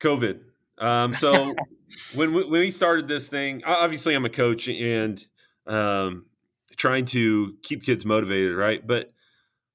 COVID. 0.00 0.40
Um, 0.78 1.14
so 1.14 1.54
when 2.14 2.32
we, 2.32 2.44
when 2.44 2.60
we 2.60 2.70
started 2.70 3.08
this 3.08 3.28
thing, 3.28 3.62
obviously 3.64 4.14
I'm 4.14 4.24
a 4.24 4.30
coach 4.30 4.68
and 4.68 5.24
um, 5.66 6.26
trying 6.76 7.06
to 7.06 7.54
keep 7.62 7.84
kids 7.84 8.04
motivated, 8.04 8.56
right? 8.56 8.84
But 8.84 9.12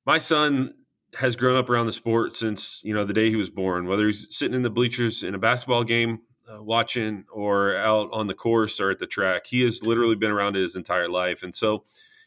my 0.06 0.18
son 0.18 0.74
has 1.16 1.36
grown 1.36 1.58
up 1.58 1.70
around 1.70 1.88
the 1.88 1.94
sport 1.94 2.36
since 2.36 2.82
you 2.84 2.94
know 2.94 3.04
the 3.04 3.14
day 3.14 3.30
he 3.30 3.36
was 3.36 3.50
born. 3.50 3.88
Whether 3.88 4.08
he's 4.08 4.28
sitting 4.36 4.56
in 4.56 4.62
the 4.62 4.70
bleachers 4.70 5.24
in 5.24 5.36
a 5.36 5.40
basketball 5.40 5.84
game 5.84 6.22
uh, 6.50 6.64
watching 6.64 7.26
or 7.32 7.76
out 7.76 8.10
on 8.12 8.28
the 8.28 8.34
course 8.34 8.80
or 8.80 8.90
at 8.90 9.00
the 9.00 9.08
track. 9.08 9.46
He 9.46 9.62
has 9.62 9.84
literally 9.84 10.16
been 10.16 10.32
around 10.32 10.56
his 10.56 10.76
entire 10.76 11.08
life. 11.08 11.44
And 11.44 11.54
so, 11.54 11.84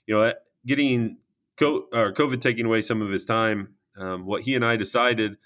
you 0.06 0.16
know, 0.16 0.32
getting 0.66 1.16
COVID 1.58 2.40
taking 2.40 2.66
away 2.66 2.82
some 2.82 3.02
of 3.02 3.10
his 3.10 3.24
time, 3.24 3.74
um, 3.96 4.24
what 4.26 4.42
he 4.42 4.54
and 4.54 4.64
I 4.64 4.76
decided, 4.76 5.38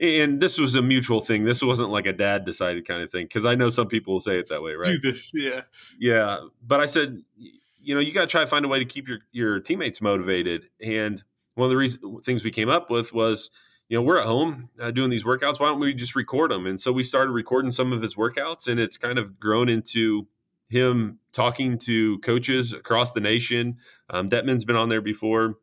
and 0.00 0.40
this 0.40 0.58
was 0.58 0.74
a 0.74 0.82
mutual 0.82 1.20
thing. 1.20 1.44
This 1.44 1.62
wasn't 1.62 1.90
like 1.90 2.06
a 2.06 2.12
dad 2.12 2.44
decided 2.44 2.86
kind 2.86 3.02
of 3.02 3.10
thing. 3.10 3.28
Cause 3.28 3.46
I 3.46 3.54
know 3.54 3.70
some 3.70 3.88
people 3.88 4.14
will 4.14 4.20
say 4.20 4.38
it 4.38 4.48
that 4.48 4.62
way, 4.62 4.74
right? 4.74 4.84
Do 4.84 4.98
this. 4.98 5.30
Yeah. 5.34 5.62
Yeah. 5.98 6.40
But 6.66 6.80
I 6.80 6.86
said, 6.86 7.22
you 7.36 7.94
know, 7.94 8.00
you 8.00 8.12
got 8.12 8.22
to 8.22 8.26
try 8.26 8.40
to 8.40 8.46
find 8.46 8.64
a 8.64 8.68
way 8.68 8.80
to 8.80 8.84
keep 8.84 9.06
your, 9.06 9.18
your 9.30 9.60
teammates 9.60 10.00
motivated. 10.00 10.68
And 10.82 11.22
one 11.56 11.66
of 11.66 11.70
the 11.70 11.76
reasons, 11.76 12.24
things 12.24 12.44
we 12.44 12.50
came 12.50 12.68
up 12.68 12.90
with 12.90 13.12
was, 13.12 13.50
you 13.88 13.96
know, 13.96 14.02
we're 14.02 14.18
at 14.18 14.26
home 14.26 14.68
uh, 14.80 14.90
doing 14.90 15.10
these 15.10 15.24
workouts. 15.24 15.58
Why 15.58 15.68
don't 15.68 15.80
we 15.80 15.94
just 15.94 16.14
record 16.14 16.50
them? 16.50 16.66
And 16.66 16.80
so 16.80 16.92
we 16.92 17.02
started 17.02 17.32
recording 17.32 17.70
some 17.70 17.92
of 17.92 18.02
his 18.02 18.14
workouts, 18.14 18.68
and 18.68 18.78
it's 18.78 18.98
kind 18.98 19.18
of 19.18 19.40
grown 19.40 19.68
into 19.68 20.26
him 20.68 21.18
talking 21.32 21.78
to 21.78 22.18
coaches 22.18 22.72
across 22.72 23.12
the 23.12 23.20
nation. 23.20 23.78
Um, 24.10 24.28
Detman's 24.28 24.64
been 24.64 24.76
on 24.76 24.88
there 24.88 25.00
before, 25.00 25.54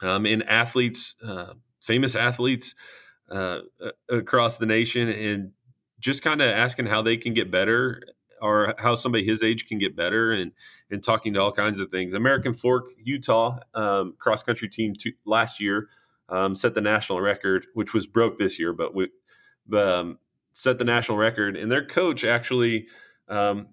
um, 0.00 0.26
and 0.26 0.42
athletes, 0.48 1.14
uh, 1.24 1.54
famous 1.82 2.16
athletes 2.16 2.74
uh, 3.30 3.60
across 4.08 4.58
the 4.58 4.66
nation, 4.66 5.08
and 5.08 5.52
just 6.00 6.22
kind 6.22 6.42
of 6.42 6.48
asking 6.48 6.86
how 6.86 7.02
they 7.02 7.16
can 7.16 7.32
get 7.32 7.50
better 7.50 8.02
or 8.42 8.74
how 8.78 8.94
somebody 8.94 9.24
his 9.24 9.42
age 9.42 9.66
can 9.66 9.78
get 9.78 9.96
better 9.96 10.32
and 10.32 10.52
and 10.90 11.02
talking 11.02 11.32
to 11.34 11.40
all 11.40 11.52
kinds 11.52 11.80
of 11.80 11.90
things. 11.90 12.12
American 12.12 12.52
Fork, 12.52 12.90
Utah 13.02 13.58
um, 13.74 14.14
cross 14.18 14.42
country 14.42 14.68
team 14.68 14.94
last 15.24 15.60
year 15.60 15.88
um, 16.28 16.54
set 16.54 16.74
the 16.74 16.80
national 16.80 17.20
record, 17.20 17.66
which 17.74 17.94
was 17.94 18.06
broke 18.06 18.38
this 18.38 18.58
year, 18.58 18.72
but 18.72 18.94
we 18.94 19.08
um, 19.76 20.18
set 20.52 20.78
the 20.78 20.84
national 20.84 21.18
record. 21.18 21.56
And 21.56 21.70
their 21.70 21.84
coach 21.84 22.24
actually 22.24 22.88
um, 23.28 23.68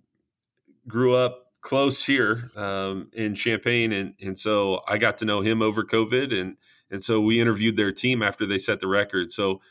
grew 0.88 1.15
up 1.15 1.47
close 1.61 2.03
here 2.03 2.51
um, 2.55 3.09
in 3.13 3.36
Champaign, 3.36 3.91
and 3.91 4.13
and 4.22 4.38
so 4.38 4.82
I 4.88 4.97
got 4.97 5.17
to 5.20 5.26
know 5.26 5.41
him 5.41 5.61
over 5.61 5.84
COVID, 5.84 6.38
and 6.38 6.57
and 6.91 7.03
so 7.03 7.22
we 7.22 7.39
interviewed 7.39 7.78
their 7.78 7.91
team 7.91 8.22
after 8.22 8.45
they 8.45 8.57
set 8.57 8.80
the 8.80 8.88
record. 8.88 9.32
So 9.32 9.61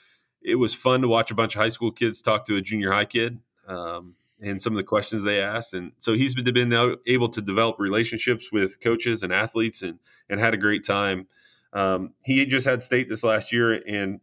it 0.43 0.55
was 0.55 0.75
fun 0.75 1.03
to 1.03 1.09
watch 1.09 1.31
a 1.31 1.35
bunch 1.35 1.57
of 1.57 1.63
high 1.63 1.69
school 1.69 1.91
kids 1.91 2.23
talk 2.23 2.47
to 2.47 2.57
a 2.57 2.63
junior 2.63 2.93
high 2.93 3.05
kid. 3.05 3.39
Um, 3.67 4.15
and 4.41 4.61
some 4.61 4.73
of 4.73 4.77
the 4.77 4.85
questions 4.85 5.25
they 5.25 5.41
asked. 5.41 5.75
And 5.75 5.93
so 5.99 6.15
he's 6.15 6.35
been 6.35 6.73
able 7.07 7.29
to 7.31 7.43
develop 7.43 7.77
relationships 7.79 8.53
with 8.53 8.81
coaches 8.81 9.23
and 9.23 9.33
athletes 9.33 9.83
and, 9.83 9.99
and 10.29 10.41
had 10.41 10.55
a 10.55 10.59
great 10.59 10.85
time. 10.85 11.27
Um, 11.73 12.15
he 12.25 12.45
just 12.47 12.67
had 12.67 12.83
state 12.83 13.09
this 13.09 13.25
last 13.25 13.53
year, 13.53 13.83
and 13.87 14.21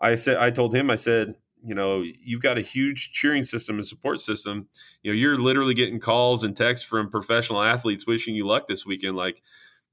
I 0.00 0.16
said 0.16 0.38
I 0.38 0.50
told 0.50 0.74
him 0.74 0.90
I 0.90 0.96
said 0.96 1.36
you 1.62 1.74
know 1.74 2.02
you've 2.02 2.42
got 2.42 2.58
a 2.58 2.62
huge 2.62 3.12
cheering 3.12 3.44
system 3.44 3.76
and 3.76 3.86
support 3.86 4.20
system. 4.20 4.68
You 5.02 5.12
know 5.12 5.16
you're 5.16 5.38
literally 5.38 5.74
getting 5.74 6.00
calls 6.00 6.42
and 6.42 6.56
texts 6.56 6.86
from 6.86 7.10
professional 7.10 7.62
athletes 7.62 8.06
wishing 8.06 8.34
you 8.34 8.44
luck 8.44 8.66
this 8.66 8.84
weekend. 8.84 9.16
Like 9.16 9.40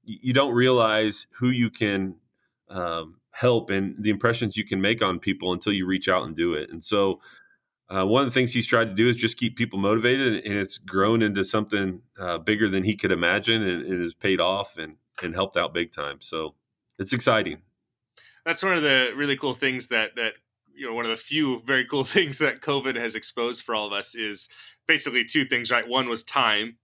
you 0.04 0.32
don't 0.32 0.54
realize 0.54 1.28
who 1.30 1.50
you 1.50 1.70
can 1.70 2.16
um, 2.68 3.20
help 3.30 3.70
and 3.70 3.94
the 4.02 4.10
impressions 4.10 4.56
you 4.56 4.64
can 4.64 4.80
make 4.80 5.02
on 5.02 5.20
people 5.20 5.52
until 5.52 5.72
you 5.72 5.86
reach 5.86 6.08
out 6.08 6.24
and 6.24 6.34
do 6.34 6.54
it. 6.54 6.70
And 6.70 6.82
so. 6.82 7.20
Uh, 7.92 8.06
one 8.06 8.22
of 8.22 8.26
the 8.26 8.32
things 8.32 8.52
he's 8.52 8.66
tried 8.66 8.86
to 8.86 8.94
do 8.94 9.06
is 9.06 9.16
just 9.16 9.36
keep 9.36 9.54
people 9.54 9.78
motivated, 9.78 10.46
and 10.46 10.54
it's 10.54 10.78
grown 10.78 11.20
into 11.20 11.44
something 11.44 12.00
uh, 12.18 12.38
bigger 12.38 12.66
than 12.66 12.82
he 12.82 12.96
could 12.96 13.12
imagine, 13.12 13.62
and, 13.62 13.84
and 13.84 14.00
has 14.00 14.14
paid 14.14 14.40
off 14.40 14.78
and, 14.78 14.96
and 15.22 15.34
helped 15.34 15.58
out 15.58 15.74
big 15.74 15.92
time. 15.92 16.16
So 16.20 16.54
it's 16.98 17.12
exciting. 17.12 17.60
That's 18.46 18.62
one 18.62 18.76
of 18.78 18.82
the 18.82 19.12
really 19.14 19.36
cool 19.36 19.52
things 19.52 19.88
that 19.88 20.16
that 20.16 20.32
you 20.74 20.86
know 20.86 20.94
one 20.94 21.04
of 21.04 21.10
the 21.10 21.18
few 21.18 21.60
very 21.66 21.84
cool 21.84 22.04
things 22.16 22.38
that 22.38 22.62
COVID 22.62 22.96
has 22.96 23.14
exposed 23.14 23.62
for 23.62 23.74
all 23.74 23.88
of 23.88 23.92
us 23.92 24.14
is 24.14 24.48
basically 24.88 25.26
two 25.26 25.44
things. 25.44 25.70
Right, 25.70 25.86
one 25.86 26.08
was 26.08 26.22
time. 26.22 26.78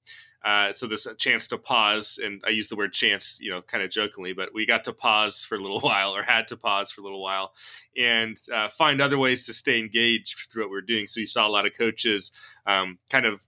Uh, 0.45 0.72
so 0.72 0.86
this 0.86 1.07
chance 1.18 1.49
to 1.49 1.59
pause, 1.59 2.18
and 2.22 2.43
I 2.47 2.51
use 2.51 2.68
the 2.68 2.76
word 2.76 2.93
chance, 2.93 3.39
you 3.41 3.51
know, 3.51 3.61
kind 3.61 3.82
of 3.82 3.91
jokingly, 3.91 4.32
but 4.32 4.55
we 4.55 4.66
got 4.66 4.84
to 4.84 4.93
pause 4.93 5.45
for 5.45 5.57
a 5.57 5.61
little 5.61 5.80
while, 5.82 6.14
or 6.14 6.22
had 6.22 6.49
to 6.49 6.57
pause 6.57 6.91
for 6.91 7.01
a 7.01 7.05
little 7.05 7.22
while, 7.22 7.53
and 7.97 8.36
uh, 8.55 8.68
find 8.68 9.01
other 9.01 9.18
ways 9.18 9.47
to 9.47 9.53
stay 9.53 9.78
engaged 9.78 10.51
through 10.51 10.64
what 10.64 10.70
we 10.70 10.76
we're 10.76 10.82
doing. 10.82 11.07
So 11.07 11.20
you 11.20 11.26
saw 11.26 11.47
a 11.47 11.51
lot 11.51 11.66
of 11.66 11.74
coaches 11.74 12.30
um, 12.66 12.99
kind 13.11 13.26
of 13.26 13.47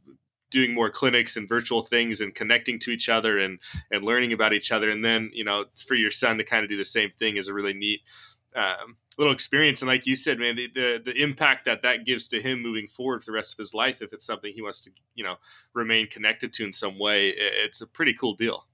doing 0.51 0.75
more 0.75 0.91
clinics 0.91 1.37
and 1.37 1.49
virtual 1.49 1.83
things 1.83 2.21
and 2.21 2.35
connecting 2.35 2.79
to 2.81 2.91
each 2.91 3.09
other 3.09 3.39
and 3.39 3.61
and 3.91 4.05
learning 4.05 4.33
about 4.33 4.53
each 4.53 4.73
other 4.73 4.91
and 4.91 5.05
then 5.05 5.31
you 5.33 5.45
know 5.45 5.65
for 5.87 5.95
your 5.95 6.11
son 6.11 6.39
to 6.39 6.45
kind 6.45 6.65
of 6.65 6.69
do 6.69 6.77
the 6.77 6.85
same 6.85 7.11
thing 7.17 7.37
is 7.37 7.47
a 7.47 7.55
really 7.55 7.73
neat 7.73 8.01
um, 8.57 8.97
little 9.21 9.35
experience 9.35 9.83
and 9.83 9.89
like 9.89 10.07
you 10.07 10.17
said 10.17 10.39
man 10.39 10.57
the, 10.57 10.67
the, 10.75 11.03
the 11.05 11.23
impact 11.23 11.67
that 11.67 11.83
that 11.83 12.07
gives 12.07 12.27
to 12.27 12.41
him 12.41 12.63
moving 12.63 12.89
forward 12.89 13.23
for 13.23 13.31
the 13.31 13.35
rest 13.35 13.53
of 13.53 13.59
his 13.59 13.75
life 13.75 14.01
if 14.01 14.15
it's 14.15 14.25
something 14.25 14.53
he 14.55 14.63
wants 14.63 14.81
to 14.81 14.91
you 15.15 15.23
know 15.23 15.37
remain 15.75 16.09
connected 16.09 16.53
to 16.55 16.65
in 16.65 16.73
some 16.73 16.99
way 16.99 17.29
it's 17.29 17.83
a 17.83 17.87
pretty 17.87 18.15
cool 18.15 18.35
deal 18.35 18.67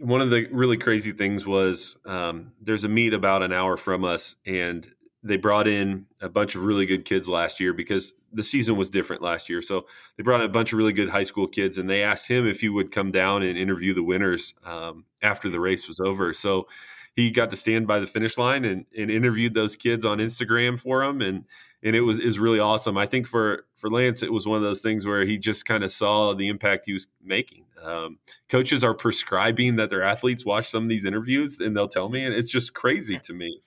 one 0.00 0.20
of 0.20 0.30
the 0.30 0.48
really 0.50 0.76
crazy 0.76 1.12
things 1.12 1.46
was 1.46 1.96
um, 2.04 2.50
there's 2.60 2.82
a 2.82 2.88
meet 2.88 3.14
about 3.14 3.44
an 3.44 3.52
hour 3.52 3.76
from 3.76 4.04
us 4.04 4.34
and 4.44 4.92
they 5.22 5.38
brought 5.38 5.66
in 5.66 6.04
a 6.20 6.28
bunch 6.28 6.54
of 6.54 6.64
really 6.64 6.84
good 6.84 7.04
kids 7.04 7.28
last 7.28 7.58
year 7.58 7.72
because 7.72 8.12
the 8.34 8.42
season 8.42 8.76
was 8.76 8.90
different 8.90 9.22
last 9.22 9.48
year. 9.48 9.62
So 9.62 9.86
they 10.16 10.22
brought 10.22 10.42
in 10.42 10.46
a 10.46 10.52
bunch 10.52 10.72
of 10.72 10.78
really 10.78 10.92
good 10.92 11.08
high 11.08 11.22
school 11.22 11.48
kids, 11.48 11.78
and 11.78 11.88
they 11.88 12.02
asked 12.02 12.28
him 12.28 12.46
if 12.46 12.60
he 12.60 12.68
would 12.68 12.92
come 12.92 13.10
down 13.10 13.42
and 13.42 13.56
interview 13.56 13.94
the 13.94 14.02
winners 14.02 14.54
um, 14.64 15.06
after 15.22 15.48
the 15.48 15.58
race 15.58 15.88
was 15.88 15.98
over. 15.98 16.34
So 16.34 16.68
he 17.14 17.30
got 17.30 17.50
to 17.50 17.56
stand 17.56 17.86
by 17.86 18.00
the 18.00 18.06
finish 18.06 18.36
line 18.36 18.64
and, 18.64 18.86
and 18.96 19.10
interviewed 19.10 19.54
those 19.54 19.76
kids 19.76 20.04
on 20.04 20.18
Instagram 20.18 20.78
for 20.78 21.02
him, 21.02 21.20
and 21.20 21.44
and 21.82 21.94
it 21.94 22.00
was 22.00 22.18
is 22.18 22.38
really 22.38 22.58
awesome. 22.58 22.98
I 22.98 23.06
think 23.06 23.26
for 23.26 23.66
for 23.76 23.90
Lance, 23.90 24.22
it 24.22 24.32
was 24.32 24.46
one 24.46 24.56
of 24.56 24.64
those 24.64 24.80
things 24.80 25.06
where 25.06 25.24
he 25.24 25.38
just 25.38 25.64
kind 25.64 25.84
of 25.84 25.92
saw 25.92 26.34
the 26.34 26.48
impact 26.48 26.86
he 26.86 26.92
was 26.92 27.06
making. 27.22 27.64
Um, 27.82 28.18
coaches 28.48 28.82
are 28.82 28.94
prescribing 28.94 29.76
that 29.76 29.90
their 29.90 30.02
athletes 30.02 30.44
watch 30.44 30.68
some 30.68 30.82
of 30.82 30.88
these 30.88 31.04
interviews, 31.04 31.60
and 31.60 31.76
they'll 31.76 31.88
tell 31.88 32.08
me, 32.08 32.24
and 32.24 32.34
it's 32.34 32.50
just 32.50 32.74
crazy 32.74 33.18
to 33.20 33.32
me. 33.32 33.60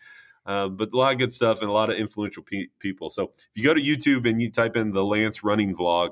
Uh, 0.45 0.69
but 0.69 0.93
a 0.93 0.97
lot 0.97 1.11
of 1.11 1.19
good 1.19 1.33
stuff 1.33 1.59
and 1.61 1.69
a 1.69 1.73
lot 1.73 1.89
of 1.89 1.97
influential 1.97 2.41
pe- 2.41 2.67
people. 2.79 3.09
So 3.09 3.33
if 3.35 3.49
you 3.55 3.65
go 3.65 3.73
to 3.73 3.81
YouTube 3.81 4.29
and 4.29 4.41
you 4.41 4.49
type 4.49 4.77
in 4.77 4.91
the 4.91 5.03
Lance 5.03 5.43
running 5.43 5.75
vlog, 5.75 6.11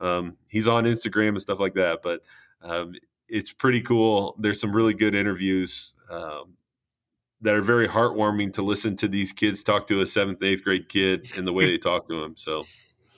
um, 0.00 0.36
he's 0.48 0.66
on 0.66 0.84
Instagram 0.84 1.30
and 1.30 1.40
stuff 1.40 1.60
like 1.60 1.74
that. 1.74 2.00
But 2.02 2.22
um, 2.62 2.94
it's 3.28 3.52
pretty 3.52 3.80
cool. 3.80 4.34
There's 4.40 4.60
some 4.60 4.74
really 4.74 4.92
good 4.92 5.14
interviews 5.14 5.94
um, 6.10 6.54
that 7.46 7.54
are 7.54 7.62
very 7.62 7.86
heartwarming 7.86 8.52
to 8.52 8.60
listen 8.60 8.96
to 8.96 9.06
these 9.06 9.32
kids 9.32 9.62
talk 9.62 9.86
to 9.86 10.00
a 10.00 10.06
seventh, 10.06 10.42
eighth 10.42 10.64
grade 10.64 10.88
kid 10.88 11.28
and 11.36 11.46
the 11.46 11.52
way 11.52 11.64
they 11.64 11.78
talk 11.78 12.04
to 12.04 12.20
him. 12.20 12.36
So. 12.36 12.64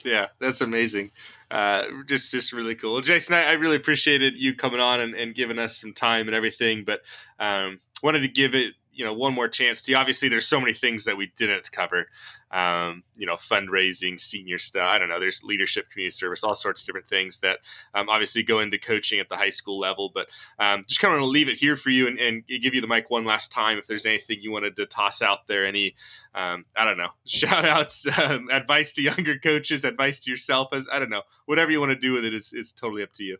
Yeah, 0.05 0.27
that's 0.39 0.61
amazing. 0.61 1.13
uh, 1.51 1.85
just 2.07 2.31
just 2.31 2.53
really 2.53 2.75
cool. 2.75 2.93
Well, 2.93 3.01
Jason, 3.01 3.35
I, 3.35 3.45
I, 3.45 3.53
really 3.53 3.77
appreciated 3.77 4.35
you 4.37 4.55
coming 4.55 4.81
on 4.81 5.01
and, 5.01 5.15
and, 5.15 5.35
giving 5.35 5.59
us 5.59 5.79
some 5.79 5.95
time 5.95 6.29
and 6.29 6.37
everything. 6.37 6.85
But 6.85 7.01
um, 7.41 7.81
wanted 8.03 8.21
to 8.21 8.29
give 8.29 8.55
it 8.55 8.75
you 8.99 9.05
know 9.05 9.15
one 9.15 9.33
more 9.33 9.49
chance 9.49 9.81
to 9.83 9.95
obviously 9.95 10.29
there's 10.29 10.47
so 10.47 10.61
many 10.61 10.75
things 10.75 11.05
that 11.05 11.17
we 11.17 11.33
didn't 11.39 11.71
cover. 11.71 12.09
Um, 12.51 13.05
you 13.15 13.27
know 13.27 13.35
fundraising 13.35 14.19
senior 14.19 14.57
stuff 14.57 14.89
i 14.89 14.99
don't 14.99 15.11
know 15.11 15.21
there's 15.21 15.45
leadership 15.45 15.91
community 15.91 16.13
service 16.13 16.43
all 16.43 16.55
sorts 16.55 16.83
of 16.83 16.87
different 16.87 17.07
things 17.07 17.41
that 17.41 17.59
um, 17.93 18.09
obviously 18.09 18.43
go 18.43 18.61
into 18.61 18.79
coaching 18.79 19.21
at 19.21 19.29
the 19.29 19.37
high 19.37 19.51
school 19.51 19.79
level 19.79 20.11
but 20.15 20.29
um, 20.59 20.83
just 20.87 20.99
kind 20.99 21.13
of 21.13 21.21
want 21.21 21.29
to 21.29 21.31
leave 21.31 21.49
it 21.49 21.57
here 21.57 21.77
for 21.77 21.91
you 21.91 22.07
and, 22.07 22.19
and, 22.19 22.45
give 22.63 22.75
you 22.75 22.81
the 22.81 22.87
mic 22.87 23.11
one 23.11 23.27
last 23.27 23.53
time 23.53 23.77
if 23.77 23.87
there's 23.87 24.07
anything 24.07 24.39
you 24.41 24.51
wanted 24.51 24.77
to 24.77 24.87
toss 24.87 25.21
out 25.21 25.47
there 25.47 25.67
any 25.67 25.95
um, 26.35 26.65
i 26.75 26.87
don't 26.87 26.97
know 26.97 27.11
shout 27.27 27.67
outs 27.67 28.07
um, 28.19 28.49
advice 28.51 28.95
to 28.95 29.03
younger 29.03 29.39
coaches 29.39 29.85
advice 29.85 30.19
to 30.19 30.31
yourself 30.31 30.69
as 30.73 30.89
i 30.91 30.99
don't 30.99 31.11
know 31.11 31.23
whatever 31.45 31.71
you 31.71 31.81
want 31.81 31.91
to 31.91 31.99
do 31.99 32.15
with 32.15 32.25
it 32.25 32.33
is, 32.33 32.55
is 32.55 32.73
totally 32.73 33.03
up 33.03 33.13
to 33.13 33.25
you 33.25 33.37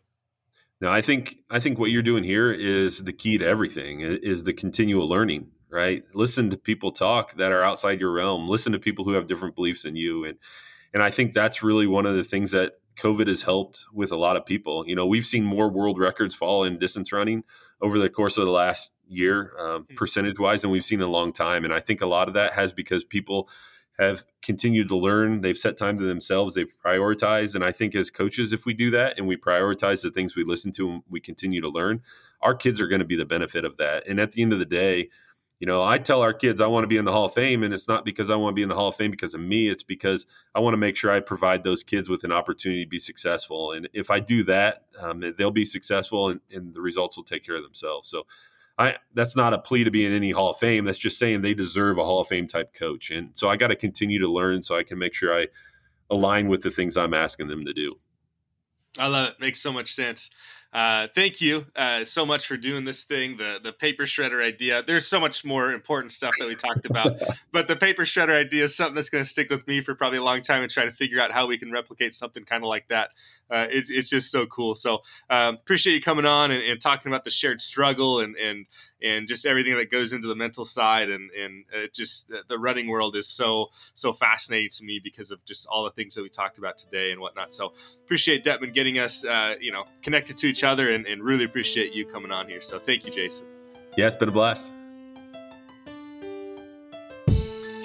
no, 0.81 0.89
I 0.89 1.01
think 1.01 1.37
I 1.49 1.59
think 1.59 1.77
what 1.77 1.91
you're 1.91 2.01
doing 2.01 2.23
here 2.23 2.51
is 2.51 3.03
the 3.03 3.13
key 3.13 3.37
to 3.37 3.45
everything. 3.45 4.01
Is 4.01 4.43
the 4.43 4.53
continual 4.53 5.07
learning, 5.07 5.47
right? 5.69 6.03
Listen 6.13 6.49
to 6.49 6.57
people 6.57 6.91
talk 6.91 7.33
that 7.33 7.51
are 7.51 7.63
outside 7.63 7.99
your 7.99 8.13
realm. 8.13 8.47
Listen 8.47 8.71
to 8.71 8.79
people 8.79 9.03
who 9.03 9.13
have 9.13 9.27
different 9.27 9.55
beliefs 9.55 9.83
than 9.83 9.95
you, 9.95 10.23
and 10.23 10.37
and 10.93 11.03
I 11.03 11.11
think 11.11 11.33
that's 11.33 11.63
really 11.63 11.85
one 11.85 12.05
of 12.05 12.15
the 12.15 12.23
things 12.23 12.51
that 12.51 12.73
COVID 12.99 13.27
has 13.27 13.41
helped 13.41 13.85
with 13.93 14.11
a 14.11 14.17
lot 14.17 14.37
of 14.37 14.45
people. 14.45 14.85
You 14.87 14.95
know, 14.95 15.05
we've 15.05 15.25
seen 15.25 15.43
more 15.43 15.69
world 15.69 15.99
records 15.99 16.35
fall 16.35 16.63
in 16.63 16.79
distance 16.79 17.11
running 17.11 17.43
over 17.81 17.97
the 17.97 18.09
course 18.09 18.37
of 18.37 18.45
the 18.45 18.51
last 18.51 18.91
year, 19.07 19.53
um, 19.59 19.83
mm-hmm. 19.83 19.95
percentage 19.95 20.39
wise, 20.39 20.61
than 20.61 20.71
we've 20.71 20.83
seen 20.83 21.01
in 21.01 21.07
a 21.07 21.11
long 21.11 21.33
time. 21.33 21.65
And 21.65 21.73
I 21.73 21.79
think 21.79 22.01
a 22.01 22.05
lot 22.05 22.27
of 22.27 22.35
that 22.35 22.53
has 22.53 22.73
because 22.73 23.03
people 23.03 23.49
have 23.99 24.23
continued 24.41 24.87
to 24.89 24.97
learn. 24.97 25.41
They've 25.41 25.57
set 25.57 25.77
time 25.77 25.97
to 25.97 26.05
themselves. 26.05 26.55
They've 26.55 26.73
prioritized. 26.83 27.55
And 27.55 27.63
I 27.63 27.71
think 27.71 27.95
as 27.95 28.09
coaches, 28.09 28.53
if 28.53 28.65
we 28.65 28.73
do 28.73 28.89
that 28.91 29.17
and 29.17 29.27
we 29.27 29.35
prioritize 29.35 30.01
the 30.01 30.09
things 30.09 30.35
we 30.35 30.45
listen 30.45 30.71
to 30.73 30.89
and 30.89 31.03
we 31.09 31.19
continue 31.19 31.61
to 31.61 31.69
learn, 31.69 32.01
our 32.41 32.55
kids 32.55 32.81
are 32.81 32.87
going 32.87 32.99
to 32.99 33.05
be 33.05 33.17
the 33.17 33.25
benefit 33.25 33.65
of 33.65 33.77
that. 33.77 34.07
And 34.07 34.19
at 34.19 34.31
the 34.31 34.41
end 34.41 34.53
of 34.53 34.59
the 34.59 34.65
day, 34.65 35.09
you 35.59 35.67
know, 35.67 35.83
I 35.83 35.97
tell 35.97 36.21
our 36.21 36.33
kids 36.33 36.61
I 36.61 36.67
want 36.67 36.85
to 36.85 36.87
be 36.87 36.95
in 36.95 37.03
the 37.03 37.11
Hall 37.11 37.25
of 37.25 37.33
Fame, 37.33 37.63
and 37.63 37.73
it's 37.73 37.89
not 37.89 38.05
because 38.05 38.29
I 38.29 38.37
want 38.37 38.53
to 38.53 38.55
be 38.55 38.63
in 38.63 38.69
the 38.69 38.75
Hall 38.75 38.87
of 38.87 38.95
Fame 38.95 39.11
because 39.11 39.33
of 39.33 39.41
me. 39.41 39.67
It's 39.67 39.83
because 39.83 40.25
I 40.55 40.61
want 40.61 40.73
to 40.73 40.77
make 40.77 40.95
sure 40.95 41.11
I 41.11 41.19
provide 41.19 41.63
those 41.63 41.83
kids 41.83 42.09
with 42.09 42.23
an 42.23 42.31
opportunity 42.31 42.85
to 42.85 42.89
be 42.89 42.97
successful. 42.97 43.73
And 43.73 43.89
if 43.91 44.09
I 44.09 44.21
do 44.21 44.45
that, 44.45 44.85
um, 44.97 45.21
they'll 45.37 45.51
be 45.51 45.65
successful, 45.65 46.29
and, 46.29 46.39
and 46.49 46.73
the 46.73 46.79
results 46.79 47.17
will 47.17 47.25
take 47.25 47.45
care 47.45 47.57
of 47.57 47.63
themselves. 47.63 48.09
So 48.09 48.23
I 48.79 48.95
that's 49.13 49.35
not 49.35 49.53
a 49.53 49.59
plea 49.59 49.83
to 49.83 49.91
be 49.91 50.05
in 50.05 50.13
any 50.13 50.31
Hall 50.31 50.49
of 50.49 50.57
Fame. 50.57 50.85
That's 50.85 50.97
just 50.97 51.19
saying 51.19 51.41
they 51.41 51.53
deserve 51.53 51.97
a 51.97 52.05
Hall 52.05 52.21
of 52.21 52.27
Fame 52.27 52.47
type 52.47 52.73
coach. 52.73 53.11
And 53.11 53.29
so 53.33 53.49
I 53.49 53.57
got 53.57 53.67
to 53.67 53.75
continue 53.75 54.19
to 54.19 54.31
learn 54.31 54.63
so 54.63 54.75
I 54.75 54.83
can 54.83 54.97
make 54.97 55.13
sure 55.13 55.37
I 55.37 55.47
align 56.09 56.47
with 56.47 56.63
the 56.63 56.71
things 56.71 56.95
I'm 56.95 57.13
asking 57.13 57.49
them 57.49 57.65
to 57.65 57.73
do. 57.73 57.95
I 58.97 59.07
love 59.07 59.29
it. 59.29 59.39
Makes 59.39 59.59
so 59.59 59.73
much 59.73 59.93
sense 59.93 60.29
uh, 60.71 61.07
thank 61.15 61.41
you 61.41 61.65
uh, 61.75 62.03
so 62.03 62.25
much 62.25 62.45
for 62.45 62.55
doing 62.55 62.85
this 62.85 63.03
thing. 63.03 63.37
The 63.37 63.59
the 63.61 63.73
paper 63.73 64.03
shredder 64.03 64.45
idea. 64.45 64.83
There's 64.83 65.07
so 65.07 65.19
much 65.19 65.43
more 65.43 65.71
important 65.71 66.11
stuff 66.11 66.33
that 66.37 66.47
we 66.47 66.55
talked 66.55 66.85
about, 66.85 67.19
but 67.51 67.67
the 67.67 67.75
paper 67.75 68.03
shredder 68.03 68.39
idea 68.39 68.65
is 68.65 68.75
something 68.75 68.93
that's 68.93 69.09
going 69.09 69.23
to 69.23 69.29
stick 69.29 69.49
with 69.49 69.67
me 69.67 69.81
for 69.81 69.95
probably 69.95 70.19
a 70.19 70.23
long 70.23 70.41
time 70.41 70.61
and 70.61 70.71
try 70.71 70.85
to 70.85 70.91
figure 70.91 71.19
out 71.19 71.31
how 71.31 71.47
we 71.47 71.57
can 71.57 71.71
replicate 71.71 72.13
something 72.13 72.43
kind 72.45 72.63
of 72.63 72.67
like 72.67 72.87
that. 72.89 73.09
Uh, 73.49 73.65
it's, 73.69 73.89
it's 73.89 74.09
just 74.09 74.31
so 74.31 74.45
cool. 74.45 74.75
So 74.75 74.99
um, 75.29 75.55
appreciate 75.55 75.95
you 75.95 76.01
coming 76.01 76.25
on 76.25 76.51
and, 76.51 76.63
and, 76.63 76.79
talking 76.79 77.11
about 77.11 77.25
the 77.25 77.31
shared 77.31 77.59
struggle 77.59 78.21
and 78.21 78.35
and 78.37 78.65
and 79.03 79.27
just 79.27 79.45
everything 79.45 79.75
that 79.75 79.91
goes 79.91 80.13
into 80.13 80.27
the 80.27 80.35
mental 80.35 80.63
side 80.63 81.09
and 81.09 81.29
and 81.31 81.65
just 81.93 82.31
the 82.47 82.57
running 82.57 82.87
world 82.87 83.17
is 83.17 83.27
so 83.27 83.67
so 83.95 84.13
fascinating 84.13 84.69
to 84.69 84.85
me 84.85 85.01
because 85.03 85.29
of 85.31 85.43
just 85.45 85.67
all 85.67 85.83
the 85.83 85.91
things 85.91 86.15
that 86.15 86.21
we 86.21 86.29
talked 86.29 86.57
about 86.57 86.77
today 86.77 87.11
and 87.11 87.19
whatnot. 87.19 87.53
So 87.53 87.73
appreciate 88.05 88.45
Detman 88.45 88.73
getting 88.73 88.99
us 88.99 89.25
uh, 89.25 89.55
you 89.59 89.71
know 89.73 89.83
connected 90.01 90.37
to 90.37 90.47
each 90.47 90.59
each 90.59 90.63
other 90.63 90.89
and, 90.89 91.05
and 91.05 91.23
really 91.23 91.45
appreciate 91.45 91.93
you 91.93 92.05
coming 92.05 92.31
on 92.31 92.47
here. 92.47 92.61
So 92.61 92.79
thank 92.79 93.05
you, 93.05 93.11
Jason. 93.11 93.47
Yeah, 93.97 94.07
it's 94.07 94.15
been 94.15 94.29
a 94.29 94.31
blast. 94.31 94.73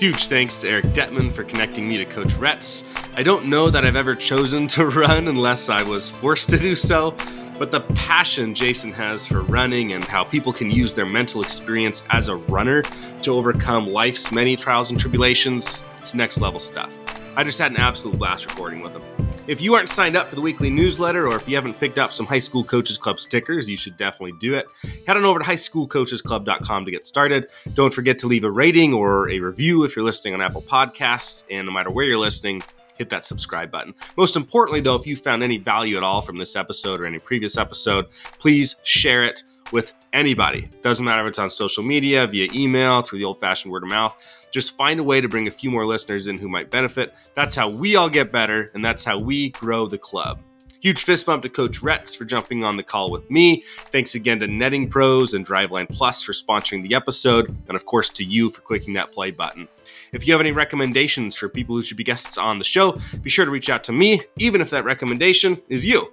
Huge 0.05 0.29
thanks 0.29 0.59
to 0.59 0.69
Eric 0.69 0.85
Detman 0.93 1.33
for 1.33 1.45
connecting 1.45 1.89
me 1.89 1.97
to 1.97 2.05
Coach 2.05 2.35
Retz. 2.35 2.85
I 3.17 3.23
don't 3.23 3.47
know 3.47 3.71
that 3.71 3.87
I've 3.87 3.97
ever 3.97 4.15
chosen 4.15 4.69
to 4.69 4.85
run 4.91 5.29
unless 5.29 5.71
I 5.71 5.83
was 5.83 6.11
forced 6.11 6.51
to 6.51 6.59
do 6.59 6.77
so, 6.77 7.13
but 7.59 7.71
the 7.71 7.81
passion 7.95 8.55
Jason 8.55 8.93
has 8.93 9.27
for 9.27 9.41
running 9.41 9.95
and 9.95 10.05
how 10.05 10.23
people 10.23 10.53
can 10.53 10.71
use 10.71 10.93
their 10.93 11.09
mental 11.09 11.41
experience 11.41 12.05
as 12.11 12.29
a 12.29 12.37
runner 12.37 12.83
to 12.83 13.31
overcome 13.31 13.89
life's 13.89 14.31
many 14.31 14.57
trials 14.57 14.91
and 14.91 15.01
tribulations, 15.01 15.83
it's 15.97 16.15
next 16.15 16.39
level 16.39 16.61
stuff. 16.61 16.95
I 17.37 17.43
just 17.43 17.59
had 17.59 17.73
an 17.73 17.79
absolute 17.79 18.17
blast 18.19 18.49
recording 18.49 18.81
with 18.81 18.95
him. 18.95 19.03
If 19.49 19.61
you 19.61 19.75
aren't 19.75 19.89
signed 19.89 20.17
up 20.17 20.29
for 20.29 20.37
the 20.37 20.41
weekly 20.41 20.71
newsletter 20.71 21.27
or 21.27 21.37
if 21.37 21.49
you 21.49 21.57
haven't 21.57 21.79
picked 21.81 21.99
up 21.99 22.13
some 22.13 22.27
High 22.27 22.39
School 22.39 22.63
Coaches 22.63 22.97
Club 22.97 23.19
stickers, 23.19 23.69
you 23.69 23.77
should 23.77 23.97
definitely 23.97 24.39
do 24.39 24.55
it. 24.55 24.67
Head 25.07 25.17
on 25.17 25.25
over 25.25 25.41
to 25.41 25.45
highschoolcoachesclub.com 25.45 26.85
to 26.85 26.91
get 26.91 27.05
started. 27.05 27.49
Don't 27.75 27.93
forget 27.93 28.19
to 28.21 28.29
leave 28.29 28.45
a 28.45 28.51
rating 28.51 28.95
or 28.95 29.29
a 29.29 29.41
review 29.41 29.83
if 29.83 29.97
you're 29.97 30.05
listening 30.05 30.35
on 30.35 30.41
Apple 30.41 30.63
Podcasts. 30.63 31.45
And 31.51 31.67
no 31.67 31.73
matter 31.73 31.91
where 31.91 32.05
you're 32.07 32.19
listening, 32.19 32.63
hit 32.97 33.11
that 33.11 33.25
subscribe 33.25 33.71
button. 33.71 33.95
Most 34.17 34.37
importantly, 34.37 34.81
though, 34.81 34.95
if 34.95 35.07
you 35.07 35.17
found 35.17 35.43
any 35.43 35.59
value 35.59 35.97
at 35.97 36.05
all 36.05 36.23
from 36.23 36.39
this 36.39 36.55
episode 36.55 37.01
or 37.01 37.07
any 37.07 37.19
previous 37.19 37.59
episode, 37.59 38.07
please 38.39 38.77
share 38.85 39.25
it 39.25 39.43
with 39.73 39.93
anybody. 40.13 40.69
Doesn't 40.83 41.05
matter 41.05 41.23
if 41.23 41.29
it's 41.29 41.39
on 41.39 41.51
social 41.51 41.83
media, 41.83 42.27
via 42.27 42.49
email, 42.55 43.03
through 43.03 43.19
the 43.19 43.25
old 43.25 43.41
fashioned 43.41 43.73
word 43.73 43.83
of 43.83 43.91
mouth. 43.91 44.17
Just 44.51 44.77
find 44.77 45.01
a 45.01 45.03
way 45.03 45.21
to 45.21 45.29
bring 45.29 45.49
a 45.49 45.51
few 45.51 45.71
more 45.71 45.87
listeners 45.87 46.29
in 46.29 46.39
who 46.39 46.49
might 46.49 46.71
benefit. 46.71 47.13
That's 47.35 47.55
how 47.55 47.69
we 47.69 47.97
all 47.97 48.09
get 48.09 48.31
better, 48.31 48.71
and 48.75 48.85
that's 48.85 49.05
how 49.05 49.19
we 49.19 49.51
grow 49.51 49.87
the 49.87 49.99
club. 49.99 50.41
Huge 50.81 51.05
fist 51.05 51.25
bump 51.25 51.43
to 51.43 51.49
Coach 51.49 51.83
Retz 51.83 52.15
for 52.15 52.27
jumping 52.27 52.63
on 52.63 52.77
the 52.77 52.83
call 52.83 53.11
with 53.11 53.31
me. 53.31 53.65
Thanks 53.91 54.15
again 54.15 54.39
to 54.41 54.47
Netting 54.47 54.87
Pros 54.87 55.33
and 55.33 55.47
Driveline 55.47 55.89
Plus 55.89 56.23
for 56.23 56.33
sponsoring 56.33 56.87
the 56.87 56.95
episode, 56.95 57.57
and 57.69 57.75
of 57.75 57.87
course 57.87 58.11
to 58.11 58.23
you 58.23 58.51
for 58.51 58.61
clicking 58.61 58.93
that 58.93 59.11
play 59.11 59.31
button. 59.31 59.67
If 60.15 60.27
you 60.27 60.33
have 60.33 60.41
any 60.41 60.53
recommendations 60.53 61.37
for 61.37 61.49
people 61.49 61.75
who 61.75 61.83
should 61.83 61.97
be 61.97 62.05
guests 62.05 62.39
on 62.39 62.59
the 62.59 62.65
show, 62.65 62.95
be 63.23 63.31
sure 63.31 63.45
to 63.45 63.51
reach 63.51 63.69
out 63.69 63.85
to 63.85 63.93
me, 63.93 64.21
even 64.39 64.61
if 64.61 64.71
that 64.71 64.85
recommendation 64.85 65.61
is 65.69 65.85
you. 65.85 66.11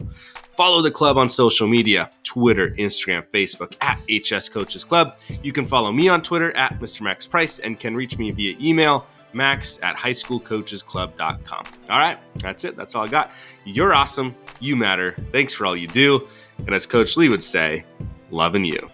Follow 0.50 0.82
the 0.82 0.92
club 0.92 1.18
on 1.18 1.30
social 1.30 1.68
media 1.68 2.10
Twitter, 2.24 2.72
Instagram, 2.72 3.26
Facebook 3.32 3.76
at 3.82 4.00
HS 4.10 4.50
Coaches 4.50 4.84
Club. 4.84 5.18
You 5.42 5.54
can 5.54 5.66
follow 5.66 5.92
me 5.92 6.10
on 6.10 6.22
Twitter 6.22 6.56
at 6.58 6.80
Mr. 6.80 7.02
Max 7.02 7.26
Price 7.26 7.60
and 7.60 7.80
can 7.80 7.96
reach 7.96 8.18
me 8.18 8.32
via 8.32 8.56
email 8.60 9.08
max 9.34 9.80
at 9.82 9.96
highschoolcoachesclub.com. 9.96 11.64
All 11.90 12.00
right, 12.00 12.18
that's 12.36 12.64
it. 12.66 12.76
That's 12.76 12.96
all 12.96 13.06
I 13.06 13.10
got. 13.10 13.32
You're 13.66 13.94
awesome. 13.94 14.36
You 14.60 14.76
matter. 14.76 15.16
Thanks 15.32 15.54
for 15.54 15.66
all 15.66 15.76
you 15.76 15.88
do. 15.88 16.24
And 16.60 16.76
as 16.76 16.86
Coach 16.86 17.18
Lee 17.18 17.30
would 17.30 17.44
say, 17.44 17.86
loving 18.30 18.66
you. 18.66 18.90